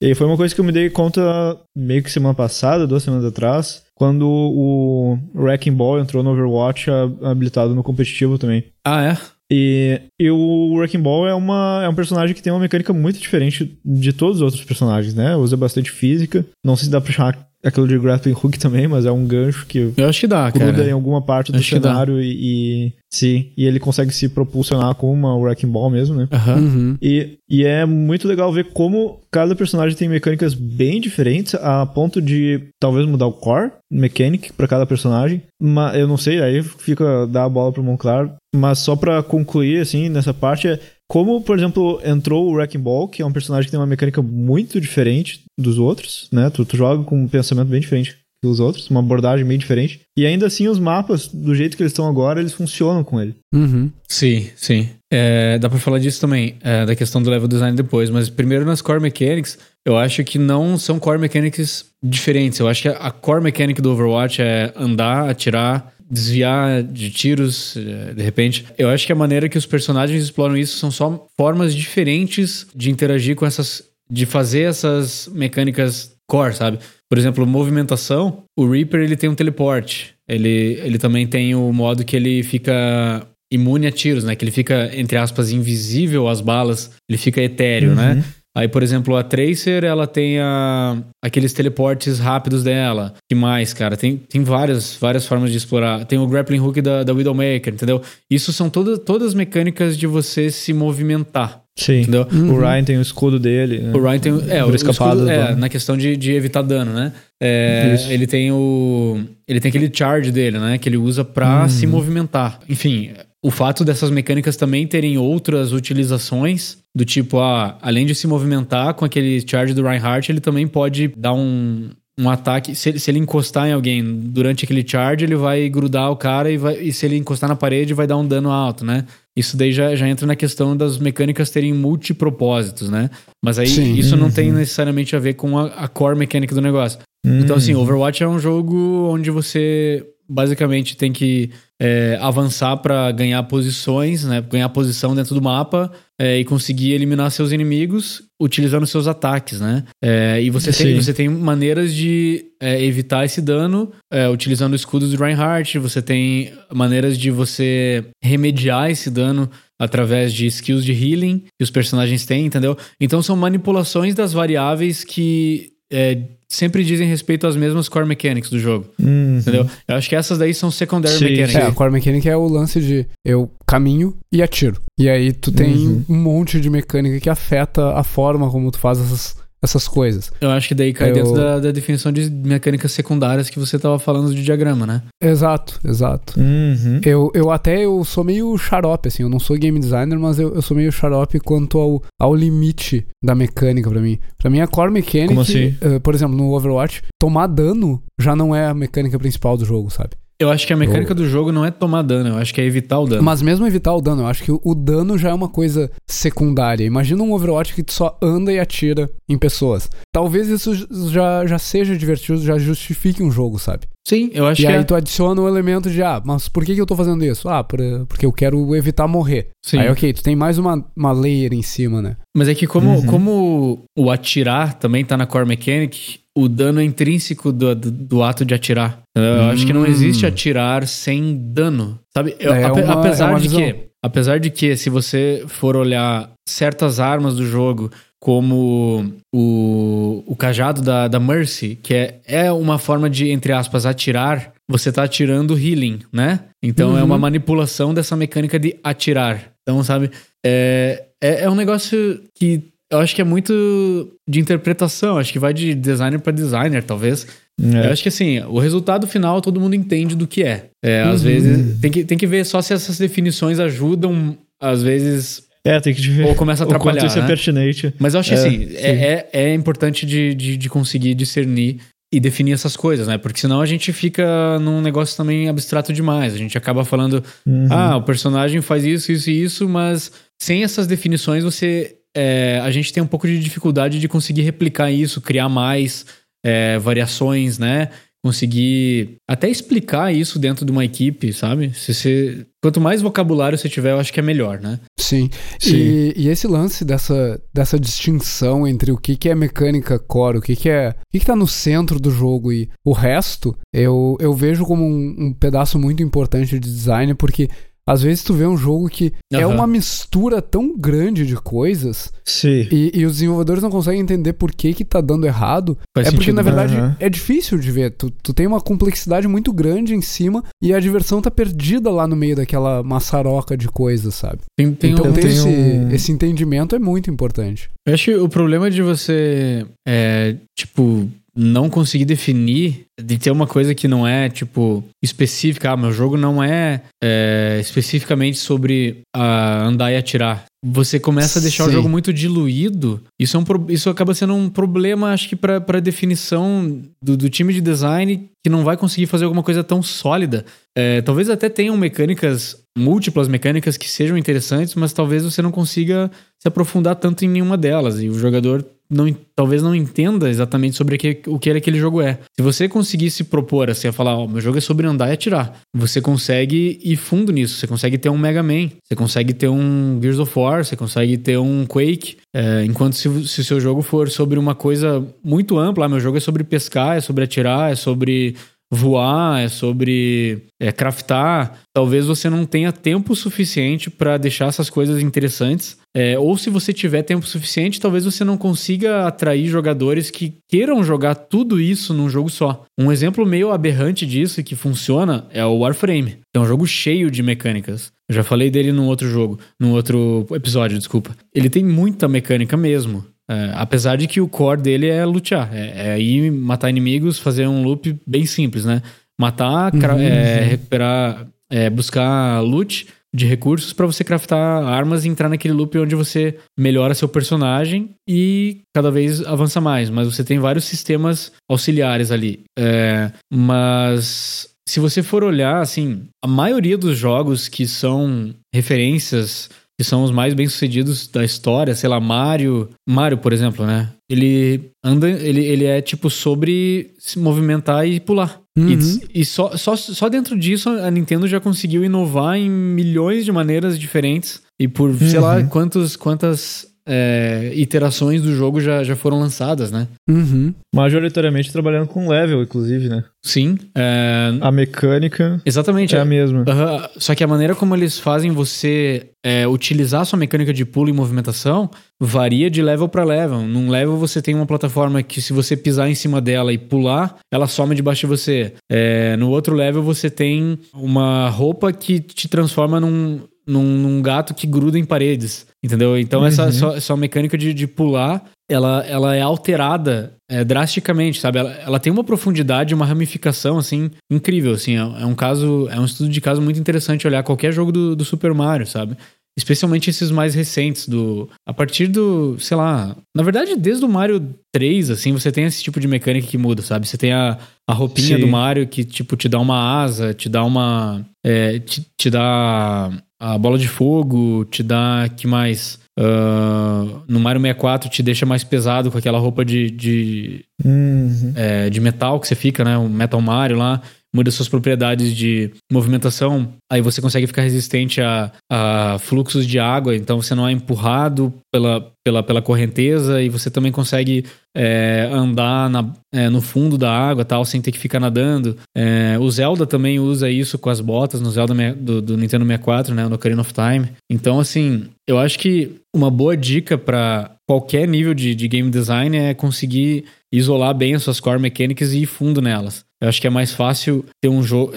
E 0.00 0.14
foi 0.14 0.26
uma 0.26 0.36
coisa 0.36 0.54
que 0.54 0.60
eu 0.60 0.64
me 0.64 0.72
dei 0.72 0.90
conta 0.90 1.58
meio 1.74 2.02
que 2.02 2.10
semana 2.10 2.34
passada, 2.34 2.86
duas 2.86 3.02
semanas 3.02 3.24
atrás, 3.24 3.82
quando 3.94 4.28
o 4.28 5.18
Wrecking 5.34 5.72
Ball 5.72 5.98
entrou 5.98 6.22
no 6.22 6.30
Overwatch 6.30 6.90
habilitado 7.22 7.74
no 7.74 7.82
competitivo 7.82 8.38
também. 8.38 8.64
Ah, 8.84 9.04
é? 9.04 9.18
E, 9.50 10.00
e 10.18 10.30
o 10.30 10.74
Wrecking 10.74 11.00
Ball 11.00 11.28
é, 11.28 11.34
uma, 11.34 11.82
é 11.84 11.88
um 11.88 11.94
personagem 11.94 12.34
que 12.34 12.42
tem 12.42 12.52
uma 12.52 12.60
mecânica 12.60 12.92
muito 12.92 13.18
diferente 13.18 13.78
de 13.84 14.12
todos 14.12 14.36
os 14.36 14.42
outros 14.42 14.64
personagens, 14.64 15.14
né? 15.14 15.36
Usa 15.36 15.56
bastante 15.56 15.90
física. 15.90 16.44
Não 16.64 16.76
sei 16.76 16.86
se 16.86 16.90
dá 16.90 17.00
pra 17.00 17.12
chamar 17.12 17.38
aquilo 17.64 17.88
de 17.88 17.98
grappling 17.98 18.32
hook 18.34 18.58
também, 18.58 18.86
mas 18.86 19.06
é 19.06 19.10
um 19.12 19.26
gancho 19.26 19.66
que 19.66 19.92
Eu 19.96 20.08
acho 20.08 20.20
que 20.20 20.26
dá, 20.26 20.50
gruda 20.50 20.70
em 20.70 20.74
cara. 20.74 20.92
alguma 20.92 21.22
parte 21.22 21.50
do 21.50 21.58
Acho 21.58 21.70
cenário 21.70 22.20
e, 22.20 22.86
e 22.86 22.92
sim, 23.10 23.52
e 23.56 23.64
ele 23.64 23.80
consegue 23.80 24.12
se 24.12 24.28
propulsionar 24.28 24.94
com 24.94 25.12
uma 25.12 25.36
Wrecking 25.36 25.68
Ball 25.68 25.90
mesmo, 25.90 26.14
né? 26.14 26.28
Aham. 26.30 26.56
Uhum. 26.56 26.96
E, 27.00 27.38
e 27.48 27.64
é 27.64 27.84
muito 27.86 28.28
legal 28.28 28.52
ver 28.52 28.72
como 28.72 29.20
cada 29.30 29.54
personagem 29.54 29.96
tem 29.96 30.08
mecânicas 30.08 30.54
bem 30.54 31.00
diferentes, 31.00 31.54
a 31.54 31.84
ponto 31.86 32.20
de 32.20 32.60
talvez 32.80 33.06
mudar 33.06 33.26
o 33.26 33.32
core 33.32 33.72
mechanic 33.90 34.52
pra 34.52 34.68
cada 34.68 34.86
personagem. 34.86 35.42
Mas 35.60 35.96
eu 35.96 36.06
não 36.06 36.16
sei, 36.16 36.40
aí 36.42 36.62
fica 36.62 37.26
dar 37.26 37.44
a 37.44 37.48
bola 37.48 37.72
pro 37.72 37.82
Monclar. 37.82 38.34
Mas 38.54 38.78
só 38.78 38.94
pra 38.94 39.22
concluir, 39.22 39.80
assim, 39.80 40.08
nessa 40.08 40.32
parte, 40.32 40.68
é 40.68 40.78
como, 41.08 41.40
por 41.42 41.58
exemplo, 41.58 42.00
entrou 42.04 42.48
o 42.48 42.54
Wrecking 42.54 42.78
Ball, 42.78 43.08
que 43.08 43.22
é 43.22 43.26
um 43.26 43.32
personagem 43.32 43.66
que 43.66 43.70
tem 43.70 43.80
uma 43.80 43.86
mecânica 43.86 44.22
muito 44.22 44.80
diferente 44.80 45.42
dos 45.58 45.78
outros, 45.78 46.28
né? 46.32 46.50
Tu, 46.50 46.64
tu 46.64 46.76
joga 46.76 47.04
com 47.04 47.22
um 47.22 47.28
pensamento 47.28 47.68
bem 47.68 47.80
diferente 47.80 48.16
dos 48.42 48.60
outros, 48.60 48.90
uma 48.90 49.00
abordagem 49.00 49.44
bem 49.44 49.58
diferente. 49.58 50.00
E 50.16 50.26
ainda 50.26 50.46
assim, 50.46 50.68
os 50.68 50.78
mapas, 50.78 51.28
do 51.28 51.54
jeito 51.54 51.76
que 51.76 51.82
eles 51.82 51.92
estão 51.92 52.06
agora, 52.06 52.40
eles 52.40 52.52
funcionam 52.52 53.02
com 53.02 53.20
ele. 53.20 53.34
Uhum. 53.54 53.90
Sim, 54.06 54.50
sim. 54.54 54.90
É, 55.10 55.58
dá 55.58 55.70
pra 55.70 55.78
falar 55.78 55.98
disso 55.98 56.20
também, 56.20 56.56
é, 56.60 56.84
da 56.84 56.94
questão 56.94 57.22
do 57.22 57.30
level 57.30 57.48
design 57.48 57.76
depois, 57.76 58.10
mas 58.10 58.28
primeiro 58.28 58.64
nas 58.64 58.82
core 58.82 59.00
mechanics, 59.00 59.58
eu 59.86 59.96
acho 59.96 60.22
que 60.24 60.38
não 60.38 60.76
são 60.76 60.98
core 60.98 61.18
mechanics 61.18 61.86
diferentes. 62.02 62.58
Eu 62.58 62.68
acho 62.68 62.82
que 62.82 62.88
a 62.88 63.10
core 63.10 63.42
mechanic 63.42 63.80
do 63.80 63.92
Overwatch 63.92 64.42
é 64.42 64.72
andar, 64.76 65.28
atirar, 65.28 65.93
desviar 66.10 66.82
de 66.82 67.10
tiros, 67.10 67.76
é, 67.76 68.14
de 68.14 68.22
repente. 68.22 68.66
Eu 68.76 68.88
acho 68.88 69.06
que 69.06 69.12
a 69.12 69.16
maneira 69.16 69.48
que 69.48 69.58
os 69.58 69.66
personagens 69.66 70.22
exploram 70.22 70.56
isso 70.56 70.78
são 70.78 70.90
só 70.90 71.26
formas 71.36 71.74
diferentes 71.74 72.66
de 72.74 72.90
interagir 72.90 73.36
com 73.36 73.46
essas. 73.46 73.82
de 74.10 74.26
fazer 74.26 74.62
essas 74.62 75.28
mecânicas 75.32 76.14
core, 76.26 76.54
sabe? 76.54 76.78
Por 77.08 77.18
exemplo, 77.18 77.46
movimentação, 77.46 78.44
o 78.56 78.68
Reaper 78.68 79.00
ele 79.00 79.16
tem 79.16 79.28
um 79.28 79.34
teleporte. 79.34 80.14
Ele, 80.28 80.78
ele 80.82 80.98
também 80.98 81.26
tem 81.26 81.54
o 81.54 81.72
modo 81.72 82.04
que 82.04 82.16
ele 82.16 82.42
fica 82.42 83.26
imune 83.52 83.86
a 83.86 83.92
tiros, 83.92 84.24
né? 84.24 84.34
Que 84.34 84.44
ele 84.44 84.50
fica, 84.50 84.90
entre 84.94 85.16
aspas, 85.18 85.50
invisível 85.50 86.28
às 86.28 86.40
balas. 86.40 86.90
Ele 87.08 87.18
fica 87.18 87.42
etéreo, 87.42 87.94
né? 87.94 88.24
Aí, 88.56 88.68
por 88.68 88.82
exemplo, 88.84 89.16
a 89.16 89.22
Tracer, 89.24 89.82
ela 89.82 90.06
tem 90.06 90.38
a, 90.38 90.96
aqueles 91.22 91.52
teleportes 91.52 92.20
rápidos 92.20 92.62
dela. 92.62 93.12
que 93.28 93.34
mais, 93.34 93.72
cara? 93.74 93.96
Tem, 93.96 94.16
tem 94.16 94.44
várias, 94.44 94.96
várias 94.96 95.26
formas 95.26 95.50
de 95.50 95.56
explorar. 95.56 96.04
Tem 96.04 96.18
o 96.20 96.26
grappling 96.26 96.60
hook 96.60 96.80
da, 96.80 97.02
da 97.02 97.12
Widowmaker, 97.12 97.74
entendeu? 97.74 98.00
Isso 98.30 98.52
são 98.52 98.70
toda, 98.70 98.96
todas 98.96 99.34
mecânicas 99.34 99.98
de 99.98 100.06
você 100.06 100.50
se 100.52 100.72
movimentar, 100.72 101.62
Sim. 101.76 102.02
entendeu? 102.02 102.28
O 102.30 102.60
Ryan 102.60 102.84
tem 102.84 102.96
o 102.96 103.02
escudo 103.02 103.40
dele. 103.40 103.78
né? 103.78 103.92
O 103.92 104.00
Ryan 104.00 104.18
tem. 104.20 104.32
É, 104.48 104.64
o, 104.64 104.68
o 104.70 104.74
escapado 104.76 105.14
escudo- 105.22 105.30
é, 105.30 105.52
do- 105.52 105.58
na 105.58 105.68
questão 105.68 105.96
de, 105.96 106.16
de 106.16 106.32
evitar 106.32 106.62
dano, 106.62 106.92
né? 106.92 107.12
É, 107.42 107.92
Isso. 107.94 108.10
ele 108.12 108.26
tem 108.28 108.52
o. 108.52 109.20
Ele 109.48 109.58
tem 109.60 109.68
aquele 109.68 109.90
charge 109.92 110.30
dele, 110.30 110.58
né? 110.60 110.78
Que 110.78 110.88
ele 110.88 110.96
usa 110.96 111.24
pra 111.24 111.62
Uhum. 111.64 111.68
se 111.68 111.86
movimentar. 111.88 112.60
Enfim, 112.68 113.10
o 113.44 113.50
fato 113.50 113.84
dessas 113.84 114.10
mecânicas 114.10 114.56
também 114.56 114.86
terem 114.86 115.18
outras 115.18 115.70
utilizações, 115.70 116.78
do 116.96 117.04
tipo, 117.04 117.38
ah, 117.40 117.76
além 117.82 118.06
de 118.06 118.14
se 118.14 118.26
movimentar 118.26 118.94
com 118.94 119.04
aquele 119.04 119.44
charge 119.46 119.74
do 119.74 119.82
Reinhardt, 119.82 120.32
ele 120.32 120.40
também 120.40 120.66
pode 120.66 121.08
dar 121.16 121.34
um. 121.34 121.90
Um 122.16 122.30
ataque, 122.30 122.76
se 122.76 122.90
ele, 122.90 123.00
se 123.00 123.10
ele 123.10 123.18
encostar 123.18 123.66
em 123.66 123.72
alguém 123.72 124.00
durante 124.04 124.64
aquele 124.64 124.86
charge, 124.86 125.24
ele 125.24 125.34
vai 125.34 125.68
grudar 125.68 126.12
o 126.12 126.16
cara 126.16 126.48
e, 126.48 126.56
vai, 126.56 126.76
e 126.80 126.92
se 126.92 127.04
ele 127.04 127.16
encostar 127.16 127.48
na 127.48 127.56
parede, 127.56 127.92
vai 127.92 128.06
dar 128.06 128.16
um 128.16 128.24
dano 128.24 128.52
alto, 128.52 128.84
né? 128.84 129.04
Isso 129.36 129.56
daí 129.56 129.72
já, 129.72 129.96
já 129.96 130.08
entra 130.08 130.24
na 130.24 130.36
questão 130.36 130.76
das 130.76 130.96
mecânicas 130.96 131.50
terem 131.50 131.74
multipropósitos, 131.74 132.88
né? 132.88 133.10
Mas 133.44 133.58
aí 133.58 133.66
Sim. 133.66 133.94
isso 133.94 134.16
não 134.16 134.30
tem 134.30 134.50
Uhum. 134.52 134.58
necessariamente 134.58 135.16
a 135.16 135.18
ver 135.18 135.34
com 135.34 135.58
a, 135.58 135.66
a 135.66 135.88
core 135.88 136.16
mecânica 136.16 136.54
do 136.54 136.60
negócio. 136.60 137.00
Hum. 137.26 137.40
Então, 137.40 137.56
assim, 137.56 137.74
Overwatch 137.74 138.22
é 138.22 138.28
um 138.28 138.38
jogo 138.38 139.08
onde 139.12 139.28
você 139.32 140.06
basicamente 140.28 140.96
tem 140.96 141.12
que 141.12 141.50
é, 141.84 142.16
avançar 142.18 142.78
para 142.78 143.12
ganhar 143.12 143.42
posições, 143.42 144.24
né? 144.24 144.40
Ganhar 144.40 144.70
posição 144.70 145.14
dentro 145.14 145.34
do 145.34 145.42
mapa 145.42 145.92
é, 146.18 146.38
e 146.38 146.44
conseguir 146.44 146.92
eliminar 146.92 147.30
seus 147.30 147.52
inimigos 147.52 148.22
utilizando 148.40 148.86
seus 148.86 149.06
ataques, 149.06 149.60
né? 149.60 149.84
É, 150.02 150.40
e 150.40 150.48
você 150.48 150.72
tem, 150.72 150.98
você 150.98 151.12
tem 151.12 151.28
maneiras 151.28 151.94
de 151.94 152.46
é, 152.58 152.82
evitar 152.82 153.26
esse 153.26 153.42
dano 153.42 153.92
é, 154.10 154.26
utilizando 154.30 154.72
o 154.72 154.76
escudo 154.76 155.06
do 155.06 155.22
Reinhardt, 155.22 155.78
você 155.78 156.00
tem 156.00 156.54
maneiras 156.72 157.18
de 157.18 157.30
você 157.30 158.06
remediar 158.22 158.90
esse 158.90 159.10
dano 159.10 159.50
através 159.78 160.32
de 160.32 160.46
skills 160.46 160.86
de 160.86 160.92
healing 160.92 161.40
que 161.58 161.64
os 161.64 161.70
personagens 161.70 162.24
têm, 162.24 162.46
entendeu? 162.46 162.78
Então 162.98 163.20
são 163.20 163.36
manipulações 163.36 164.14
das 164.14 164.32
variáveis 164.32 165.04
que 165.04 165.74
é, 165.92 166.18
sempre 166.54 166.84
dizem 166.84 167.08
respeito 167.08 167.46
às 167.46 167.56
mesmas 167.56 167.88
core 167.88 168.06
mechanics 168.06 168.50
do 168.50 168.58
jogo. 168.58 168.86
Uhum. 168.98 169.38
Entendeu? 169.38 169.68
Eu 169.86 169.96
acho 169.96 170.08
que 170.08 170.16
essas 170.16 170.38
daí 170.38 170.54
são 170.54 170.70
secondary 170.70 171.18
Sim. 171.18 171.24
mechanics. 171.24 171.54
É, 171.54 171.66
a 171.66 171.72
core 171.72 171.92
mechanic 171.92 172.28
é 172.28 172.36
o 172.36 172.46
lance 172.46 172.80
de 172.80 173.06
eu 173.24 173.50
caminho 173.66 174.16
e 174.32 174.42
atiro. 174.42 174.80
E 174.98 175.08
aí 175.08 175.32
tu 175.32 175.52
tem 175.52 175.74
uhum. 175.74 176.04
um 176.08 176.16
monte 176.16 176.60
de 176.60 176.70
mecânica 176.70 177.20
que 177.20 177.30
afeta 177.30 177.94
a 177.94 178.04
forma 178.04 178.50
como 178.50 178.70
tu 178.70 178.78
faz 178.78 179.00
essas 179.00 179.43
essas 179.64 179.88
coisas. 179.88 180.30
Eu 180.40 180.50
acho 180.50 180.68
que 180.68 180.74
daí 180.74 180.92
cai 180.92 181.10
eu... 181.10 181.14
dentro 181.14 181.32
da, 181.34 181.58
da, 181.58 181.72
definição 181.72 182.12
de 182.12 182.30
mecânicas 182.30 182.92
secundárias 182.92 183.50
que 183.50 183.58
você 183.58 183.76
estava 183.76 183.98
falando 183.98 184.34
de 184.34 184.42
diagrama, 184.42 184.86
né? 184.86 185.02
Exato, 185.20 185.80
exato. 185.84 186.38
Uhum. 186.38 187.00
Eu, 187.04 187.30
eu 187.34 187.50
até 187.50 187.84
eu 187.84 188.04
sou 188.04 188.22
meio 188.22 188.56
xarope, 188.56 189.08
assim, 189.08 189.22
eu 189.22 189.28
não 189.28 189.40
sou 189.40 189.56
game 189.56 189.78
designer, 189.78 190.18
mas 190.18 190.38
eu, 190.38 190.54
eu 190.54 190.62
sou 190.62 190.76
meio 190.76 190.92
xarope 190.92 191.40
quanto 191.40 191.78
ao, 191.78 192.02
ao 192.20 192.34
limite 192.34 193.06
da 193.22 193.34
mecânica 193.34 193.90
para 193.90 194.00
mim. 194.00 194.18
Para 194.38 194.50
mim, 194.50 194.60
a 194.60 194.66
core 194.66 194.92
mechanic, 194.92 195.38
assim? 195.38 195.68
uh, 195.82 196.00
por 196.00 196.14
exemplo, 196.14 196.36
no 196.36 196.52
Overwatch, 196.52 197.02
tomar 197.18 197.46
dano 197.46 198.02
já 198.20 198.36
não 198.36 198.54
é 198.54 198.66
a 198.66 198.74
mecânica 198.74 199.18
principal 199.18 199.56
do 199.56 199.64
jogo, 199.64 199.90
sabe? 199.90 200.10
Eu 200.38 200.50
acho 200.50 200.66
que 200.66 200.72
a 200.72 200.76
mecânica 200.76 201.12
eu... 201.12 201.16
do 201.16 201.28
jogo 201.28 201.52
não 201.52 201.64
é 201.64 201.70
tomar 201.70 202.02
dano, 202.02 202.30
eu 202.30 202.36
acho 202.36 202.52
que 202.52 202.60
é 202.60 202.64
evitar 202.64 202.98
o 202.98 203.06
dano. 203.06 203.22
Mas 203.22 203.40
mesmo 203.40 203.66
evitar 203.66 203.94
o 203.94 204.00
dano, 204.00 204.22
eu 204.22 204.26
acho 204.26 204.42
que 204.42 204.50
o 204.50 204.74
dano 204.74 205.16
já 205.16 205.30
é 205.30 205.34
uma 205.34 205.48
coisa 205.48 205.90
secundária. 206.06 206.84
Imagina 206.84 207.22
um 207.22 207.32
Overwatch 207.32 207.74
que 207.74 207.82
tu 207.82 207.92
só 207.92 208.18
anda 208.20 208.52
e 208.52 208.58
atira 208.58 209.08
em 209.28 209.38
pessoas. 209.38 209.88
Talvez 210.12 210.48
isso 210.48 210.74
já, 211.10 211.46
já 211.46 211.58
seja 211.58 211.96
divertido, 211.96 212.40
já 212.42 212.58
justifique 212.58 213.22
um 213.22 213.30
jogo, 213.30 213.58
sabe? 213.58 213.86
Sim, 214.06 214.30
eu 214.34 214.46
acho 214.46 214.60
e 214.60 214.66
que. 214.66 214.70
E 214.70 214.74
aí 214.74 214.80
é... 214.80 214.84
tu 214.84 214.94
adiciona 214.94 215.40
o 215.40 215.44
um 215.44 215.48
elemento 215.48 215.88
de, 215.88 216.02
ah, 216.02 216.20
mas 216.24 216.48
por 216.48 216.64
que, 216.64 216.74
que 216.74 216.80
eu 216.80 216.86
tô 216.86 216.94
fazendo 216.94 217.24
isso? 217.24 217.48
Ah, 217.48 217.64
por, 217.64 217.78
porque 218.06 218.26
eu 218.26 218.32
quero 218.32 218.74
evitar 218.76 219.08
morrer. 219.08 219.50
Sim. 219.64 219.78
Aí, 219.78 219.88
ok, 219.88 220.12
tu 220.12 220.22
tem 220.22 220.36
mais 220.36 220.58
uma, 220.58 220.84
uma 220.94 221.12
layer 221.12 221.54
em 221.54 221.62
cima, 221.62 222.02
né? 222.02 222.16
Mas 222.36 222.48
é 222.48 222.54
que 222.54 222.66
como, 222.66 222.90
uhum. 222.90 223.06
como 223.06 223.84
o 223.96 224.10
atirar 224.10 224.74
também 224.74 225.04
tá 225.04 225.16
na 225.16 225.26
core 225.26 225.46
mechanic, 225.46 226.18
o 226.36 226.48
dano 226.48 226.80
é 226.80 226.84
intrínseco 226.84 227.52
do, 227.52 227.74
do, 227.74 227.90
do 227.90 228.22
ato 228.22 228.44
de 228.44 228.54
atirar. 228.54 229.00
Eu 229.14 229.22
hum. 229.22 229.50
acho 229.50 229.66
que 229.66 229.72
não 229.72 229.86
existe 229.86 230.26
atirar 230.26 230.86
sem 230.86 231.36
dano. 231.52 231.98
Sabe? 232.12 232.36
Eu, 232.38 232.52
é 232.52 232.72
uma, 232.72 232.94
apesar 232.94 233.36
é 233.36 233.40
de 233.40 233.48
que. 233.48 233.76
Apesar 234.02 234.38
de 234.38 234.50
que, 234.50 234.76
se 234.76 234.90
você 234.90 235.44
for 235.48 235.76
olhar 235.76 236.30
certas 236.46 237.00
armas 237.00 237.36
do 237.36 237.46
jogo, 237.46 237.90
como 238.20 239.14
o, 239.34 240.22
o 240.26 240.36
cajado 240.36 240.82
da, 240.82 241.08
da 241.08 241.18
Mercy, 241.18 241.78
que 241.82 241.94
é, 241.94 242.20
é 242.26 242.52
uma 242.52 242.78
forma 242.78 243.08
de, 243.08 243.30
entre 243.30 243.52
aspas, 243.52 243.86
atirar, 243.86 244.52
você 244.68 244.92
tá 244.92 245.04
atirando 245.04 245.58
healing, 245.58 246.00
né? 246.12 246.40
Então 246.62 246.90
uhum. 246.90 246.98
é 246.98 247.02
uma 247.02 247.14
uhum. 247.14 247.20
manipulação 247.20 247.94
dessa 247.94 248.14
mecânica 248.14 248.58
de 248.58 248.76
atirar. 248.84 249.52
Então, 249.62 249.82
sabe? 249.82 250.10
É, 250.44 251.04
é, 251.22 251.44
é 251.44 251.50
um 251.50 251.54
negócio 251.54 252.22
que 252.34 252.62
eu 252.94 253.00
acho 253.00 253.14
que 253.14 253.20
é 253.20 253.24
muito 253.24 254.12
de 254.28 254.40
interpretação, 254.40 255.18
acho 255.18 255.32
que 255.32 255.38
vai 255.38 255.52
de 255.52 255.74
designer 255.74 256.20
para 256.20 256.32
designer, 256.32 256.82
talvez. 256.82 257.26
É. 257.60 257.86
Eu 257.86 257.92
acho 257.92 258.02
que 258.02 258.08
assim, 258.08 258.40
o 258.40 258.58
resultado 258.58 259.06
final 259.06 259.40
todo 259.40 259.60
mundo 259.60 259.74
entende 259.74 260.16
do 260.16 260.26
que 260.26 260.42
é. 260.42 260.66
é 260.82 261.02
às 261.02 261.20
uhum. 261.20 261.26
vezes 261.26 261.80
tem 261.80 261.90
que, 261.90 262.04
tem 262.04 262.18
que 262.18 262.26
ver 262.26 262.44
só 262.44 262.60
se 262.60 262.72
essas 262.72 262.98
definições 262.98 263.60
ajudam, 263.60 264.36
às 264.60 264.82
vezes. 264.82 265.42
É, 265.66 265.80
tem 265.80 265.94
que 265.94 266.02
ver. 266.02 266.26
Ou 266.26 266.34
começa 266.34 266.62
a 266.62 266.66
atrapalhar. 266.66 267.02
O 267.02 267.06
isso 267.06 267.16
é 267.16 267.20
né? 267.20 267.26
é 267.26 267.28
pertinente. 267.28 267.94
Mas 267.98 268.14
eu 268.14 268.20
acho 268.20 268.30
que 268.30 268.34
é, 268.34 268.38
assim, 268.38 268.68
é, 268.74 268.90
é, 268.90 269.28
é, 269.32 269.54
importante 269.54 270.04
de, 270.04 270.34
de, 270.34 270.56
de 270.56 270.68
conseguir 270.68 271.14
discernir 271.14 271.78
e 272.12 272.20
definir 272.20 272.52
essas 272.52 272.76
coisas, 272.76 273.08
né? 273.08 273.18
Porque 273.18 273.40
senão 273.40 273.60
a 273.60 273.66
gente 273.66 273.92
fica 273.92 274.58
num 274.60 274.80
negócio 274.80 275.16
também 275.16 275.48
abstrato 275.48 275.92
demais. 275.92 276.34
A 276.34 276.38
gente 276.38 276.56
acaba 276.56 276.84
falando, 276.84 277.24
uhum. 277.46 277.66
ah, 277.70 277.96
o 277.96 278.02
personagem 278.02 278.60
faz 278.60 278.84
isso, 278.84 279.10
isso 279.10 279.30
e 279.30 279.42
isso, 279.42 279.68
mas 279.68 280.12
sem 280.40 280.62
essas 280.62 280.86
definições 280.86 281.42
você 281.42 281.96
é, 282.16 282.60
a 282.62 282.70
gente 282.70 282.92
tem 282.92 283.02
um 283.02 283.06
pouco 283.06 283.26
de 283.26 283.38
dificuldade 283.38 283.98
de 283.98 284.08
conseguir 284.08 284.42
replicar 284.42 284.90
isso, 284.90 285.20
criar 285.20 285.48
mais 285.48 286.06
é, 286.44 286.78
variações, 286.78 287.58
né? 287.58 287.88
Conseguir 288.22 289.16
até 289.28 289.50
explicar 289.50 290.14
isso 290.14 290.38
dentro 290.38 290.64
de 290.64 290.72
uma 290.72 290.84
equipe, 290.84 291.30
sabe? 291.32 291.74
Se 291.74 291.92
você, 291.92 292.46
quanto 292.62 292.80
mais 292.80 293.02
vocabulário 293.02 293.58
você 293.58 293.68
tiver, 293.68 293.90
eu 293.90 293.98
acho 293.98 294.10
que 294.10 294.20
é 294.20 294.22
melhor, 294.22 294.60
né? 294.60 294.80
Sim. 294.98 295.28
Sim. 295.58 295.76
E, 295.76 296.14
e, 296.16 296.28
esse 296.28 296.46
lance 296.46 296.86
dessa, 296.86 297.38
dessa 297.52 297.78
distinção 297.78 298.66
entre 298.66 298.90
o 298.90 298.96
que, 298.96 299.14
que 299.16 299.28
é 299.28 299.34
mecânica 299.34 299.98
core, 299.98 300.38
o 300.38 300.40
que, 300.40 300.56
que 300.56 300.70
é. 300.70 300.90
O 300.90 301.12
que, 301.12 301.20
que 301.20 301.26
tá 301.26 301.36
no 301.36 301.46
centro 301.46 302.00
do 302.00 302.10
jogo 302.10 302.50
e 302.50 302.70
o 302.82 302.92
resto, 302.92 303.54
eu, 303.70 304.16
eu 304.18 304.32
vejo 304.32 304.64
como 304.64 304.86
um, 304.86 305.14
um 305.18 305.32
pedaço 305.34 305.78
muito 305.78 306.02
importante 306.02 306.58
de 306.58 306.60
design, 306.60 307.14
porque 307.14 307.50
às 307.86 308.02
vezes 308.02 308.24
tu 308.24 308.34
vê 308.34 308.46
um 308.46 308.56
jogo 308.56 308.88
que 308.88 309.12
uhum. 309.32 309.40
é 309.40 309.46
uma 309.46 309.66
mistura 309.66 310.40
tão 310.40 310.76
grande 310.76 311.26
de 311.26 311.36
coisas 311.36 312.12
Sim. 312.24 312.66
E, 312.70 312.90
e, 312.94 313.04
os 313.04 313.14
desenvolvedores 313.14 313.62
não 313.62 313.70
conseguem 313.70 314.00
entender 314.00 314.32
por 314.32 314.50
que 314.52 314.72
que 314.72 314.84
tá 314.84 315.00
dando 315.00 315.26
errado. 315.26 315.76
Faz 315.94 316.06
é 316.06 316.10
sentido. 316.10 316.18
porque, 316.18 316.32
na 316.32 316.42
verdade, 316.42 316.74
uhum. 316.74 316.94
é 316.98 317.08
difícil 317.08 317.58
de 317.58 317.70
ver. 317.70 317.90
Tu, 317.90 318.10
tu 318.10 318.32
tem 318.32 318.46
uma 318.46 318.60
complexidade 318.60 319.28
muito 319.28 319.52
grande 319.52 319.94
em 319.94 320.00
cima 320.00 320.42
e 320.62 320.72
a 320.72 320.80
diversão 320.80 321.20
tá 321.20 321.30
perdida 321.30 321.90
lá 321.90 322.06
no 322.06 322.16
meio 322.16 322.36
daquela 322.36 322.82
maçaroca 322.82 323.56
de 323.56 323.68
coisas, 323.68 324.14
sabe? 324.14 324.38
Tem, 324.56 324.72
tem 324.72 324.92
então 324.92 325.06
um, 325.06 325.12
ter 325.12 325.26
esse, 325.26 325.46
um... 325.46 325.90
esse 325.90 326.12
entendimento 326.12 326.74
é 326.74 326.78
muito 326.78 327.10
importante. 327.10 327.68
Eu 327.86 327.92
acho 327.92 328.04
que 328.06 328.14
o 328.16 328.28
problema 328.28 328.70
de 328.70 328.82
você, 328.82 329.66
é, 329.86 330.36
tipo, 330.56 331.06
não 331.36 331.68
conseguir 331.68 332.04
definir, 332.04 332.86
de 333.00 333.18
ter 333.18 333.30
uma 333.30 333.46
coisa 333.46 333.74
que 333.74 333.88
não 333.88 334.06
é, 334.06 334.28
tipo, 334.28 334.84
específica. 335.02 335.72
Ah, 335.72 335.76
meu 335.76 335.92
jogo 335.92 336.16
não 336.16 336.42
é, 336.42 336.82
é 337.02 337.58
especificamente 337.60 338.38
sobre 338.38 339.02
uh, 339.16 339.20
andar 339.66 339.90
e 339.90 339.96
atirar. 339.96 340.44
Você 340.64 340.98
começa 340.98 341.38
a 341.38 341.42
deixar 341.42 341.64
Sim. 341.64 341.70
o 341.70 341.72
jogo 341.72 341.88
muito 341.88 342.12
diluído. 342.12 343.02
Isso, 343.20 343.36
é 343.36 343.40
um, 343.40 343.44
isso 343.68 343.90
acaba 343.90 344.14
sendo 344.14 344.34
um 344.34 344.48
problema, 344.48 345.12
acho 345.12 345.28
que, 345.28 345.36
para 345.36 345.56
a 345.56 345.80
definição 345.80 346.82
do, 347.02 347.16
do, 347.16 347.28
time 347.28 347.52
de 347.52 347.60
design 347.60 348.30
que 348.42 348.48
não 348.48 348.64
vai 348.64 348.76
conseguir 348.76 349.06
fazer 349.06 349.24
alguma 349.24 349.42
coisa 349.42 349.62
tão 349.62 349.82
sólida. 349.82 350.44
É, 350.76 351.02
talvez 351.02 351.28
até 351.28 351.48
tenham 351.48 351.76
mecânicas, 351.76 352.56
múltiplas 352.78 353.28
mecânicas 353.28 353.76
que 353.76 353.90
sejam 353.90 354.16
interessantes, 354.16 354.74
mas 354.74 354.92
talvez 354.92 355.24
você 355.24 355.42
não 355.42 355.50
consiga 355.50 356.10
se 356.40 356.48
aprofundar 356.48 356.96
tanto 356.96 357.24
em 357.24 357.28
nenhuma 357.28 357.58
delas. 357.58 358.00
E 358.00 358.08
o 358.08 358.18
jogador 358.18 358.64
não, 358.90 359.14
talvez 359.34 359.62
não 359.62 359.74
entenda 359.74 360.28
exatamente 360.28 360.76
sobre 360.76 360.98
que, 360.98 361.22
o 361.26 361.38
que 361.38 361.50
aquele 361.50 361.78
jogo 361.78 362.00
é. 362.00 362.18
Se 362.36 362.42
você 362.42 362.68
conseguir 362.68 363.10
se 363.10 363.24
propor 363.24 363.70
assim, 363.70 363.88
a 363.88 363.92
falar, 363.92 364.16
ó, 364.16 364.24
oh, 364.24 364.28
meu 364.28 364.40
jogo 364.40 364.58
é 364.58 364.60
sobre 364.60 364.86
andar 364.86 365.08
e 365.08 365.12
atirar, 365.12 365.60
você 365.74 366.00
consegue 366.00 366.78
ir 366.82 366.96
fundo 366.96 367.32
nisso. 367.32 367.58
Você 367.58 367.66
consegue 367.66 367.98
ter 367.98 368.10
um 368.10 368.18
Mega 368.18 368.42
Man, 368.42 368.70
você 368.82 368.94
consegue 368.94 369.32
ter 369.32 369.48
um 369.48 369.98
Gears 370.00 370.18
of 370.18 370.38
War, 370.38 370.64
você 370.64 370.76
consegue 370.76 371.16
ter 371.16 371.38
um 371.38 371.64
Quake. 371.66 372.16
É, 372.34 372.64
enquanto 372.64 372.94
se, 372.94 373.08
o 373.08 373.24
seu 373.26 373.60
jogo 373.60 373.80
for 373.80 374.10
sobre 374.10 374.38
uma 374.38 374.54
coisa 374.54 375.06
muito 375.22 375.58
ampla, 375.58 375.86
ah, 375.86 375.88
meu 375.88 376.00
jogo 376.00 376.16
é 376.16 376.20
sobre 376.20 376.44
pescar, 376.44 376.96
é 376.96 377.00
sobre 377.00 377.24
atirar, 377.24 377.72
é 377.72 377.76
sobre 377.76 378.36
voar, 378.72 379.40
é 379.40 379.48
sobre 379.48 380.44
é, 380.60 380.72
craftar, 380.72 381.60
talvez 381.72 382.06
você 382.06 382.28
não 382.28 382.44
tenha 382.44 382.72
tempo 382.72 383.14
suficiente 383.14 383.90
para 383.90 384.16
deixar 384.18 384.46
essas 384.46 384.68
coisas 384.68 385.00
interessantes. 385.00 385.78
É, 385.96 386.18
ou 386.18 386.36
se 386.36 386.50
você 386.50 386.72
tiver 386.72 387.02
tempo 387.02 387.24
suficiente, 387.24 387.80
talvez 387.80 388.04
você 388.04 388.24
não 388.24 388.36
consiga 388.36 389.06
atrair 389.06 389.46
jogadores 389.46 390.10
que 390.10 390.34
queiram 390.48 390.82
jogar 390.82 391.14
tudo 391.14 391.60
isso 391.60 391.94
num 391.94 392.08
jogo 392.08 392.28
só. 392.28 392.64
Um 392.76 392.90
exemplo 392.90 393.24
meio 393.24 393.52
aberrante 393.52 394.04
disso 394.04 394.42
que 394.42 394.56
funciona 394.56 395.26
é 395.30 395.44
o 395.44 395.58
Warframe. 395.58 396.18
É 396.34 396.40
um 396.40 396.46
jogo 396.46 396.66
cheio 396.66 397.10
de 397.12 397.22
mecânicas. 397.22 397.92
Eu 398.08 398.16
já 398.16 398.24
falei 398.24 398.50
dele 398.50 398.72
num 398.72 398.86
outro 398.86 399.08
jogo, 399.08 399.38
num 399.58 399.72
outro 399.72 400.26
episódio, 400.32 400.76
desculpa. 400.76 401.16
Ele 401.32 401.48
tem 401.48 401.64
muita 401.64 402.08
mecânica 402.08 402.56
mesmo. 402.56 403.04
É, 403.30 403.52
apesar 403.54 403.96
de 403.96 404.06
que 404.06 404.20
o 404.20 404.28
core 404.28 404.60
dele 404.60 404.88
é 404.88 405.04
lutear, 405.04 405.48
é, 405.52 405.94
é, 405.94 406.00
ir 406.00 406.30
matar 406.30 406.68
inimigos, 406.68 407.18
fazer 407.18 407.46
um 407.46 407.62
loop 407.62 407.96
bem 408.06 408.26
simples, 408.26 408.64
né? 408.64 408.82
Matar, 409.18 409.72
uhum, 409.74 409.80
é, 410.00 410.40
uhum. 410.40 410.48
recuperar, 410.48 411.26
é, 411.50 411.70
buscar 411.70 412.40
loot 412.40 412.86
de 413.14 413.26
recursos 413.26 413.72
para 413.72 413.86
você 413.86 414.02
craftar 414.02 414.64
armas 414.66 415.04
e 415.04 415.08
entrar 415.08 415.28
naquele 415.28 415.54
loop 415.54 415.78
onde 415.78 415.94
você 415.94 416.36
melhora 416.58 416.94
seu 416.94 417.08
personagem 417.08 417.90
e 418.08 418.62
cada 418.74 418.90
vez 418.90 419.24
avança 419.24 419.60
mais. 419.60 419.88
Mas 419.88 420.12
você 420.12 420.24
tem 420.24 420.40
vários 420.40 420.64
sistemas 420.64 421.32
auxiliares 421.48 422.10
ali. 422.10 422.42
É, 422.58 423.12
mas 423.32 424.48
se 424.68 424.80
você 424.80 425.02
for 425.02 425.22
olhar, 425.22 425.60
assim, 425.60 426.08
a 426.22 426.26
maioria 426.26 426.76
dos 426.76 426.98
jogos 426.98 427.48
que 427.48 427.68
são 427.68 428.34
referências 428.52 429.48
que 429.78 429.84
são 429.84 430.04
os 430.04 430.10
mais 430.10 430.34
bem-sucedidos 430.34 431.08
da 431.08 431.24
história, 431.24 431.74
sei 431.74 431.88
lá, 431.88 431.98
Mario, 431.98 432.68
Mario, 432.88 433.18
por 433.18 433.32
exemplo, 433.32 433.66
né? 433.66 433.90
Ele 434.08 434.70
anda, 434.84 435.08
ele, 435.10 435.44
ele 435.44 435.64
é 435.64 435.80
tipo 435.80 436.08
sobre 436.08 436.92
se 436.98 437.18
movimentar 437.18 437.86
e 437.86 437.98
pular. 437.98 438.40
Uhum. 438.56 438.68
E, 438.68 439.20
e 439.20 439.24
só, 439.24 439.56
só, 439.56 439.74
só 439.74 440.08
dentro 440.08 440.38
disso 440.38 440.68
a 440.68 440.90
Nintendo 440.90 441.26
já 441.26 441.40
conseguiu 441.40 441.84
inovar 441.84 442.36
em 442.36 442.48
milhões 442.48 443.24
de 443.24 443.32
maneiras 443.32 443.78
diferentes. 443.78 444.42
E 444.60 444.68
por, 444.68 444.90
uhum. 444.90 444.98
sei 444.98 445.18
lá, 445.18 445.42
quantos, 445.44 445.96
quantas 445.96 446.66
é, 446.86 447.52
iterações 447.54 448.20
do 448.22 448.34
jogo 448.34 448.60
já, 448.60 448.82
já 448.82 448.94
foram 448.94 449.18
lançadas, 449.18 449.70
né? 449.70 449.88
Uhum. 450.08 450.52
Majoritariamente 450.74 451.52
trabalhando 451.52 451.88
com 451.88 452.08
level, 452.08 452.42
inclusive, 452.42 452.88
né? 452.88 453.04
Sim. 453.22 453.56
É... 453.74 454.34
A 454.40 454.52
mecânica 454.52 455.40
Exatamente, 455.46 455.96
é 455.96 456.00
a 456.00 456.04
mesma. 456.04 456.40
Uhum. 456.40 456.88
Só 456.98 457.14
que 457.14 457.24
a 457.24 457.26
maneira 457.26 457.54
como 457.54 457.74
eles 457.74 457.98
fazem 457.98 458.30
você 458.30 459.08
é, 459.24 459.48
utilizar 459.48 460.02
a 460.02 460.04
sua 460.04 460.18
mecânica 460.18 460.52
de 460.52 460.64
pulo 460.66 460.90
e 460.90 460.92
movimentação 460.92 461.70
varia 461.98 462.50
de 462.50 462.60
level 462.60 462.88
para 462.88 463.02
level. 463.02 463.40
Num 463.40 463.70
level 463.70 463.96
você 463.96 464.20
tem 464.20 464.34
uma 464.34 464.44
plataforma 464.44 465.02
que 465.02 465.22
se 465.22 465.32
você 465.32 465.56
pisar 465.56 465.88
em 465.88 465.94
cima 465.94 466.20
dela 466.20 466.52
e 466.52 466.58
pular, 466.58 467.16
ela 467.32 467.46
some 467.46 467.74
debaixo 467.74 468.02
de 468.02 468.06
você. 468.06 468.52
É, 468.70 469.16
no 469.16 469.30
outro 469.30 469.54
level 469.54 469.82
você 469.82 470.10
tem 470.10 470.58
uma 470.74 471.30
roupa 471.30 471.72
que 471.72 472.00
te 472.00 472.28
transforma 472.28 472.78
num, 472.78 473.22
num, 473.46 473.78
num, 473.78 474.02
gato 474.02 474.34
que 474.34 474.46
gruda 474.46 474.78
em 474.78 474.84
paredes, 474.84 475.46
entendeu? 475.62 475.98
Então 475.98 476.20
uhum. 476.20 476.26
essa, 476.26 476.44
essa, 476.44 476.66
essa 476.76 476.96
mecânica 476.96 477.36
de, 477.36 477.52
de 477.52 477.66
pular, 477.66 478.24
ela, 478.48 478.84
ela 478.86 479.14
é 479.14 479.20
alterada 479.20 480.14
é, 480.28 480.44
drasticamente, 480.44 481.20
sabe? 481.20 481.38
Ela, 481.38 481.52
ela 481.52 481.80
tem 481.80 481.92
uma 481.92 482.04
profundidade, 482.04 482.74
uma 482.74 482.86
ramificação, 482.86 483.58
assim, 483.58 483.90
incrível, 484.10 484.52
assim. 484.52 484.76
É, 484.76 484.80
é, 485.02 485.06
um 485.06 485.14
caso, 485.14 485.68
é 485.70 485.78
um 485.78 485.84
estudo 485.84 486.10
de 486.10 486.20
caso 486.20 486.42
muito 486.42 486.60
interessante 486.60 487.06
olhar 487.06 487.22
qualquer 487.22 487.52
jogo 487.52 487.72
do, 487.72 487.96
do 487.96 488.04
Super 488.04 488.32
Mario, 488.34 488.66
sabe? 488.66 488.96
Especialmente 489.36 489.90
esses 489.90 490.12
mais 490.12 490.32
recentes, 490.32 490.86
do. 490.86 491.28
A 491.44 491.52
partir 491.52 491.88
do. 491.88 492.36
sei 492.38 492.56
lá. 492.56 492.96
Na 493.16 493.22
verdade, 493.22 493.56
desde 493.56 493.84
o 493.84 493.88
Mario 493.88 494.32
3, 494.52 494.90
assim, 494.90 495.12
você 495.12 495.32
tem 495.32 495.44
esse 495.44 495.60
tipo 495.60 495.80
de 495.80 495.88
mecânica 495.88 496.28
que 496.28 496.38
muda, 496.38 496.62
sabe? 496.62 496.86
Você 496.86 496.96
tem 496.96 497.12
a, 497.12 497.36
a 497.68 497.74
roupinha 497.74 498.16
Sim. 498.16 498.20
do 498.20 498.28
Mario 498.28 498.68
que, 498.68 498.84
tipo, 498.84 499.16
te 499.16 499.28
dá 499.28 499.40
uma 499.40 499.82
asa, 499.82 500.14
te 500.14 500.28
dá 500.28 500.44
uma. 500.44 501.04
É, 501.26 501.58
te, 501.58 501.84
te 501.98 502.10
dá 502.10 502.92
a 503.24 503.38
bola 503.38 503.56
de 503.56 503.68
fogo, 503.68 504.44
te 504.44 504.62
dá. 504.62 505.08
que 505.16 505.26
mais? 505.26 505.78
Uh, 505.98 507.02
no 507.08 507.20
Mario 507.20 507.40
64 507.40 507.88
te 507.88 508.02
deixa 508.02 508.26
mais 508.26 508.42
pesado 508.44 508.90
com 508.90 508.98
aquela 508.98 509.18
roupa 509.18 509.44
de, 509.44 509.70
de, 509.70 510.44
uhum. 510.62 511.32
é, 511.36 511.70
de 511.70 511.80
metal 511.80 512.18
que 512.20 512.26
você 512.26 512.34
fica, 512.34 512.64
né? 512.64 512.76
O 512.76 512.88
Metal 512.88 513.20
Mario 513.20 513.56
lá 513.56 513.80
muda 514.14 514.30
suas 514.30 514.48
propriedades 514.48 515.14
de 515.14 515.50
movimentação, 515.70 516.52
aí 516.70 516.80
você 516.80 517.02
consegue 517.02 517.26
ficar 517.26 517.42
resistente 517.42 518.00
a, 518.00 518.30
a 518.50 518.96
fluxos 519.00 519.44
de 519.44 519.58
água, 519.58 519.96
então 519.96 520.22
você 520.22 520.34
não 520.34 520.46
é 520.46 520.52
empurrado 520.52 521.34
pela, 521.52 521.90
pela, 522.04 522.22
pela 522.22 522.40
correnteza 522.40 523.20
e 523.20 523.28
você 523.28 523.50
também 523.50 523.72
consegue 523.72 524.24
é, 524.56 525.08
andar 525.12 525.68
na, 525.68 525.92
é, 526.14 526.30
no 526.30 526.40
fundo 526.40 526.78
da 526.78 526.92
água 526.92 527.24
tal, 527.24 527.44
sem 527.44 527.60
ter 527.60 527.72
que 527.72 527.78
ficar 527.78 527.98
nadando. 527.98 528.56
É, 528.76 529.18
o 529.18 529.28
Zelda 529.28 529.66
também 529.66 529.98
usa 529.98 530.30
isso 530.30 530.58
com 530.58 530.70
as 530.70 530.80
botas 530.80 531.20
no 531.20 531.30
Zelda 531.30 531.54
do, 531.74 532.00
do 532.00 532.16
Nintendo 532.16 532.44
64, 532.44 532.94
né, 532.94 533.08
no 533.08 533.16
Ocarina 533.16 533.40
of 533.40 533.52
Time. 533.52 533.90
Então, 534.08 534.38
assim, 534.38 534.84
eu 535.08 535.18
acho 535.18 535.38
que 535.38 535.72
uma 535.94 536.10
boa 536.10 536.36
dica 536.36 536.78
para 536.78 537.32
qualquer 537.48 537.88
nível 537.88 538.14
de, 538.14 538.34
de 538.34 538.48
game 538.48 538.70
design 538.70 539.16
é 539.16 539.34
conseguir 539.34 540.04
isolar 540.32 540.74
bem 540.74 540.94
as 540.94 541.02
suas 541.02 541.20
core 541.20 541.40
mechanics 541.40 541.92
e 541.92 542.02
ir 542.02 542.06
fundo 542.06 542.40
nelas. 542.40 542.84
Eu 543.04 543.08
acho 543.10 543.20
que 543.20 543.26
é 543.26 543.30
mais 543.30 543.52
fácil 543.52 544.02
ter 544.18 544.30
um 544.30 544.42
jogo. 544.42 544.72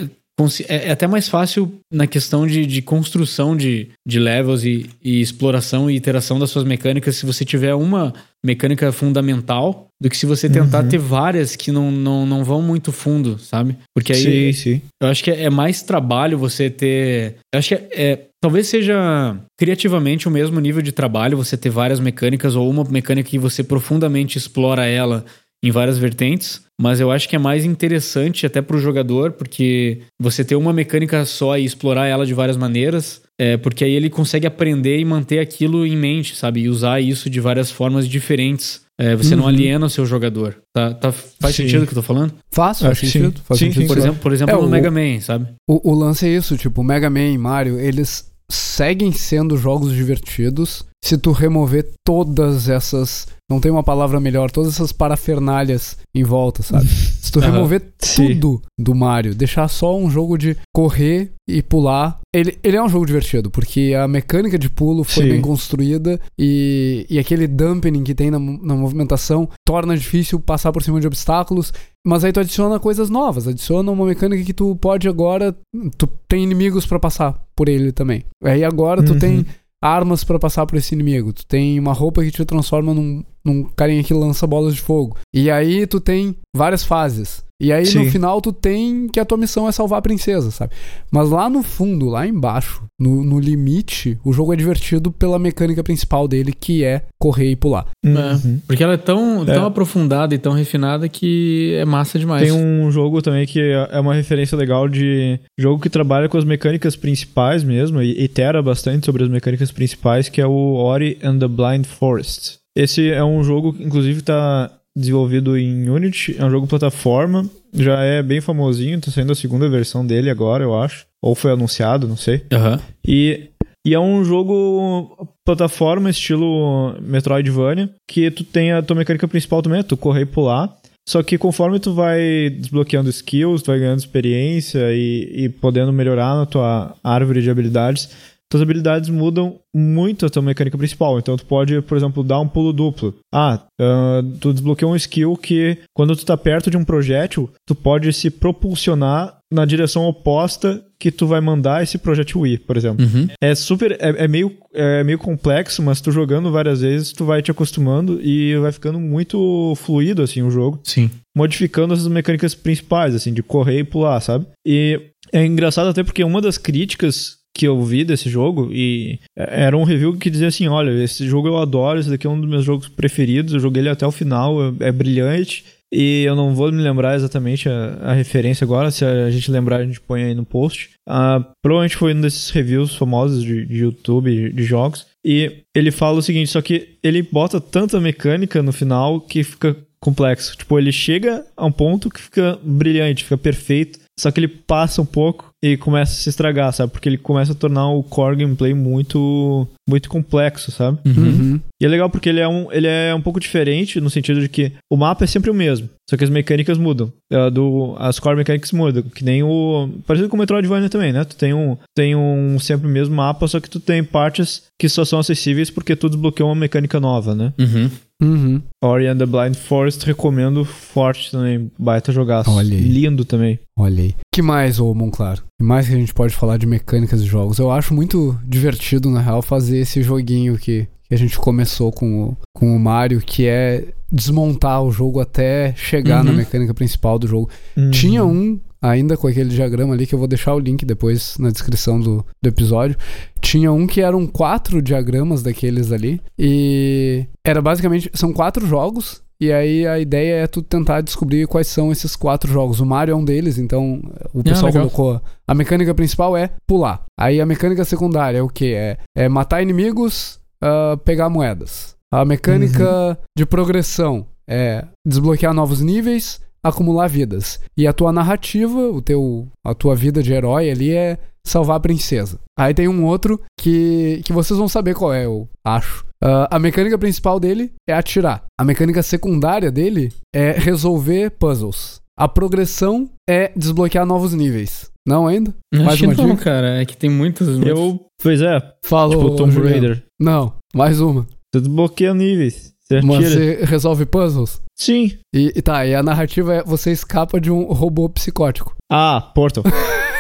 É, 0.67 0.89
é 0.89 0.91
até 0.91 1.07
mais 1.07 1.30
fácil 1.30 1.80
na 1.91 2.05
questão 2.05 2.45
de, 2.45 2.65
de 2.65 2.82
construção 2.82 3.55
de, 3.55 3.88
de 4.05 4.19
levels 4.19 4.65
e, 4.65 4.89
e, 5.01 5.21
exploração 5.21 5.89
e 5.89 5.95
iteração 5.95 6.38
das 6.38 6.51
suas 6.51 6.65
mecânicas 6.65 7.15
se 7.15 7.25
você 7.25 7.45
tiver 7.45 7.73
uma 7.73 8.13
mecânica 8.45 8.91
fundamental 8.91 9.88
do 9.99 10.09
que 10.09 10.17
se 10.17 10.25
você 10.25 10.47
tentar 10.49 10.84
uhum. 10.84 10.89
ter 10.89 10.99
várias 10.99 11.55
que 11.55 11.71
não, 11.71 11.89
não, 11.89 12.25
não 12.25 12.43
vão 12.43 12.61
muito 12.61 12.91
fundo, 12.91 13.39
sabe? 13.39 13.78
Porque 13.95 14.11
aí. 14.11 14.53
Sim, 14.53 14.61
sim. 14.61 14.82
Eu 15.01 15.07
acho 15.07 15.23
que 15.23 15.32
é 15.32 15.49
mais 15.49 15.82
trabalho 15.82 16.38
você 16.38 16.69
ter. 16.69 17.38
Eu 17.51 17.59
acho 17.59 17.69
que 17.69 17.75
é, 17.75 17.88
é 17.93 18.28
Talvez 18.39 18.67
seja 18.67 19.36
criativamente 19.57 20.28
o 20.28 20.32
mesmo 20.32 20.59
nível 20.59 20.82
de 20.84 20.91
trabalho 20.91 21.38
você 21.38 21.57
ter 21.57 21.71
várias 21.71 21.99
mecânicas 21.99 22.55
ou 22.55 22.69
uma 22.69 22.84
mecânica 22.84 23.30
que 23.30 23.39
você 23.39 23.63
profundamente 23.63 24.38
explora 24.38 24.86
ela 24.86 25.25
em 25.64 25.72
várias 25.72 25.97
vertentes, 25.97 26.62
mas 26.80 26.99
eu 26.99 27.12
acho 27.12 27.28
que 27.28 27.36
é 27.36 27.39
mais 27.39 27.66
interessante 27.66 28.45
até 28.45 28.62
para 28.62 28.78
o 28.78 28.80
jogador, 28.80 29.32
porque 29.32 30.01
você 30.22 30.43
ter 30.43 30.55
uma 30.55 30.72
mecânica 30.72 31.26
só 31.26 31.58
e 31.58 31.66
explorar 31.66 32.05
ela 32.05 32.26
de 32.26 32.34
várias 32.34 32.55
maneiras, 32.55 33.22
é, 33.39 33.58
porque 33.58 33.84
aí 33.84 33.91
ele 33.91 34.10
consegue 34.10 34.45
aprender 34.45 34.99
e 34.99 35.05
manter 35.05 35.39
aquilo 35.39 35.86
em 35.86 35.97
mente, 35.97 36.36
sabe? 36.36 36.62
E 36.62 36.70
usar 36.70 37.01
isso 37.01 37.30
de 37.30 37.39
várias 37.39 37.72
formas 37.72 38.08
diferentes. 38.08 38.86
É, 38.99 39.16
você 39.16 39.34
uhum. 39.34 39.41
não 39.41 39.47
aliena 39.47 39.86
o 39.86 39.89
seu 39.89 40.05
jogador. 40.05 40.58
Tá, 40.74 40.93
tá 40.93 41.12
faz 41.12 41.55
sim. 41.55 41.64
sentido 41.64 41.84
o 41.84 41.86
que 41.86 41.91
eu 41.91 42.01
tô 42.01 42.01
falando? 42.01 42.34
Faz, 42.51 42.80
faz 42.80 42.97
sentido. 42.97 43.39
Faz 43.43 43.60
sim, 43.60 43.66
sentido. 43.66 43.82
Sim, 43.82 43.88
por, 43.88 43.97
exemplo, 43.97 44.20
por 44.22 44.34
exemplo, 44.34 44.55
é, 44.55 44.58
no 44.60 44.68
o, 44.68 44.70
Mega 44.70 44.91
Man, 44.91 45.20
sabe? 45.20 45.47
O, 45.68 45.91
o 45.91 45.95
lance 45.95 46.26
é 46.26 46.30
isso, 46.30 46.58
tipo, 46.58 46.84
Mega 46.84 47.10
Man 47.10 47.30
e 47.30 47.38
Mario, 47.38 47.80
eles 47.80 48.32
seguem 48.49 49.12
sendo 49.12 49.58
jogos 49.58 49.93
divertidos 49.93 50.86
se 51.04 51.18
tu 51.18 51.32
remover 51.32 51.88
todas 52.04 52.70
essas. 52.70 53.28
Não 53.50 53.62
tem 53.62 53.72
uma 53.72 53.84
palavra 53.84 54.20
melhor, 54.20 54.52
todas 54.52 54.74
essas 54.74 54.91
parafernálias 54.91 55.98
em 56.14 56.24
volta, 56.24 56.62
sabe? 56.62 56.88
Se 57.28 57.32
tu 57.32 57.39
remover 57.39 57.82
tudo 57.98 58.62
do 58.78 58.95
Mario, 58.95 59.36
deixar 59.36 59.68
só 59.68 59.98
um 59.98 60.10
jogo 60.10 60.38
de 60.38 60.58
correr 60.74 61.32
e 61.48 61.62
pular, 61.62 62.20
ele, 62.34 62.58
ele 62.64 62.78
é 62.78 62.84
um 62.84 62.89
jogo 62.89 63.06
divertido, 63.06 63.50
porque 63.50 63.93
a 63.98 64.08
mecânica 64.08 64.58
de 64.58 64.70
pulo 64.70 65.04
foi 65.04 65.24
sim. 65.24 65.30
bem 65.32 65.41
construída 65.41 66.20
e, 66.38 67.06
e 67.10 67.20
aquele 67.20 67.48
dampening 67.48 68.04
que 68.04 68.16
tem 68.16 68.32
na, 68.32 68.39
na 68.39 68.76
movimentação 68.76 69.50
torna 69.66 69.95
difícil 69.98 70.39
passar 70.39 70.72
por 70.72 70.84
cima 70.84 71.02
de 71.02 71.08
obstáculos. 71.08 71.74
Mas 72.06 72.24
aí 72.24 72.32
tu 72.32 72.39
adiciona 72.39 72.80
coisas 72.80 73.10
novas, 73.10 73.48
adiciona 73.48 73.91
uma 73.91 74.06
mecânica 74.06 74.43
que 74.43 74.54
tu 74.54 74.76
pode 74.78 75.10
agora. 75.10 75.54
Tu 75.98 76.08
tem 76.28 76.43
inimigos 76.43 76.86
para 76.86 77.00
passar 77.00 77.34
por 77.54 77.68
ele 77.68 77.91
também. 77.91 78.24
Aí 78.41 78.64
agora 78.64 79.04
tu 79.04 79.14
uhum. 79.14 79.20
tem 79.20 79.45
armas 79.82 80.23
para 80.23 80.39
passar 80.39 80.65
por 80.65 80.78
esse 80.78 80.93
inimigo. 80.93 81.34
Tu 81.34 81.45
tem 81.45 81.80
uma 81.80 81.93
roupa 81.93 82.23
que 82.23 82.32
te 82.32 82.45
transforma 82.45 82.93
num, 82.93 83.23
num 83.43 83.63
carinha 83.63 84.03
que 84.03 84.13
lança 84.13 84.47
bolas 84.47 84.75
de 84.75 84.82
fogo. 84.82 85.17
E 85.34 85.49
aí 85.49 85.86
tu 85.88 85.99
tem 85.99 86.36
várias 86.55 86.84
fases. 86.84 87.45
E 87.60 87.74
aí 87.74 87.86
Sim. 87.86 88.05
no 88.05 88.12
final 88.12 88.39
tu 88.39 88.53
tem 88.53 89.08
que 89.08 89.20
a 89.20 89.26
tua 89.26 89.38
missão 89.38 89.68
é 89.68 89.72
salvar 89.72 89.99
a 89.99 90.01
princesa, 90.01 90.51
sabe? 90.51 90.74
Mas 91.12 91.30
lá 91.30 91.49
no 91.49 91.64
fundo, 91.64 92.05
lá 92.05 92.28
embaixo, 92.28 92.84
no, 92.99 93.24
no 93.24 93.39
limite, 93.39 94.18
o 94.24 94.32
jogo 94.32 94.53
é 94.53 94.55
divertido 94.55 95.12
pela 95.12 95.39
mecânica 95.39 95.84
principal 95.84 96.28
dele, 96.28 96.53
que 96.53 96.84
é 96.84 97.03
correr 97.20 97.51
e 97.51 97.55
pular. 97.55 97.88
Uhum. 98.05 98.16
É, 98.16 98.60
porque 98.68 98.84
ela 98.84 98.93
é 98.93 98.97
tão, 98.97 99.43
tão 99.43 99.64
é. 99.64 99.68
aprofundada 99.68 100.36
e 100.36 100.38
tão 100.38 100.53
refinada 100.53 101.10
que 101.10 101.74
é 101.76 101.86
massa 101.86 102.20
demais. 102.20 102.43
Tem 102.43 102.51
um 102.51 102.91
jogo 102.91 103.22
também 103.24 103.47
que 103.47 103.60
é 103.60 103.99
uma 103.99 104.14
referência 104.14 104.55
legal 104.55 104.88
de 104.88 105.39
jogo 105.58 105.82
que 105.82 105.89
trabalha 105.89 106.30
com 106.30 106.38
as 106.38 106.45
mecânicas 106.45 106.95
principais 106.95 107.64
mesmo, 107.64 108.01
e 108.01 108.24
itera 108.24 108.62
bastante 108.62 109.05
sobre 109.05 109.24
as 109.24 109.30
mecânicas 109.30 109.72
principais, 109.72 110.30
que 110.30 110.39
é 110.39 110.45
o 110.45 110.76
Ori 110.76 111.18
and 111.24 111.39
the 111.39 111.47
Blind 111.47 111.86
Forest. 111.86 112.58
Esse 112.78 113.10
é 113.10 113.24
um 113.24 113.43
jogo 113.43 113.74
que, 113.74 113.84
inclusive, 113.84 114.20
está 114.20 114.72
desenvolvido 114.98 115.56
em 115.56 115.88
Unity, 115.88 116.36
é 116.39 116.43
um 116.43 116.50
jogo 116.50 116.66
plataforma, 116.66 117.48
já 117.72 118.02
é 118.02 118.24
bem 118.24 118.41
famosinho, 118.41 119.00
tá 119.00 119.12
saindo 119.12 119.32
a 119.32 119.36
segunda 119.36 119.70
versão 119.70 120.06
dele 120.06 120.30
agora, 120.30 120.64
eu 120.64 120.76
acho. 120.80 121.06
Ou 121.22 121.36
foi 121.36 121.52
anunciado, 121.52 122.08
não 122.08 122.18
sei. 122.18 122.43
Uhum. 122.52 122.80
E, 123.08 123.50
e 123.86 123.93
é 123.93 124.00
um 124.00 124.24
jogo 124.24 125.30
plataforma, 125.45 126.10
estilo 126.10 126.95
Metroidvania, 127.00 127.89
que 128.08 128.32
tu 128.32 128.43
tem 128.43 128.72
a 128.72 128.82
tua 128.82 128.95
mecânica 128.95 129.28
principal 129.28 129.62
também, 129.62 129.82
é 129.82 129.84
tu 129.84 129.95
correr 129.95 130.22
e 130.22 130.26
pular. 130.26 130.76
Só 131.08 131.24
que 131.24 131.38
conforme 131.38 131.80
tu 131.80 131.93
vai 131.93 132.50
desbloqueando 132.50 133.10
skills, 133.10 133.62
tu 133.62 133.68
vai 133.68 133.80
ganhando 133.80 134.00
experiência 134.00 134.91
e, 134.91 135.45
e 135.45 135.50
podendo 135.50 135.93
melhorar 135.93 136.36
na 136.36 136.45
tua 136.45 136.95
árvore 137.04 137.41
de 137.41 137.50
habilidades, 137.50 138.10
tuas 138.50 138.62
habilidades 138.62 139.10
mudam 139.10 139.60
muito 139.76 140.26
a 140.26 140.30
tua 140.30 140.41
mecânica 140.41 140.78
principal. 140.78 141.20
Então 141.20 141.38
tu 141.38 141.45
pode, 141.45 141.82
por 141.82 141.98
exemplo, 141.98 142.24
dar 142.24 142.39
um 142.39 142.48
pulo 142.48 142.72
duplo. 142.74 143.16
Ah, 143.34 143.62
uh, 143.80 144.38
tu 144.39 144.54
desbloqueou 144.54 144.91
um 144.91 144.95
skill 144.95 145.36
que 145.36 145.78
quando 145.93 146.16
tu 146.16 146.26
tá 146.26 146.38
perto 146.38 146.72
de 146.72 146.78
um 146.78 146.86
projétil, 146.86 147.50
tu 147.66 147.76
pode 147.76 148.12
se 148.14 148.30
propulsionar 148.30 149.38
na 149.52 149.66
direção 149.66 150.06
oposta 150.06 150.84
que 151.00 151.12
tu 151.12 151.26
vai 151.26 151.39
mandar 151.39 151.84
esse 151.84 151.98
projétil 151.98 152.45
ir, 152.45 152.60
por 152.60 152.76
exemplo. 152.76 153.06
Uhum. 153.06 153.28
É 153.41 153.56
super, 153.56 153.93
é, 153.93 154.26
é, 154.26 154.28
meio, 154.28 154.52
é 154.74 155.04
meio 155.04 155.18
complexo, 155.18 155.82
mas 155.82 156.02
tu 156.02 156.12
jogando 156.12 156.52
várias 156.52 156.82
vezes, 156.82 157.14
tu 157.14 157.24
vai 157.24 157.41
te 157.41 157.52
acostumando 157.52 158.20
e 158.22 158.58
vai 158.58 158.72
ficando 158.72 159.00
muito 159.00 159.74
fluido, 159.76 160.22
assim, 160.22 160.41
o 160.41 160.52
jogo. 160.52 160.80
Sim. 160.84 161.10
Modificando 161.36 161.93
essas 161.93 162.08
mecânicas 162.08 162.56
principais, 162.56 163.16
assim, 163.16 163.32
de 163.32 163.43
correr 163.43 163.80
e 163.80 163.84
pular, 163.84 164.20
sabe? 164.20 164.48
E 164.66 165.00
é 165.32 165.45
engraçado 165.45 165.88
até 165.88 166.04
porque 166.04 166.24
uma 166.24 166.41
das 166.41 166.58
críticas 166.58 167.37
que 167.58 167.68
eu 167.68 167.84
vi 167.84 168.03
desse 168.03 168.30
jogo 168.30 168.70
e 168.72 169.20
era 169.36 169.76
um 169.76 169.84
review 169.84 170.16
que 170.16 170.30
dizia 170.30 170.47
assim, 170.47 170.68
olha, 170.68 170.91
esse 171.03 171.28
jogo 171.28 171.47
eu 171.47 171.58
adoro, 171.58 171.99
esse 171.99 172.10
daqui 172.10 172.28
é 172.28 172.30
um 172.30 172.39
dos 172.39 172.49
meus 172.49 172.64
jogos 172.64 172.88
preferidos, 172.88 173.53
eu 173.53 173.60
joguei 173.60 173.82
ele 173.82 173.89
até 173.89 174.05
o 174.05 174.12
final, 174.12 174.55
é, 174.80 174.89
é 174.89 174.91
brilhante, 174.91 175.66
e 175.91 176.24
eu 176.24 176.36
não 176.36 176.53
vou 176.53 176.72
me 176.72 176.84
lembrar 176.84 177.16
exatamente 177.16 177.68
a, 177.68 177.97
a 178.01 178.14
referência 178.14 178.64
agora, 178.64 178.91
se 178.91 179.03
a 179.03 179.32
gente 179.32 179.49
lembrar 179.49 179.78
a 179.78 179.86
gente 179.86 179.99
põe 179.99 180.24
aí 180.24 180.36
no 180.36 180.45
post. 180.45 180.91
Uh, 181.10 181.43
provavelmente 181.64 181.95
foi 181.95 182.14
um 182.14 182.22
desses 182.22 182.51
reviews 182.51 182.93
famosos 182.95 183.43
de, 183.43 183.66
de 183.66 183.78
YouTube, 183.78 184.51
de 184.51 184.64
jogos, 184.64 185.08
e 185.26 185.64
ele 185.74 185.89
fala 185.89 186.20
o 186.20 186.22
seguinte, 186.22 186.51
só 186.51 186.62
que 186.62 186.97
ele 187.01 187.24
bota 187.24 187.60
tanta 187.60 187.99
mecânica 187.99 188.62
no 188.62 188.72
final 188.72 189.20
que 189.20 189.43
fica 189.43 189.76
complexo. 189.99 190.55
Tipo, 190.55 190.78
ele 190.78 190.91
chega 190.91 191.43
a 191.55 191.66
um 191.66 191.72
ponto 191.72 192.10
que 192.10 192.22
fica 192.22 192.60
brilhante, 192.62 193.24
fica 193.24 193.38
perfeito, 193.38 193.99
só 194.20 194.30
que 194.30 194.39
ele 194.39 194.47
passa 194.47 195.01
um 195.01 195.05
pouco 195.05 195.47
e 195.64 195.78
começa 195.78 196.14
a 196.14 196.16
se 196.16 196.30
estragar, 196.30 196.72
sabe? 196.74 196.91
Porque 196.91 197.10
ele 197.10 197.18
começa 197.18 197.51
a 197.51 197.55
tornar 197.55 197.89
o 197.89 198.03
core 198.03 198.38
gameplay 198.38 198.74
muito 198.74 199.68
muito 199.88 200.10
complexo, 200.10 200.72
sabe? 200.72 201.00
Uhum. 201.06 201.24
uhum. 201.24 201.60
E 201.82 201.86
é 201.86 201.88
legal 201.88 202.10
porque 202.10 202.28
ele 202.28 202.40
é, 202.40 202.48
um, 202.48 202.72
ele 202.72 202.88
é 202.88 203.14
um 203.16 203.22
pouco 203.22 203.40
diferente 203.40 204.02
no 204.02 204.10
sentido 204.10 204.42
de 204.42 204.50
que 204.50 204.74
o 204.92 204.98
mapa 204.98 205.24
é 205.24 205.28
sempre 205.28 205.50
o 205.50 205.54
mesmo, 205.54 205.88
só 206.10 206.18
que 206.18 206.24
as 206.24 206.30
mecânicas 206.30 206.78
mudam. 206.78 207.12
É, 207.32 207.50
do, 207.50 207.96
as 208.00 208.20
core 208.20 208.36
mechanics 208.36 208.72
mudam, 208.72 209.04
que 209.04 209.24
nem 209.24 209.44
o... 209.44 209.90
Parecido 210.06 210.30
com 210.30 210.36
o 210.36 210.40
Metroidvania 210.40 210.90
também, 210.90 211.14
né? 211.14 211.24
Tu 211.24 211.36
tem 211.36 211.54
um, 211.54 211.78
tem 211.96 212.16
um 212.16 212.60
sempre 212.60 212.88
o 212.88 212.92
mesmo 212.92 213.16
mapa, 213.16 213.48
só 213.48 213.60
que 213.60 213.70
tu 213.70 213.80
tem 213.80 214.04
partes 214.04 214.64
que 214.80 214.90
só 214.90 215.06
são 215.06 215.20
acessíveis 215.20 215.70
porque 215.70 215.96
tu 215.96 216.10
desbloqueou 216.10 216.50
uma 216.50 216.56
mecânica 216.56 217.00
nova, 217.00 217.34
né? 217.34 217.54
Uhum. 217.60 217.90
Uhum. 218.22 218.62
Ori 218.84 219.08
and 219.08 219.18
the 219.18 219.26
Blind 219.26 219.56
Forest, 219.56 220.06
recomendo 220.06 220.66
forte 220.66 221.32
também. 221.32 221.72
Baita 221.78 222.12
jogaço. 222.12 222.50
Olha 222.50 222.76
aí. 222.76 222.82
Lindo 222.82 223.24
também. 223.24 223.60
Olha 223.78 224.04
aí. 224.04 224.16
que 224.34 224.42
mais, 224.42 224.80
ô 224.80 224.94
Monclar? 224.94 225.38
que 225.60 225.64
mais 225.64 225.88
que 225.88 225.94
a 225.94 225.98
gente 225.98 226.14
pode 226.14 226.34
falar 226.34 226.58
de 226.58 226.66
mecânicas 226.66 227.24
de 227.24 227.30
jogos? 227.30 227.60
Eu 227.60 227.72
acho 227.72 227.94
muito 227.94 228.40
divertido, 228.44 229.10
na 229.10 229.22
real, 229.22 229.42
fazer 229.42 229.76
esse 229.82 230.01
joguinho 230.01 230.57
que, 230.57 230.88
que 231.03 231.13
a 231.13 231.17
gente 231.17 231.38
começou 231.38 231.91
com 231.91 232.23
o, 232.23 232.38
com 232.53 232.75
o 232.75 232.80
Mario, 232.80 233.21
que 233.21 233.45
é 233.45 233.86
desmontar 234.11 234.82
o 234.84 234.91
jogo 234.91 235.19
até 235.19 235.73
chegar 235.75 236.19
uhum. 236.19 236.32
na 236.32 236.34
mecânica 236.34 236.73
principal 236.73 237.19
do 237.19 237.28
jogo. 237.28 237.49
Uhum. 237.75 237.91
Tinha 237.91 238.23
um 238.23 238.59
ainda 238.82 239.17
com 239.17 239.28
aquele 239.28 239.49
diagrama 239.49 239.93
ali, 239.93 240.05
que 240.05 240.13
eu 240.13 240.19
vou 240.19 240.28
deixar 240.28 240.53
o 240.53 240.59
link 240.59 240.86
depois 240.86 241.38
na 241.38 241.49
descrição 241.49 241.99
do, 241.99 242.25
do 242.41 242.47
episódio. 242.47 242.97
Tinha 243.41 243.71
um 243.71 243.88
que 243.88 244.01
eram 244.01 244.25
quatro 244.28 244.82
diagramas 244.82 245.43
daqueles 245.43 245.91
ali. 245.91 246.21
E 246.38 247.25
era 247.43 247.61
basicamente. 247.61 248.09
São 248.13 248.32
quatro 248.34 248.65
jogos. 248.65 249.21
E 249.40 249.52
aí 249.52 249.86
a 249.86 250.00
ideia 250.00 250.44
é 250.44 250.48
tu 250.48 250.62
tentar 250.62 251.02
descobrir 251.02 251.48
quais 251.48 251.68
são 251.68 251.92
esses 251.92 252.16
quatro 252.16 252.52
jogos. 252.52 252.80
O 252.80 252.86
Mario 252.86 253.14
é 253.14 253.16
um 253.16 253.24
deles, 253.24 253.58
então 253.58 254.02
o 254.34 254.40
ah, 254.40 254.44
pessoal 254.44 254.70
ah, 254.70 254.74
colocou. 254.74 255.22
A 255.48 255.54
mecânica 255.54 255.94
principal 255.94 256.36
é 256.36 256.50
pular. 256.66 257.04
Aí 257.20 257.40
a 257.40 257.46
mecânica 257.46 257.86
secundária 257.86 258.40
é 258.40 258.42
o 258.42 258.50
que? 258.50 258.74
É, 258.74 258.98
é 259.16 259.30
matar 259.30 259.62
inimigos, 259.62 260.40
uh, 260.64 260.98
pegar 260.98 261.30
moedas. 261.30 261.96
A 262.12 262.26
mecânica 262.26 263.10
uhum. 263.10 263.16
de 263.38 263.46
progressão 263.46 264.26
é 264.48 264.86
desbloquear 265.06 265.54
novos 265.54 265.82
níveis, 265.82 266.42
acumular 266.68 267.07
vidas. 267.07 267.59
E 267.76 267.88
a 267.88 267.93
tua 267.93 268.11
narrativa, 268.11 268.80
o 268.89 269.01
teu, 269.01 269.47
a 269.65 269.74
tua 269.74 269.95
vida 269.95 270.22
de 270.22 270.34
herói 270.34 270.70
ali 270.70 270.91
é 270.91 271.18
salvar 271.45 271.78
a 271.78 271.80
princesa. 271.80 272.39
Aí 272.57 272.74
tem 272.74 272.88
um 272.88 273.05
outro 273.05 273.41
que, 273.59 274.22
que 274.26 274.34
vocês 274.34 274.57
vão 274.57 274.68
saber 274.68 274.95
qual 274.95 275.13
é, 275.13 275.26
eu 275.26 275.47
acho. 275.65 276.05
Uh, 276.24 276.49
a 276.49 276.59
mecânica 276.59 276.97
principal 276.97 277.39
dele 277.39 277.72
é 277.88 277.93
atirar. 277.93 278.43
A 278.59 278.63
mecânica 278.63 279.03
secundária 279.03 279.72
dele 279.72 280.11
é 280.34 280.51
resolver 280.51 281.32
puzzles. 281.32 282.01
A 282.18 282.28
progressão 282.28 283.09
é 283.30 283.51
desbloquear 283.55 284.05
novos 284.05 284.34
níveis. 284.34 284.89
Não 285.07 285.28
ainda? 285.28 285.53
Acho 285.74 285.84
mais 285.84 286.01
uma 286.01 286.13
não, 286.15 286.30
dica? 286.32 286.43
cara. 286.43 286.82
É 286.82 286.86
que 286.86 286.97
tem 286.97 287.09
muitos. 287.09 287.47
Eu. 287.65 288.01
Pois 288.22 288.41
é. 288.41 288.59
Falou. 288.84 289.15
Tipo 289.15 289.36
Tomb 289.36 289.61
Raider. 289.61 290.03
Não, 290.20 290.53
mais 290.76 290.99
uma. 290.99 291.28
Você 291.53 291.61
desbloqueia 291.61 292.13
níveis. 292.13 292.74
Você, 292.90 293.02
você 293.02 293.66
resolve 293.66 294.06
puzzles? 294.06 294.62
Sim. 294.76 295.18
E, 295.34 295.52
e, 295.56 295.62
tá, 295.62 295.86
e 295.86 295.94
a 295.94 296.02
narrativa 296.02 296.56
é 296.56 296.64
você 296.64 296.92
escapa 296.92 297.40
de 297.42 297.52
um 297.52 297.64
robô 297.66 298.10
psicótico. 298.10 298.76
Ah, 298.90 299.20
Portal. 299.36 299.66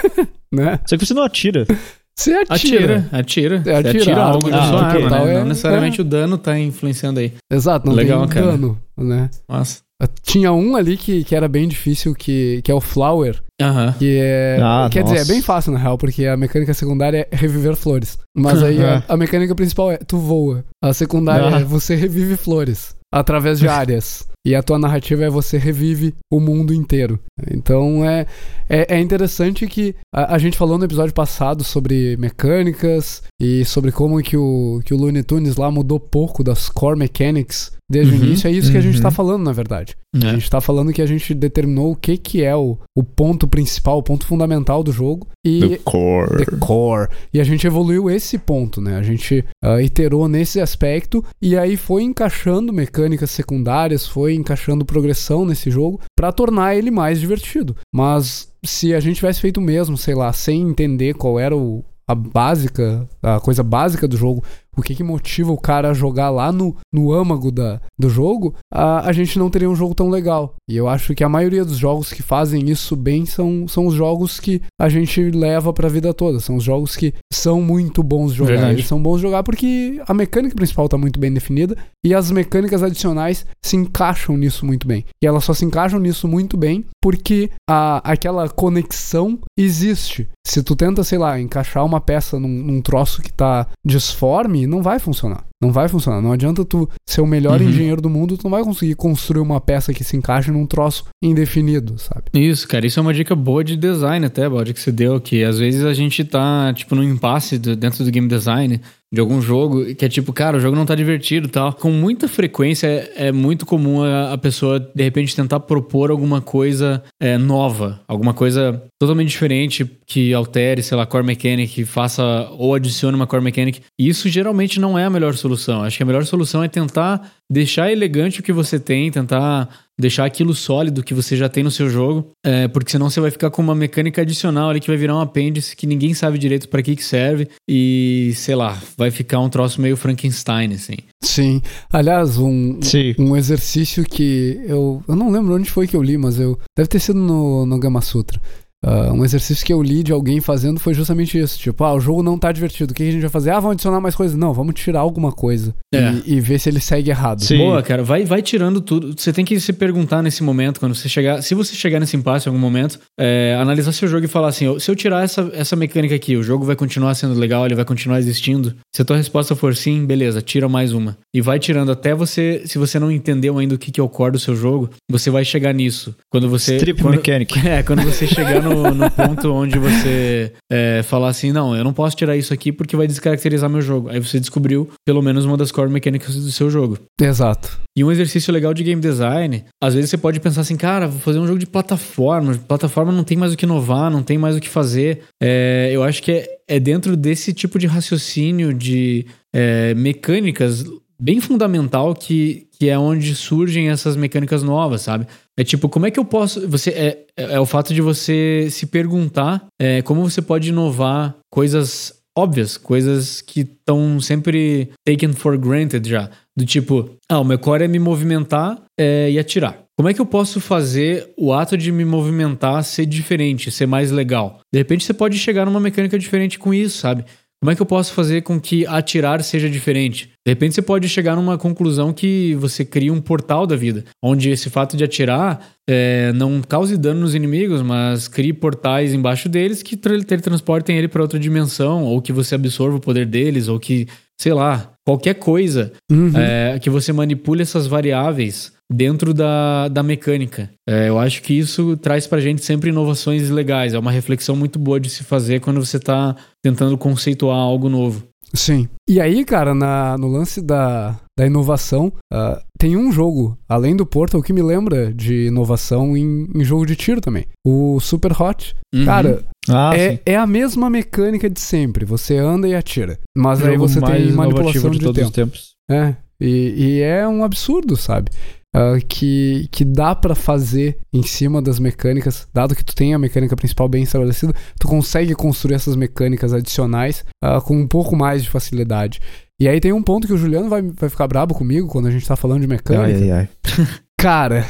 né? 0.51 0.77
Só 0.85 0.97
que 0.97 1.05
você 1.05 1.13
não 1.13 1.23
atira. 1.23 1.65
Você 2.13 2.33
atira. 2.33 2.49
Atira, 2.49 3.09
atira. 3.13 3.63
Você 3.63 3.71
atira, 3.71 4.01
atira 4.01 4.21
algo 4.23 4.51
da 4.51 4.67
sua 4.67 4.83
arma, 4.83 5.09
né? 5.09 5.35
É, 5.35 5.39
não 5.39 5.45
necessariamente 5.45 6.01
é. 6.01 6.03
o 6.03 6.05
dano 6.05 6.37
tá 6.37 6.59
influenciando 6.59 7.21
aí. 7.21 7.31
Exato, 7.49 7.85
não 7.85 7.93
Legal, 7.93 8.19
tem 8.27 8.29
cara. 8.29 8.45
dano, 8.47 8.77
né? 8.97 9.29
Nossa. 9.47 9.86
Tinha 10.21 10.51
um 10.51 10.75
ali 10.75 10.95
que, 10.95 11.23
que 11.23 11.35
era 11.35 11.47
bem 11.47 11.67
difícil, 11.67 12.13
que, 12.13 12.61
que 12.63 12.71
é 12.71 12.75
o 12.75 12.81
Flower. 12.81 13.41
Uhum. 13.59 13.91
Que 13.93 14.19
é. 14.21 14.59
Ah, 14.61 14.87
quer 14.91 15.01
nossa. 15.01 15.15
dizer, 15.15 15.31
é 15.31 15.33
bem 15.33 15.41
fácil 15.41 15.71
na 15.71 15.79
real, 15.79 15.97
porque 15.97 16.25
a 16.27 16.37
mecânica 16.37 16.73
secundária 16.73 17.27
é 17.31 17.35
reviver 17.35 17.75
flores. 17.75 18.19
Mas 18.35 18.61
aí 18.61 18.83
a, 18.83 19.03
a, 19.07 19.17
mecânica 19.17 19.55
principal 19.55 19.91
é 19.91 19.97
tu 19.97 20.19
voa. 20.19 20.63
A 20.83 20.93
secundária 20.93 21.57
é 21.57 21.63
você 21.63 21.95
revive 21.95 22.37
flores 22.37 22.95
através 23.11 23.57
de 23.57 23.67
áreas. 23.67 24.27
e 24.45 24.53
a 24.53 24.61
tua 24.61 24.77
narrativa 24.77 25.23
é 25.23 25.29
você 25.29 25.57
revive 25.57 26.13
o 26.31 26.39
mundo 26.39 26.71
inteiro. 26.71 27.19
Então 27.49 28.05
é, 28.05 28.27
é, 28.69 28.95
é 28.95 28.99
interessante 28.99 29.65
que 29.65 29.95
a, 30.13 30.35
a, 30.35 30.37
gente 30.37 30.57
falou 30.57 30.77
no 30.77 30.85
episódio 30.85 31.13
passado 31.13 31.63
sobre 31.63 32.15
mecânicas 32.17 33.23
e 33.41 33.65
sobre 33.65 33.91
como 33.91 34.21
que 34.21 34.37
o, 34.37 34.81
que 34.85 34.93
o 34.93 34.97
Looney 34.97 35.23
Tunes 35.23 35.55
lá 35.55 35.71
mudou 35.71 35.99
pouco 35.99 36.43
das 36.43 36.69
core 36.69 36.99
mechanics 36.99 37.71
desde 37.89 38.13
uhum, 38.13 38.21
o 38.21 38.25
início. 38.25 38.47
É 38.47 38.51
isso 38.51 38.67
uhum. 38.67 38.73
que 38.73 38.77
a 38.77 38.81
gente 38.81 38.95
está 38.95 39.07
uhum. 39.09 39.13
falando, 39.13 39.43
na 39.43 39.51
verdade. 39.51 39.95
É. 40.15 40.27
A 40.27 40.31
gente 40.33 40.43
está 40.43 40.59
falando 40.59 40.91
que 40.91 41.01
a 41.01 41.05
gente 41.05 41.33
determinou 41.33 41.91
o 41.91 41.95
que, 41.95 42.17
que 42.17 42.43
é 42.43 42.55
o, 42.55 42.77
o 42.95 43.03
ponto 43.03 43.47
principal, 43.47 43.97
o 43.97 44.03
ponto 44.03 44.25
fundamental 44.25 44.83
do 44.83 44.91
jogo. 44.91 45.27
E 45.43 45.59
the 45.61 45.77
core. 45.83 46.45
The 46.45 46.57
core. 46.57 47.09
E 47.33 47.39
a 47.39 47.43
gente 47.43 47.65
evoluiu 47.65 48.09
esse 48.09 48.37
ponto, 48.37 48.81
né? 48.81 48.97
A 48.97 49.03
gente 49.03 49.43
uh, 49.63 49.79
iterou 49.79 50.27
nesse 50.27 50.59
aspecto 50.59 51.23
e 51.41 51.57
aí 51.57 51.77
foi 51.77 52.03
encaixando 52.03 52.73
mecânicas 52.73 53.31
secundárias, 53.31 54.05
foi 54.05 54.33
encaixando 54.35 54.85
progressão 54.85 55.45
nesse 55.45 55.71
jogo 55.71 56.01
para 56.15 56.31
tornar 56.31 56.75
ele 56.75 56.91
mais 56.91 57.19
divertido. 57.19 57.75
Mas 57.93 58.51
se 58.63 58.93
a 58.93 58.99
gente 58.99 59.17
tivesse 59.17 59.39
feito 59.39 59.57
o 59.57 59.63
mesmo, 59.63 59.97
sei 59.97 60.15
lá, 60.15 60.33
sem 60.33 60.61
entender 60.61 61.13
qual 61.13 61.39
era 61.39 61.55
o, 61.55 61.83
a 62.07 62.15
básica, 62.15 63.07
a 63.21 63.39
coisa 63.39 63.63
básica 63.63 64.07
do 64.07 64.17
jogo, 64.17 64.43
o 64.77 64.81
que, 64.81 64.95
que 64.95 65.03
motiva 65.03 65.51
o 65.51 65.57
cara 65.57 65.89
a 65.89 65.93
jogar 65.93 66.29
lá 66.29 66.51
no, 66.51 66.75
no 66.93 67.11
âmago 67.11 67.51
da, 67.51 67.81
do 67.97 68.09
jogo, 68.09 68.53
a, 68.71 69.07
a 69.07 69.11
gente 69.11 69.39
não 69.39 69.49
teria 69.49 69.69
um 69.69 69.75
jogo 69.75 69.95
tão 69.95 70.07
legal. 70.07 70.53
E 70.69 70.77
eu 70.77 70.87
acho 70.87 71.15
que 71.15 71.23
a 71.23 71.29
maioria 71.29 71.65
dos 71.65 71.77
jogos 71.77 72.13
que 72.13 72.21
fazem 72.21 72.69
isso 72.69 72.95
bem 72.95 73.25
são, 73.25 73.67
são 73.67 73.87
os 73.87 73.95
jogos 73.95 74.39
que 74.39 74.61
a 74.79 74.87
gente 74.87 75.31
leva 75.31 75.73
pra 75.73 75.89
vida 75.89 76.13
toda. 76.13 76.39
São 76.39 76.57
os 76.57 76.63
jogos 76.63 76.95
que 76.95 77.13
são 77.33 77.61
muito 77.61 78.03
bons 78.03 78.31
de 78.31 78.37
jogar. 78.37 78.51
Verdade. 78.51 78.73
Eles 78.73 78.87
são 78.87 79.01
bons 79.01 79.17
de 79.17 79.23
jogar 79.23 79.43
porque 79.43 79.99
a 80.07 80.13
mecânica 80.13 80.55
principal 80.55 80.87
tá 80.87 80.97
muito 80.97 81.19
bem 81.19 81.33
definida 81.33 81.75
e 82.05 82.13
as 82.13 82.29
mecânicas 82.29 82.83
adicionais 82.83 83.45
se 83.61 83.75
encaixam 83.75 84.37
nisso 84.37 84.65
muito 84.65 84.87
bem. 84.87 85.05
E 85.21 85.25
elas 85.25 85.43
só 85.43 85.53
se 85.53 85.65
encaixam 85.65 85.99
nisso 85.99 86.27
muito 86.27 86.55
bem 86.55 86.85
porque 87.01 87.49
a, 87.67 88.01
aquela 88.03 88.47
conexão 88.47 89.39
existe. 89.57 90.27
Se 90.45 90.61
tu 90.61 90.75
tenta, 90.75 91.03
sei 91.03 91.17
lá, 91.17 91.39
encaixar 91.39 91.85
uma 91.85 91.99
peça 91.99 92.39
num, 92.39 92.47
num 92.47 92.81
troço 92.81 93.21
que 93.21 93.33
tá 93.33 93.67
disforme, 93.83 94.66
não 94.67 94.83
vai 94.83 94.99
funcionar. 94.99 95.45
Não 95.61 95.71
vai 95.71 95.87
funcionar. 95.87 96.21
Não 96.21 96.31
adianta 96.31 96.63
tu 96.63 96.87
ser 97.07 97.21
o 97.21 97.25
melhor 97.25 97.61
uhum. 97.61 97.69
engenheiro 97.69 98.01
do 98.01 98.09
mundo, 98.09 98.37
tu 98.37 98.43
não 98.43 98.51
vai 98.51 98.63
conseguir 98.63 98.95
construir 98.95 99.41
uma 99.41 99.59
peça 99.59 99.93
que 99.93 100.03
se 100.03 100.15
encaixe 100.15 100.51
num 100.51 100.65
troço 100.65 101.05
indefinido, 101.21 101.97
sabe? 101.97 102.25
Isso, 102.33 102.67
cara. 102.67 102.85
Isso 102.85 102.99
é 102.99 103.01
uma 103.01 103.13
dica 103.13 103.35
boa 103.35 103.63
de 103.63 103.75
design 103.75 104.25
até, 104.25 104.47
Baldi, 104.47 104.73
que 104.73 104.79
você 104.79 104.91
deu, 104.91 105.19
que 105.19 105.43
às 105.43 105.57
vezes 105.57 105.83
a 105.83 105.93
gente 105.93 106.23
tá, 106.23 106.71
tipo, 106.73 106.93
num 106.95 107.03
impasse 107.03 107.57
dentro 107.57 108.03
do 108.03 108.11
game 108.11 108.27
design 108.27 108.79
de 109.13 109.21
algum 109.21 109.41
jogo, 109.41 109.95
que 109.95 110.03
é 110.03 110.09
tipo, 110.09 110.33
cara, 110.33 110.57
o 110.57 110.59
jogo 110.59 110.75
não 110.75 110.85
tá 110.85 110.93
divertido 110.93 111.47
e 111.47 111.49
tal. 111.49 111.71
Com 111.73 111.91
muita 111.91 112.27
frequência 112.27 112.87
é, 112.87 113.27
é 113.27 113.31
muito 113.31 113.65
comum 113.65 114.03
a, 114.03 114.33
a, 114.33 114.37
pessoa, 114.37 114.79
de 114.79 115.03
repente, 115.03 115.35
tentar 115.35 115.61
propor 115.61 116.11
alguma 116.11 116.41
coisa 116.41 117.01
é, 117.19 117.37
nova, 117.37 118.01
alguma 118.07 118.33
coisa 118.33 118.83
totalmente 118.99 119.29
diferente 119.29 119.89
que 120.05 120.33
altere, 120.33 120.83
sei 120.83 120.97
lá, 120.97 121.05
core 121.05 121.25
mechanic, 121.25 121.85
faça 121.85 122.49
ou 122.57 122.75
adicione 122.75 123.15
uma 123.15 123.27
core 123.27 123.43
mechanic. 123.43 123.81
E 123.97 124.09
isso 124.09 124.27
geralmente 124.27 124.79
não 124.79 124.99
é 124.99 125.05
a 125.05 125.09
melhor 125.09 125.35
solução. 125.35 125.83
Acho 125.83 125.97
que 125.97 126.03
a 126.03 126.05
melhor 126.05 126.25
solução 126.25 126.61
é 126.61 126.67
tentar 126.67 127.31
deixar 127.49 127.91
elegante 127.91 128.41
o 128.41 128.43
que 128.43 128.51
você 128.51 128.77
tem, 128.77 129.09
tentar 129.09 129.69
deixar 129.99 130.25
aquilo 130.25 130.53
sólido 130.53 131.03
que 131.03 131.13
você 131.13 131.35
já 131.35 131.49
tem 131.49 131.63
no 131.63 131.71
seu 131.71 131.89
jogo, 131.89 132.31
é, 132.45 132.67
porque 132.67 132.91
senão 132.91 133.09
você 133.09 133.19
vai 133.19 133.31
ficar 133.31 133.49
com 133.49 133.61
uma 133.61 133.73
mecânica 133.73 134.21
adicional 134.21 134.69
ali 134.69 134.79
que 134.79 134.87
vai 134.87 134.97
virar 134.97 135.15
um 135.15 135.21
apêndice 135.21 135.75
que 135.75 135.87
ninguém 135.87 136.13
sabe 136.13 136.37
direito 136.37 136.69
para 136.69 136.83
que 136.83 136.95
que 136.95 137.03
serve 137.03 137.47
e, 137.67 138.31
sei 138.35 138.55
lá, 138.55 138.77
vai 138.95 139.09
ficar 139.09 139.39
um 139.39 139.49
troço 139.49 139.81
meio 139.81 139.97
Frankenstein, 139.97 140.73
assim. 140.73 140.97
Sim. 141.23 141.61
Aliás, 141.91 142.37
um, 142.37 142.79
Sim. 142.81 143.15
um 143.17 143.35
exercício 143.35 144.03
que 144.03 144.59
eu, 144.65 145.03
eu 145.07 145.15
não 145.15 145.31
lembro 145.31 145.55
onde 145.55 145.69
foi 145.69 145.87
que 145.87 145.95
eu 145.95 146.03
li, 146.03 146.17
mas 146.17 146.39
eu 146.39 146.59
deve 146.75 146.87
ter 146.87 146.99
sido 146.99 147.19
no, 147.19 147.65
no 147.65 147.79
Gama 147.79 148.01
Sutra. 148.01 148.39
Uh, 148.85 149.11
um 149.11 149.25
exercício 149.25 149.65
que 149.65 149.73
eu 149.73 149.81
li 149.81 150.03
de 150.03 150.11
alguém 150.11 150.39
fazendo 150.39 150.79
foi 150.79 150.93
justamente 150.93 151.37
isso. 151.37 151.57
Tipo, 151.57 151.83
ah, 151.83 151.93
o 151.93 151.99
jogo 151.99 152.21
não 152.21 152.37
tá 152.37 152.51
divertido. 152.51 152.91
O 152.91 152.95
que 152.95 153.03
a 153.03 153.11
gente 153.11 153.21
vai 153.21 153.29
fazer? 153.29 153.49
Ah, 153.49 153.59
vamos 153.59 153.73
adicionar 153.73 153.99
mais 153.99 154.15
coisas. 154.15 154.37
Não, 154.37 154.53
vamos 154.53 154.75
tirar 154.75 154.99
alguma 154.99 155.31
coisa. 155.31 155.73
É. 155.93 156.11
E, 156.25 156.35
e, 156.35 156.39
ver 156.39 156.59
se 156.59 156.69
ele 156.69 156.79
segue 156.79 157.09
errado. 157.09 157.43
Sim. 157.43 157.57
Boa, 157.57 157.81
cara. 157.81 158.03
Vai, 158.03 158.23
vai 158.23 158.41
tirando 158.41 158.79
tudo. 158.79 159.15
Você 159.17 159.33
tem 159.33 159.43
que 159.43 159.59
se 159.59 159.73
perguntar 159.73 160.21
nesse 160.21 160.43
momento, 160.43 160.79
quando 160.79 160.93
você 160.93 161.09
chegar. 161.09 161.41
Se 161.41 161.55
você 161.55 161.75
chegar 161.75 161.99
nesse 161.99 162.15
impasse 162.15 162.47
em 162.47 162.49
algum 162.49 162.59
momento, 162.59 162.99
é, 163.19 163.57
analisar 163.59 163.91
seu 163.91 164.07
jogo 164.07 164.25
e 164.25 164.27
falar 164.27 164.49
assim: 164.49 164.79
se 164.79 164.91
eu 164.91 164.95
tirar 164.95 165.23
essa, 165.23 165.49
essa 165.53 165.75
mecânica 165.75 166.13
aqui, 166.13 166.37
o 166.37 166.43
jogo 166.43 166.63
vai 166.63 166.75
continuar 166.75 167.15
sendo 167.15 167.33
legal, 167.33 167.65
ele 167.65 167.75
vai 167.75 167.85
continuar 167.85 168.19
existindo. 168.19 168.75
Se 168.93 169.01
a 169.01 169.05
tua 169.05 169.17
resposta 169.17 169.55
for 169.55 169.75
sim, 169.75 170.05
beleza, 170.05 170.39
tira 170.41 170.69
mais 170.69 170.93
uma. 170.93 171.17
E 171.33 171.41
vai 171.41 171.57
tirando 171.57 171.91
até 171.91 172.13
você. 172.13 172.61
Se 172.65 172.77
você 172.77 172.99
não 172.99 173.11
entendeu 173.11 173.57
ainda 173.57 173.73
o 173.73 173.77
que, 173.77 173.91
que 173.91 173.99
é 173.99 174.03
o 174.03 174.09
core 174.09 174.33
do 174.33 174.39
seu 174.39 174.55
jogo, 174.55 174.89
você 175.09 175.31
vai 175.31 175.43
chegar 175.43 175.73
nisso. 175.73 176.15
Quando 176.29 176.47
você. 176.47 176.75
Strip 176.75 177.01
quando, 177.01 177.15
mechanic. 177.17 177.57
É, 177.67 177.83
quando 177.83 178.03
você 178.03 178.25
chegar 178.25 178.61
no, 178.69 178.93
no 178.93 179.11
ponto 179.11 179.51
onde 179.51 179.77
você 179.79 180.53
é, 180.71 181.01
falar 181.03 181.29
assim: 181.29 181.51
não, 181.51 181.75
eu 181.75 181.83
não 181.83 181.93
posso 181.93 182.15
tirar 182.15 182.35
isso 182.35 182.53
aqui 182.53 182.71
porque 182.71 182.95
vai 182.95 183.07
descaracterizar 183.07 183.69
meu 183.69 183.81
jogo. 183.81 184.09
Aí 184.09 184.19
você 184.19 184.39
descobriu 184.39 184.89
pelo 185.05 185.21
menos 185.21 185.45
uma 185.45 185.57
das 185.57 185.71
core 185.71 185.91
mechanics 185.91 186.35
do 186.35 186.51
seu 186.51 186.69
jogo. 186.69 186.97
Exato. 187.19 187.79
E 187.95 188.03
um 188.03 188.11
exercício 188.11 188.53
legal 188.53 188.73
de 188.73 188.83
game 188.83 189.01
design, 189.01 189.63
às 189.81 189.93
vezes 189.93 190.09
você 190.09 190.17
pode 190.17 190.39
pensar 190.39 190.61
assim, 190.61 190.77
cara, 190.77 191.07
vou 191.07 191.19
fazer 191.19 191.39
um 191.39 191.47
jogo 191.47 191.59
de 191.59 191.65
plataforma. 191.65 192.55
Plataforma 192.67 193.11
não 193.11 193.23
tem 193.23 193.37
mais 193.37 193.53
o 193.53 193.57
que 193.57 193.65
inovar, 193.65 194.11
não 194.11 194.21
tem 194.21 194.37
mais 194.37 194.55
o 194.55 194.59
que 194.59 194.69
fazer. 194.69 195.23
É, 195.41 195.89
eu 195.91 196.03
acho 196.03 196.21
que 196.21 196.31
é, 196.31 196.47
é, 196.67 196.79
dentro 196.79 197.17
desse 197.17 197.53
tipo 197.53 197.79
de 197.79 197.87
raciocínio 197.87 198.73
de 198.73 199.25
é, 199.53 199.93
mecânicas 199.95 200.85
bem 201.19 201.41
fundamental 201.41 202.13
que, 202.13 202.67
que 202.77 202.89
é 202.89 202.97
onde 202.97 203.33
surgem 203.33 203.89
essas 203.89 204.15
mecânicas 204.15 204.61
novas, 204.61 205.01
sabe? 205.01 205.25
É 205.57 205.63
tipo, 205.63 205.89
como 205.89 206.05
é 206.05 206.11
que 206.11 206.19
eu 206.19 206.25
posso. 206.25 206.67
Você 206.69 206.91
é, 206.91 207.25
é, 207.35 207.55
é 207.55 207.59
o 207.59 207.65
fato 207.65 207.93
de 207.93 208.01
você 208.01 208.67
se 208.69 208.85
perguntar 208.85 209.65
é, 209.79 210.01
como 210.03 210.29
você 210.29 210.41
pode 210.41 210.69
inovar 210.69 211.35
coisas 211.51 212.13
óbvias, 212.37 212.77
coisas 212.77 213.41
que 213.41 213.61
estão 213.61 214.19
sempre 214.19 214.91
taken 215.03 215.33
for 215.33 215.57
granted 215.57 216.07
já. 216.07 216.29
Do 216.55 216.65
tipo, 216.65 217.09
ah, 217.27 217.39
o 217.39 217.43
meu 217.43 217.57
core 217.57 217.85
é 217.85 217.87
me 217.87 217.97
movimentar 217.97 218.79
é, 218.99 219.31
e 219.31 219.39
atirar. 219.39 219.83
Como 219.97 220.07
é 220.07 220.13
que 220.13 220.21
eu 220.21 220.25
posso 220.27 220.61
fazer 220.61 221.33
o 221.35 221.51
ato 221.51 221.75
de 221.75 221.91
me 221.91 222.05
movimentar 222.05 222.83
ser 222.83 223.07
diferente, 223.07 223.71
ser 223.71 223.87
mais 223.87 224.11
legal? 224.11 224.59
De 224.71 224.77
repente 224.77 225.03
você 225.03 225.13
pode 225.13 225.39
chegar 225.39 225.65
numa 225.65 225.79
mecânica 225.79 226.19
diferente 226.19 226.59
com 226.59 226.71
isso, 226.71 226.99
sabe? 226.99 227.25
Como 227.59 227.71
é 227.71 227.75
que 227.75 227.81
eu 227.81 227.85
posso 227.85 228.13
fazer 228.13 228.43
com 228.43 228.59
que 228.59 228.85
atirar 228.85 229.43
seja 229.43 229.69
diferente? 229.69 230.29
De 230.45 230.51
repente 230.51 230.75
você 230.75 230.81
pode 230.81 231.09
chegar 231.09 231.35
numa 231.35 231.57
conclusão 231.57 232.13
que 232.13 232.53
você 232.55 232.85
cria 232.85 233.11
um 233.11 233.19
portal 233.19 233.65
da 233.65 233.75
vida, 233.75 234.05
onde 234.23 234.51
esse 234.51 234.69
fato 234.69 234.95
de 234.95 235.03
atirar 235.03 235.59
é, 235.89 236.31
não 236.33 236.61
cause 236.61 236.95
dano 236.97 237.21
nos 237.21 237.33
inimigos, 237.33 237.81
mas 237.81 238.27
crie 238.27 238.53
portais 238.53 239.13
embaixo 239.13 239.49
deles 239.49 239.81
que 239.81 239.97
teletransportem 239.97 240.97
ele 240.97 241.07
para 241.07 241.21
outra 241.21 241.39
dimensão, 241.39 242.03
ou 242.03 242.21
que 242.21 242.31
você 242.31 242.53
absorva 242.53 242.97
o 242.97 243.01
poder 243.01 243.25
deles, 243.25 243.67
ou 243.67 243.79
que, 243.79 244.07
sei 244.39 244.53
lá, 244.53 244.93
qualquer 245.05 245.35
coisa 245.35 245.91
uhum. 246.11 246.31
é, 246.35 246.77
que 246.79 246.89
você 246.89 247.11
manipule 247.11 247.63
essas 247.63 247.87
variáveis 247.87 248.77
dentro 248.91 249.33
da, 249.33 249.87
da 249.89 250.01
mecânica. 250.01 250.69
É, 250.87 251.09
eu 251.09 251.19
acho 251.19 251.41
que 251.41 251.53
isso 251.53 251.97
traz 251.97 252.25
pra 252.25 252.39
gente 252.39 252.63
sempre 252.63 252.89
inovações 252.89 253.49
legais. 253.49 253.93
É 253.93 253.99
uma 253.99 254.11
reflexão 254.11 254.55
muito 254.55 254.79
boa 254.79 254.99
de 254.99 255.09
se 255.09 255.23
fazer 255.23 255.59
quando 255.59 255.83
você 255.83 255.99
tá 255.99 256.35
tentando 256.67 256.97
conceituar 256.97 257.57
algo 257.57 257.87
novo. 257.89 258.23
Sim. 258.53 258.87
E 259.09 259.19
aí, 259.19 259.43
cara, 259.43 259.73
na, 259.73 260.17
no 260.17 260.27
lance 260.27 260.61
da, 260.61 261.17
da 261.37 261.45
inovação, 261.45 262.11
uh, 262.33 262.59
tem 262.77 262.95
um 262.95 263.11
jogo, 263.11 263.57
além 263.67 263.95
do 263.95 264.05
Portal, 264.05 264.41
que 264.41 264.53
me 264.53 264.61
lembra 264.61 265.13
de 265.13 265.47
inovação 265.47 266.15
em, 266.15 266.47
em 266.55 266.63
jogo 266.63 266.85
de 266.85 266.95
tiro 266.95 267.19
também. 267.19 267.45
O 267.65 267.99
Super 267.99 268.31
Hot. 268.41 268.75
Uhum. 268.93 269.05
Cara, 269.05 269.43
ah, 269.69 269.97
é, 269.97 270.19
é 270.25 270.35
a 270.37 270.47
mesma 270.47 270.89
mecânica 270.89 271.49
de 271.49 271.59
sempre. 271.59 272.05
Você 272.05 272.37
anda 272.37 272.67
e 272.67 272.75
atira. 272.75 273.19
Mas 273.35 273.63
aí 273.63 273.77
você 273.77 274.01
tem 274.01 274.31
manipulação 274.31 274.91
de, 274.91 274.99
de 274.99 275.05
todos 275.05 275.15
tempo. 275.15 275.27
os 275.27 275.35
tempos. 275.35 275.75
É. 275.89 276.15
E, 276.39 276.73
e 276.77 277.01
é 277.01 277.27
um 277.27 277.43
absurdo, 277.43 277.95
sabe? 277.95 278.29
Uh, 278.75 279.05
que, 279.07 279.67
que 279.71 279.85
dá 279.85 280.15
para 280.15 280.35
fazer 280.35 280.97
em 281.13 281.23
cima 281.23 281.61
das 281.61 281.79
mecânicas, 281.79 282.47
dado 282.53 282.75
que 282.75 282.83
tu 282.83 282.95
tem 282.95 283.13
a 283.13 283.19
mecânica 283.19 283.55
principal 283.55 283.87
bem 283.87 284.03
estabelecida, 284.03 284.53
tu 284.79 284.87
consegue 284.87 285.33
construir 285.35 285.75
essas 285.75 285.95
mecânicas 285.95 286.53
adicionais 286.53 287.23
uh, 287.43 287.61
com 287.61 287.75
um 287.77 287.87
pouco 287.87 288.15
mais 288.15 288.43
de 288.43 288.49
facilidade. 288.49 289.19
E 289.59 289.67
aí 289.67 289.79
tem 289.79 289.91
um 289.91 290.03
ponto 290.03 290.27
que 290.27 290.33
o 290.33 290.37
Juliano 290.37 290.69
vai, 290.69 290.81
vai 290.81 291.09
ficar 291.09 291.27
brabo 291.27 291.55
comigo 291.55 291.87
quando 291.87 292.07
a 292.07 292.11
gente 292.11 292.27
tá 292.27 292.35
falando 292.35 292.61
de 292.61 292.67
mecânica. 292.67 293.19
Ai, 293.19 293.31
ai, 293.31 293.31
ai. 293.31 293.49
Cara, 294.19 294.65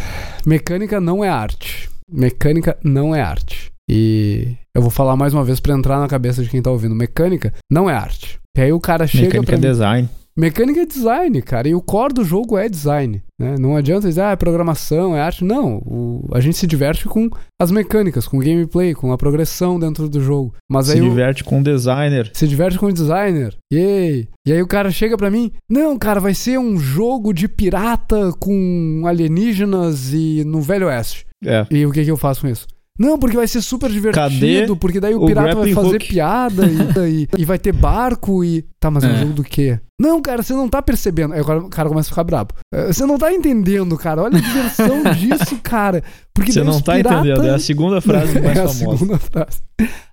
mecânica 0.45 1.00
não 1.00 1.24
é 1.24 1.30
arte. 1.30 1.89
Mecânica 2.10 2.78
não 2.84 3.14
é 3.14 3.22
arte. 3.22 3.72
E 3.89 4.56
eu 4.76 4.82
vou 4.82 4.91
falar 4.91 5.16
mais 5.16 5.34
uma 5.34 5.43
vez 5.43 5.60
para 5.60 5.74
entrar 5.74 6.00
na 6.00 6.08
cabeça 6.08 6.43
de 6.43 6.50
quem 6.50 6.62
tá 6.62 6.70
ouvindo. 6.70 6.95
Mecânica 6.95 7.54
não 7.70 7.89
é 7.89 7.93
arte. 7.93 8.39
E 8.58 8.62
aí 8.62 8.74
o 8.74 8.80
cara 8.80 9.08
chega. 9.08 9.39
Mecânica 9.39 9.56
é 9.56 9.58
design. 9.58 10.10
Mecânica 10.38 10.82
é 10.82 10.86
design, 10.86 11.41
cara, 11.41 11.68
e 11.68 11.74
o 11.74 11.82
core 11.82 12.14
do 12.14 12.24
jogo 12.24 12.58
é 12.58 12.70
design. 12.70 13.24
Né? 13.39 13.55
Não 13.59 13.75
adianta 13.75 14.07
dizer, 14.07 14.21
ah, 14.21 14.31
é 14.31 14.35
programação, 14.35 15.15
é 15.15 15.21
arte. 15.21 15.43
Não, 15.43 15.77
o, 15.85 16.27
a 16.33 16.39
gente 16.39 16.57
se 16.57 16.65
diverte 16.65 17.05
com 17.05 17.29
as 17.59 17.69
mecânicas, 17.69 18.27
com 18.27 18.38
o 18.38 18.41
gameplay, 18.41 18.95
com 18.95 19.11
a 19.11 19.17
progressão 19.17 19.79
dentro 19.79 20.09
do 20.09 20.19
jogo. 20.19 20.55
Mas 20.69 20.88
se 20.88 20.99
diverte 20.99 21.43
o, 21.43 21.45
com 21.45 21.59
o 21.59 21.63
designer. 21.63 22.31
Se 22.33 22.47
diverte 22.47 22.79
com 22.79 22.88
o 22.88 22.93
designer. 22.93 23.55
Yay! 23.71 24.27
E 24.45 24.51
aí 24.51 24.61
o 24.61 24.67
cara 24.67 24.89
chega 24.89 25.15
pra 25.17 25.29
mim, 25.29 25.51
não, 25.69 25.97
cara, 25.97 26.19
vai 26.19 26.33
ser 26.33 26.57
um 26.57 26.77
jogo 26.77 27.31
de 27.31 27.47
pirata 27.47 28.31
com 28.39 29.03
alienígenas 29.05 30.13
e 30.13 30.43
no 30.43 30.61
Velho 30.61 30.88
Oeste. 30.88 31.25
É. 31.45 31.67
E 31.69 31.85
o 31.85 31.91
que, 31.91 32.03
que 32.03 32.11
eu 32.11 32.17
faço 32.17 32.41
com 32.41 32.47
isso? 32.47 32.65
Não, 32.98 33.20
porque 33.20 33.38
vai 33.38 33.48
ser 33.48 33.62
super 33.62 33.91
divertido, 33.91 34.24
Cadê 34.24 34.76
porque 34.76 35.00
daí 35.00 35.14
o, 35.14 35.24
o 35.24 35.26
pirata 35.26 35.56
vai 35.56 35.74
fazer 35.74 35.95
hook? 35.95 36.08
piada 36.08 36.66
e, 36.66 37.28
e, 37.38 37.41
e, 37.41 37.45
vai 37.45 37.60
ter 37.60 37.72
barco 37.72 38.43
e. 38.43 38.66
Tá, 38.80 38.89
mas 38.89 39.04
é 39.04 39.08
um 39.08 39.12
é. 39.12 39.20
jogo 39.20 39.34
do 39.34 39.43
quê? 39.43 39.80
Não, 40.00 40.22
cara, 40.22 40.43
você 40.43 40.54
não 40.54 40.70
tá 40.70 40.82
percebendo. 40.82 41.34
Aí 41.34 41.41
o 41.41 41.70
cara 41.70 41.89
começa 41.89 42.10
a 42.10 42.12
ficar 42.12 42.24
brabo. 42.24 42.54
É, 42.72 42.88
você 42.88 43.06
não 43.06 43.18
tá 43.18 43.34
entendendo, 43.34 43.98
cara. 43.98 44.24
Olha 44.24 44.38
a 44.38 44.41
diversão 44.41 45.04
disso, 45.14 45.60
cara. 45.64 46.04
Porque 46.34 46.52
você 46.52 46.64
não 46.64 46.80
tá 46.80 46.95
pirata... 46.95 47.20
entendendo, 47.20 47.45
é 47.45 47.54
a 47.56 47.60
segunda 47.60 48.02
frase 48.02 48.38
mais 48.41 48.58
é 48.58 48.62
a 48.62 48.68
famosa. 48.68 48.98
segunda 48.98 49.18
frase. 49.18 49.62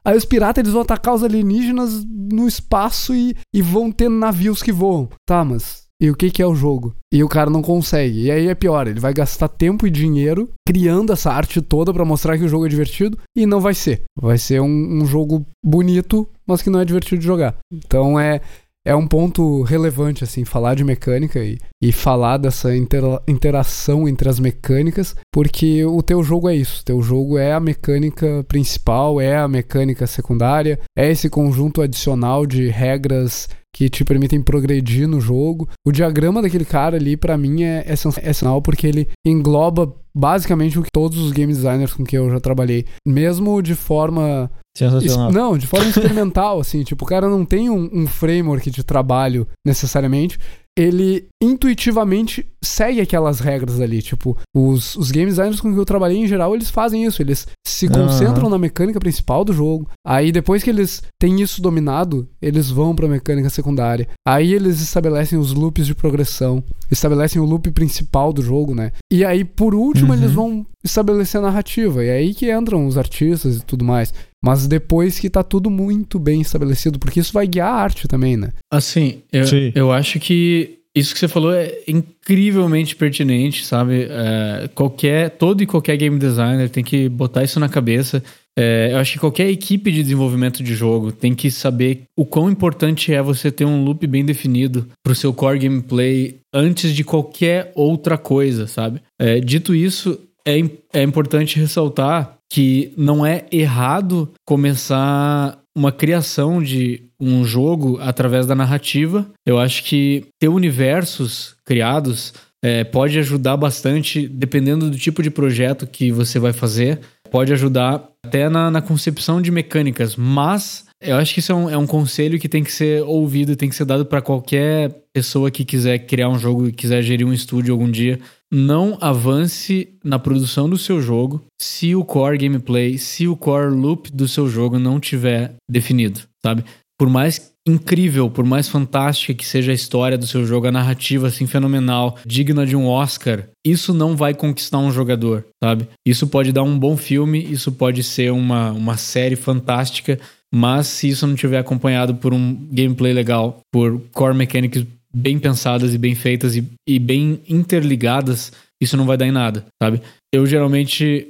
Aí 0.05 0.17
os 0.17 0.25
piratas 0.25 0.63
eles 0.63 0.73
vão 0.73 0.83
atacar 0.83 1.15
os 1.15 1.23
alienígenas 1.23 2.05
no 2.05 2.49
espaço 2.49 3.15
e, 3.15 3.35
e 3.55 3.63
vão 3.63 3.91
ter 3.93 4.09
navios 4.09 4.63
que 4.63 4.73
voam. 4.73 5.09
Tá, 5.27 5.45
mas 5.45 5.84
e 6.01 6.11
o 6.11 6.15
que, 6.15 6.31
que 6.31 6.43
é 6.43 6.47
o 6.47 6.55
jogo. 6.55 6.95
E 7.13 7.23
o 7.23 7.29
cara 7.29 7.51
não 7.51 7.63
consegue. 7.63 8.25
E 8.25 8.31
aí 8.31 8.49
é 8.49 8.55
pior, 8.55 8.87
ele 8.87 9.01
vai 9.01 9.15
gastar 9.15 9.49
tempo 9.49 9.87
e 9.87 9.91
dinheiro 9.91 10.51
criando 10.67 11.13
essa 11.13 11.33
arte 11.33 11.61
toda 11.63 11.93
para 11.93 12.05
mostrar 12.05 12.37
que 12.37 12.45
o 12.45 12.49
jogo 12.49 12.67
é 12.67 12.69
divertido 12.69 13.19
e 13.37 13.47
não 13.47 13.61
vai 13.61 13.75
ser. 13.75 14.03
Vai 14.21 14.39
ser 14.39 14.61
um, 14.61 15.03
um 15.03 15.07
jogo 15.07 15.47
bonito, 15.65 16.29
mas 16.47 16.63
que 16.63 16.71
não 16.71 16.81
é 16.81 16.85
divertido 16.85 17.21
de 17.21 17.27
jogar. 17.27 17.57
Então 17.73 18.19
é, 18.19 18.41
é 18.87 18.95
um 18.95 19.07
ponto 19.07 19.63
relevante, 19.63 20.25
assim, 20.25 20.45
falar 20.45 20.75
de 20.75 20.85
mecânica 20.85 21.43
e, 21.43 21.59
e 21.83 21.91
falar 21.91 22.37
dessa 22.37 22.77
intera 22.77 23.23
interação 23.27 24.07
entre 24.07 24.29
as 24.29 24.39
mecânicas, 24.39 25.17
porque 25.33 25.85
o 25.85 26.03
teu 26.03 26.23
jogo 26.23 26.51
é 26.51 26.55
isso. 26.55 26.83
O 26.83 26.85
teu 26.85 27.03
jogo 27.03 27.39
é 27.39 27.53
a 27.53 27.61
mecânica 27.61 28.45
principal, 28.47 29.21
é 29.21 29.37
a 29.37 29.49
mecânica 29.49 30.07
secundária, 30.07 30.79
é 30.97 31.11
esse 31.11 31.31
conjunto 31.31 31.81
adicional 31.81 32.45
de 32.45 32.69
regras 32.69 33.49
que 33.75 33.91
te 33.91 34.05
permitem 34.05 34.41
progredir 34.41 35.09
no 35.09 35.21
jogo. 35.21 35.69
O 35.85 35.91
diagrama 35.91 36.41
daquele 36.41 36.65
cara 36.65 36.97
ali, 36.97 37.17
para 37.17 37.37
mim, 37.37 37.65
é, 37.65 37.83
é 37.85 37.97
sensacional 37.97 38.63
porque 38.63 38.87
ele 38.87 39.09
engloba 39.27 39.93
basicamente 40.17 40.79
o 40.79 40.83
que 40.83 40.91
todos 40.93 41.19
os 41.19 41.33
game 41.33 41.53
designers 41.53 41.93
com 41.93 42.05
que 42.05 42.17
eu 42.17 42.31
já 42.31 42.39
trabalhei, 42.39 42.87
mesmo 43.05 43.61
de 43.61 43.75
forma 43.75 44.49
Sensacional. 44.77 45.31
Não, 45.33 45.57
de 45.57 45.69
forma 45.69 45.89
experimental, 45.89 46.59
assim, 46.59 46.83
tipo, 46.83 47.05
o 47.05 47.09
cara 47.09 47.29
não 47.29 47.45
tem 47.45 47.71
um, 47.71 47.89
um 47.93 48.07
framework 48.09 48.71
de 48.71 48.83
trabalho 48.83 49.47
necessariamente, 49.65 50.39
ele 50.77 51.29
intuitivamente 51.43 52.47
segue 52.63 53.01
aquelas 53.01 53.39
regras 53.39 53.81
ali. 53.81 54.03
Tipo, 54.03 54.37
os, 54.55 54.97
os 54.97 55.11
game 55.11 55.31
designers 55.31 55.61
com 55.61 55.73
que 55.73 55.79
eu 55.79 55.85
trabalhei 55.85 56.19
em 56.19 56.27
geral, 56.27 56.55
eles 56.55 56.71
fazem 56.71 57.05
isso. 57.05 57.23
Eles 57.23 57.47
se 57.67 57.89
concentram 57.89 58.45
uhum. 58.45 58.51
na 58.51 58.59
mecânica 58.59 58.99
principal 58.99 59.45
do 59.45 59.53
jogo. 59.53 59.89
Aí, 60.07 60.33
depois 60.33 60.63
que 60.63 60.71
eles 60.71 61.03
têm 61.19 61.41
isso 61.41 61.63
dominado, 61.63 62.29
eles 62.43 62.71
vão 62.71 62.95
pra 62.95 63.09
mecânica 63.09 63.51
secundária. 63.51 64.09
Aí 64.27 64.53
eles 64.53 64.81
estabelecem 64.81 65.39
os 65.39 65.53
loops 65.53 65.87
de 65.87 65.95
progressão. 65.95 66.63
Estabelecem 66.91 67.41
o 67.41 67.45
loop 67.45 67.71
principal 67.71 68.33
do 68.33 68.43
jogo, 68.43 68.75
né? 68.75 68.93
E 69.13 69.25
aí, 69.25 69.45
por 69.45 69.75
último, 69.75 70.13
uhum. 70.13 70.19
eles 70.19 70.33
vão 70.33 70.67
estabelecer 70.85 71.41
a 71.41 71.45
narrativa. 71.45 72.05
E 72.05 72.09
é 72.09 72.17
aí 72.17 72.35
que 72.35 72.53
entram 72.53 72.87
os 72.87 72.99
artistas 72.99 73.57
e 73.57 73.65
tudo 73.65 73.85
mais. 73.85 74.13
Mas 74.45 74.67
depois 74.67 75.19
que 75.19 75.31
tá 75.31 75.43
tudo 75.43 75.71
muito 75.71 76.19
bem 76.19 76.43
estabelecido, 76.43 76.99
porque 76.99 77.21
isso 77.21 77.33
vai 77.33 77.47
guiar 77.47 77.69
a 77.69 77.77
arte 77.77 78.07
também, 78.07 78.37
né? 78.37 78.51
Assim, 78.71 79.23
eu, 79.33 79.45
eu 79.75 79.93
acho 79.93 80.21
que 80.21 80.81
isso 80.95 81.13
que 81.13 81.19
você 81.19 81.27
falou 81.27 81.53
é 81.53 81.81
incrivelmente 81.89 82.95
pertinente, 82.95 83.65
sabe? 83.65 84.07
É, 84.09 84.69
qualquer, 84.75 85.31
todo 85.31 85.63
e 85.63 85.67
qualquer 85.67 85.97
game 85.97 86.19
designer 86.19 86.69
tem 86.69 86.85
que 86.85 87.09
botar 87.09 87.43
isso 87.43 87.59
na 87.59 87.69
cabeça. 87.69 88.23
É, 88.57 88.91
eu 88.93 88.99
acho 88.99 89.15
que 89.15 89.19
qualquer 89.19 89.51
equipe 89.51 89.91
de 89.91 90.03
desenvolvimento 90.03 90.63
de 90.63 90.75
jogo 90.77 91.11
tem 91.11 91.35
que 91.35 91.51
saber 91.51 92.03
o 92.17 92.25
quão 92.25 92.49
importante 92.49 93.13
é 93.13 93.21
você 93.21 93.51
ter 93.51 93.65
um 93.65 93.83
loop 93.83 94.07
bem 94.07 94.25
definido 94.25 94.87
para 95.03 95.13
o 95.13 95.17
seu 95.17 95.33
core 95.33 95.59
gameplay 95.59 96.37
antes 96.55 96.95
de 96.95 97.03
qualquer 97.03 97.73
outra 97.75 98.17
coisa, 98.17 98.69
sabe? 98.69 99.01
É, 99.19 99.41
dito 99.41 99.75
isso, 99.75 100.21
é, 100.47 100.59
é 100.93 101.03
importante 101.03 101.59
ressaltar 101.59 102.37
que 102.51 102.93
não 102.97 103.25
é 103.25 103.47
errado 103.51 104.31
começar 104.47 105.59
uma 105.77 105.91
criação 105.91 106.63
de 106.63 107.03
um 107.21 107.45
jogo 107.45 107.99
através 108.01 108.47
da 108.47 108.55
narrativa. 108.55 109.27
Eu 109.45 109.59
acho 109.59 109.83
que 109.85 110.27
ter 110.39 110.49
universos 110.49 111.57
criados 111.65 112.33
é, 112.63 112.85
pode 112.85 113.19
ajudar 113.19 113.57
bastante, 113.57 114.29
dependendo 114.29 114.91
do 114.91 114.97
tipo 114.97 115.23
de 115.23 115.31
projeto 115.31 115.87
que 115.87 116.13
você 116.13 116.39
vai 116.39 116.53
fazer. 116.53 117.01
Pode 117.31 117.53
ajudar 117.53 118.09
até 118.25 118.49
na, 118.49 118.71
na 118.71 118.81
concepção 118.81 119.43
de 119.43 119.51
mecânicas, 119.51 120.15
mas 120.15 120.85
eu 121.03 121.17
acho 121.17 121.35
que 121.35 121.41
isso 121.41 121.53
é 121.53 121.55
um, 121.55 121.71
é 121.71 121.77
um 121.77 121.87
conselho 121.87 122.39
que 122.39 122.49
tem 122.49 122.63
que 122.63 122.73
ser 122.73 123.03
ouvido, 123.03 123.57
tem 123.57 123.69
que 123.69 123.75
ser 123.75 123.85
dado 123.85 124.07
para 124.07 124.23
qualquer 124.23 124.95
pessoa 125.13 125.51
que 125.51 125.65
quiser 125.65 125.99
criar 125.99 126.29
um 126.29 126.39
jogo 126.39 126.69
e 126.69 126.73
quiser 126.73 127.03
gerir 127.03 127.27
um 127.27 127.33
estúdio 127.33 127.75
algum 127.75 127.91
dia 127.91 128.19
não 128.55 128.97
avance 129.01 129.89
na 130.05 130.17
produção 130.17 130.71
do 130.71 130.79
seu 130.79 131.03
jogo 131.03 131.43
se 131.61 131.97
o 131.97 132.05
core 132.05 132.39
gameplay, 132.39 132.97
se 132.97 133.27
o 133.27 133.37
core 133.37 133.75
loop 133.75 134.13
do 134.13 134.29
seu 134.29 134.49
jogo 134.49 134.79
não 134.79 135.01
tiver 135.01 135.55
definido, 135.69 136.21
sabe? 136.41 136.65
Por 136.97 137.09
mais 137.09 137.53
incrível, 137.67 138.31
por 138.31 138.45
mais 138.45 138.69
fantástica 138.69 139.35
que 139.35 139.45
seja 139.45 139.73
a 139.73 139.75
história 139.75 140.17
do 140.17 140.27
seu 140.27 140.47
jogo, 140.47 140.69
a 140.69 140.73
narrativa 140.73 141.27
assim 141.27 141.49
fenomenal, 141.49 142.17
digna 142.25 142.65
de 142.65 142.77
um 142.77 142.87
Oscar, 142.87 143.49
isso 143.67 143.93
não 143.93 144.17
vai 144.17 144.33
conquistar 144.33 144.79
um 144.79 144.93
jogador, 144.93 145.45
sabe? 145.61 145.89
Isso 146.07 146.29
pode 146.29 146.53
dar 146.53 146.63
um 146.63 146.79
bom 146.79 146.97
filme, 146.97 147.43
isso 147.43 147.73
pode 147.73 148.05
ser 148.05 148.31
uma, 148.31 148.71
uma 148.71 148.97
série 148.97 149.35
fantástica, 149.35 150.21
mas 150.55 150.87
se 150.87 151.09
isso 151.09 151.27
não 151.27 151.35
tiver 151.35 151.59
acompanhado 151.59 152.15
por 152.15 152.33
um 152.33 152.55
gameplay 152.71 153.13
legal, 153.13 153.59
por 153.73 154.01
core 154.13 154.37
mechanics 154.37 154.87
bem 155.15 155.39
pensadas 155.39 155.95
e 155.95 155.99
bem 155.99 156.15
feitas 156.15 156.57
e, 156.57 156.65
e 156.87 156.99
bem 156.99 157.41
interligadas, 157.49 158.51
isso 158.81 158.97
não 158.97 159.07
vai 159.07 159.17
dar 159.17 159.27
em 159.27 159.33
nada, 159.33 159.65
sabe? 159.81 160.01
Eu 160.33 160.45
geralmente 160.45 161.29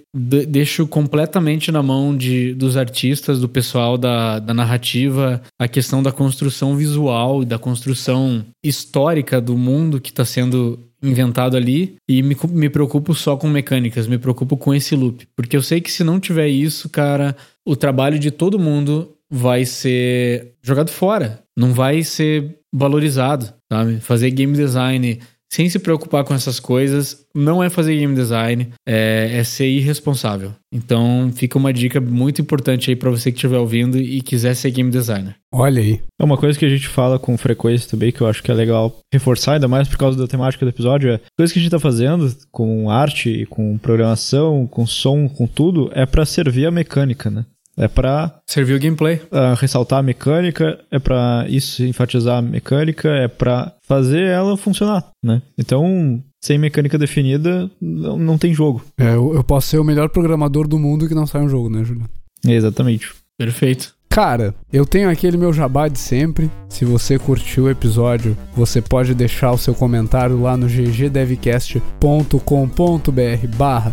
deixo 0.48 0.86
completamente 0.86 1.70
na 1.70 1.82
mão 1.82 2.16
de, 2.16 2.54
dos 2.54 2.76
artistas, 2.76 3.38
do 3.38 3.48
pessoal 3.48 3.98
da, 3.98 4.38
da 4.38 4.54
narrativa, 4.54 5.42
a 5.60 5.68
questão 5.68 6.02
da 6.02 6.10
construção 6.10 6.74
visual 6.74 7.42
e 7.42 7.46
da 7.46 7.58
construção 7.58 8.44
histórica 8.64 9.40
do 9.40 9.56
mundo 9.56 10.00
que 10.00 10.10
está 10.10 10.24
sendo 10.24 10.78
inventado 11.02 11.54
ali 11.54 11.96
e 12.08 12.22
me, 12.22 12.34
me 12.48 12.70
preocupo 12.70 13.14
só 13.14 13.36
com 13.36 13.46
mecânicas, 13.46 14.06
me 14.06 14.16
preocupo 14.16 14.56
com 14.56 14.74
esse 14.74 14.96
loop. 14.96 15.26
Porque 15.36 15.56
eu 15.56 15.62
sei 15.62 15.82
que 15.82 15.92
se 15.92 16.02
não 16.02 16.18
tiver 16.18 16.48
isso, 16.48 16.88
cara, 16.88 17.36
o 17.66 17.76
trabalho 17.76 18.18
de 18.18 18.30
todo 18.30 18.58
mundo 18.58 19.14
vai 19.30 19.66
ser 19.66 20.54
jogado 20.62 20.90
fora, 20.90 21.42
não 21.56 21.72
vai 21.72 22.02
ser 22.02 22.58
valorizado 22.74 23.54
sabe? 23.74 24.00
Fazer 24.00 24.30
game 24.30 24.54
design 24.54 25.18
sem 25.52 25.68
se 25.68 25.78
preocupar 25.78 26.24
com 26.24 26.34
essas 26.34 26.58
coisas 26.58 27.24
não 27.32 27.62
é 27.62 27.70
fazer 27.70 27.96
game 27.96 28.14
design, 28.14 28.70
é, 28.86 29.38
é 29.38 29.44
ser 29.44 29.68
irresponsável. 29.68 30.52
Então 30.72 31.30
fica 31.32 31.56
uma 31.56 31.72
dica 31.72 32.00
muito 32.00 32.40
importante 32.40 32.90
aí 32.90 32.96
para 32.96 33.10
você 33.10 33.30
que 33.30 33.38
estiver 33.38 33.58
ouvindo 33.58 33.96
e 33.96 34.20
quiser 34.20 34.54
ser 34.54 34.72
game 34.72 34.90
designer. 34.90 35.36
Olha 35.52 35.80
aí. 35.80 36.00
É 36.20 36.24
uma 36.24 36.36
coisa 36.36 36.58
que 36.58 36.64
a 36.64 36.68
gente 36.68 36.88
fala 36.88 37.20
com 37.20 37.38
frequência 37.38 37.88
também, 37.88 38.10
que 38.10 38.20
eu 38.20 38.26
acho 38.26 38.42
que 38.42 38.50
é 38.50 38.54
legal 38.54 38.98
reforçar, 39.12 39.54
ainda 39.54 39.68
mais 39.68 39.86
por 39.86 39.96
causa 39.96 40.18
da 40.18 40.26
temática 40.26 40.64
do 40.64 40.70
episódio, 40.70 41.12
é 41.12 41.20
coisa 41.38 41.52
que 41.52 41.60
a 41.60 41.62
gente 41.62 41.70
tá 41.70 41.78
fazendo 41.78 42.34
com 42.50 42.90
arte, 42.90 43.46
com 43.48 43.78
programação, 43.78 44.66
com 44.66 44.84
som, 44.84 45.28
com 45.28 45.46
tudo, 45.46 45.88
é 45.94 46.04
para 46.04 46.26
servir 46.26 46.66
a 46.66 46.72
mecânica, 46.72 47.30
né? 47.30 47.44
É 47.76 47.88
para 47.88 48.40
servir 48.46 48.74
o 48.74 48.80
gameplay, 48.80 49.16
uh, 49.32 49.54
ressaltar 49.58 49.98
a 49.98 50.02
mecânica, 50.02 50.78
é 50.90 50.98
para 50.98 51.44
isso 51.48 51.84
enfatizar 51.84 52.38
a 52.38 52.42
mecânica, 52.42 53.08
é 53.08 53.26
para 53.26 53.74
fazer 53.82 54.22
ela 54.22 54.56
funcionar, 54.56 55.10
né? 55.22 55.42
Então, 55.58 56.22
sem 56.40 56.56
mecânica 56.56 56.96
definida, 56.96 57.70
não, 57.80 58.18
não 58.18 58.38
tem 58.38 58.54
jogo. 58.54 58.84
É, 58.98 59.14
eu, 59.14 59.34
eu 59.34 59.42
posso 59.42 59.68
ser 59.68 59.78
o 59.78 59.84
melhor 59.84 60.08
programador 60.08 60.68
do 60.68 60.78
mundo 60.78 61.08
que 61.08 61.14
não 61.14 61.26
sai 61.26 61.42
um 61.42 61.48
jogo, 61.48 61.68
né, 61.68 61.82
Juliano? 61.82 62.08
Exatamente. 62.46 63.12
Perfeito. 63.36 63.94
Cara, 64.14 64.54
eu 64.72 64.86
tenho 64.86 65.10
aquele 65.10 65.36
meu 65.36 65.52
jabá 65.52 65.88
de 65.88 65.98
sempre. 65.98 66.48
Se 66.68 66.84
você 66.84 67.18
curtiu 67.18 67.64
o 67.64 67.70
episódio, 67.70 68.36
você 68.54 68.80
pode 68.80 69.12
deixar 69.12 69.50
o 69.50 69.58
seu 69.58 69.74
comentário 69.74 70.40
lá 70.40 70.56
no 70.56 70.68
ggdevcast.com.br 70.68 73.56
barra 73.56 73.92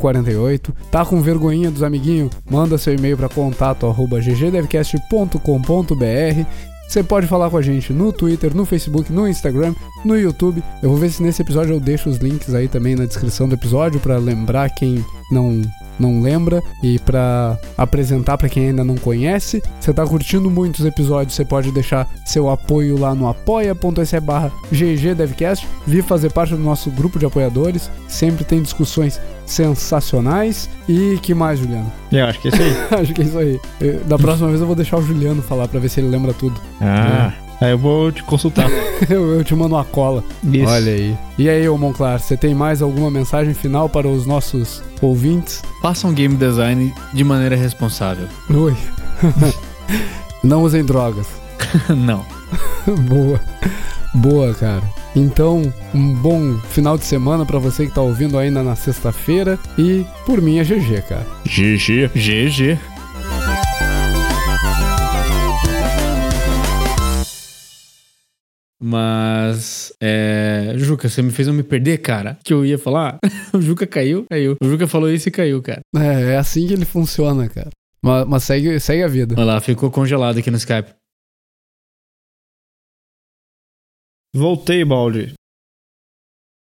048. 0.00 0.72
Tá 0.92 1.04
com 1.04 1.20
vergonhinha 1.20 1.72
dos 1.72 1.82
amiguinhos? 1.82 2.30
Manda 2.48 2.78
seu 2.78 2.94
e-mail 2.94 3.16
para 3.16 3.28
contato 3.28 3.84
arroba 3.84 4.20
ggdevcast.com.br 4.20 6.68
você 6.88 7.02
pode 7.02 7.26
falar 7.26 7.50
com 7.50 7.58
a 7.58 7.62
gente 7.62 7.92
no 7.92 8.10
Twitter, 8.10 8.56
no 8.56 8.64
Facebook, 8.64 9.12
no 9.12 9.28
Instagram, 9.28 9.74
no 10.06 10.16
YouTube. 10.16 10.64
Eu 10.82 10.88
vou 10.88 10.98
ver 10.98 11.10
se 11.10 11.22
nesse 11.22 11.42
episódio 11.42 11.74
eu 11.74 11.80
deixo 11.80 12.08
os 12.08 12.16
links 12.16 12.54
aí 12.54 12.66
também 12.66 12.96
na 12.96 13.04
descrição 13.04 13.46
do 13.46 13.54
episódio 13.54 14.00
para 14.00 14.16
lembrar 14.16 14.70
quem 14.70 15.04
não 15.30 15.60
não 15.98 16.20
lembra 16.20 16.62
e 16.82 16.98
para 16.98 17.58
apresentar 17.76 18.38
para 18.38 18.48
quem 18.48 18.68
ainda 18.68 18.84
não 18.84 18.96
conhece. 18.96 19.62
Você 19.80 19.92
tá 19.92 20.06
curtindo 20.06 20.50
muitos 20.50 20.84
episódios, 20.84 21.34
você 21.34 21.44
pode 21.44 21.70
deixar 21.72 22.08
seu 22.24 22.48
apoio 22.48 22.98
lá 22.98 23.14
no 23.14 23.28
apoia.se 23.28 24.20
barra 24.20 24.52
ggdevcast, 24.70 25.66
vir 25.86 26.02
fazer 26.02 26.30
parte 26.32 26.54
do 26.54 26.62
nosso 26.62 26.90
grupo 26.90 27.18
de 27.18 27.26
apoiadores, 27.26 27.90
sempre 28.06 28.44
tem 28.44 28.62
discussões 28.62 29.20
sensacionais. 29.46 30.68
E 30.88 31.18
que 31.22 31.34
mais, 31.34 31.58
Juliano? 31.58 31.90
Eu 32.12 32.26
acho 32.26 32.40
que 32.40 32.48
é 32.48 32.50
isso 32.50 32.62
aí. 32.62 32.72
acho 33.00 33.14
que 33.14 33.22
é 33.22 33.24
isso 33.24 33.38
aí. 33.38 33.60
Da 34.06 34.18
próxima 34.18 34.48
vez 34.48 34.60
eu 34.60 34.66
vou 34.66 34.76
deixar 34.76 34.98
o 34.98 35.02
Juliano 35.02 35.42
falar 35.42 35.68
para 35.68 35.80
ver 35.80 35.88
se 35.88 36.00
ele 36.00 36.08
lembra 36.08 36.32
tudo. 36.32 36.60
Ah. 36.80 37.32
É. 37.44 37.47
Aí 37.60 37.70
eu 37.70 37.78
vou 37.78 38.12
te 38.12 38.22
consultar. 38.22 38.68
eu, 39.08 39.34
eu, 39.34 39.44
te 39.44 39.54
mando 39.54 39.74
uma 39.74 39.84
cola. 39.84 40.22
Isso. 40.44 40.70
Olha 40.70 40.92
aí. 40.92 41.16
E 41.38 41.48
aí, 41.48 41.68
ô 41.68 41.76
Monclar, 41.76 42.18
você 42.20 42.36
tem 42.36 42.54
mais 42.54 42.82
alguma 42.82 43.10
mensagem 43.10 43.54
final 43.54 43.88
para 43.88 44.06
os 44.06 44.26
nossos 44.26 44.82
ouvintes? 45.00 45.62
Faça 45.82 46.06
um 46.06 46.12
game 46.12 46.36
design 46.36 46.94
de 47.12 47.24
maneira 47.24 47.56
responsável. 47.56 48.28
Oi. 48.50 48.76
Não 50.42 50.62
usem 50.62 50.84
drogas. 50.84 51.26
Não. 51.88 52.24
Boa. 53.08 53.40
Boa, 54.14 54.54
cara. 54.54 54.82
Então, 55.14 55.72
um 55.94 56.14
bom 56.14 56.58
final 56.70 56.96
de 56.96 57.04
semana 57.04 57.44
para 57.44 57.58
você 57.58 57.86
que 57.86 57.92
tá 57.92 58.00
ouvindo 58.00 58.38
ainda 58.38 58.62
na 58.62 58.76
sexta-feira. 58.76 59.58
E 59.76 60.06
por 60.24 60.40
mim 60.40 60.58
é 60.58 60.64
GG, 60.64 61.02
cara. 61.08 61.26
GG. 61.44 62.10
GG. 62.14 62.78
Mas, 68.80 69.92
é... 70.00 70.72
Juca, 70.76 71.08
você 71.08 71.20
me 71.20 71.32
fez 71.32 71.48
eu 71.48 71.54
me 71.54 71.62
perder, 71.62 71.98
cara. 71.98 72.38
Que 72.44 72.54
eu 72.54 72.64
ia 72.64 72.78
falar. 72.78 73.18
o 73.52 73.60
Juca 73.60 73.86
caiu, 73.86 74.24
caiu. 74.30 74.56
O 74.62 74.68
Juca 74.68 74.86
falou 74.86 75.10
isso 75.10 75.28
e 75.28 75.32
caiu, 75.32 75.60
cara. 75.60 75.80
É, 75.96 76.34
é 76.34 76.36
assim 76.36 76.66
que 76.66 76.74
ele 76.74 76.84
funciona, 76.84 77.48
cara. 77.48 77.70
Mas, 78.02 78.26
mas 78.26 78.44
segue, 78.44 78.78
segue 78.78 79.02
a 79.02 79.08
vida. 79.08 79.34
Olha 79.36 79.54
lá, 79.54 79.60
ficou 79.60 79.90
congelado 79.90 80.38
aqui 80.38 80.50
no 80.50 80.56
Skype. 80.56 80.94
Voltei, 84.34 84.84
Baldi. 84.84 85.34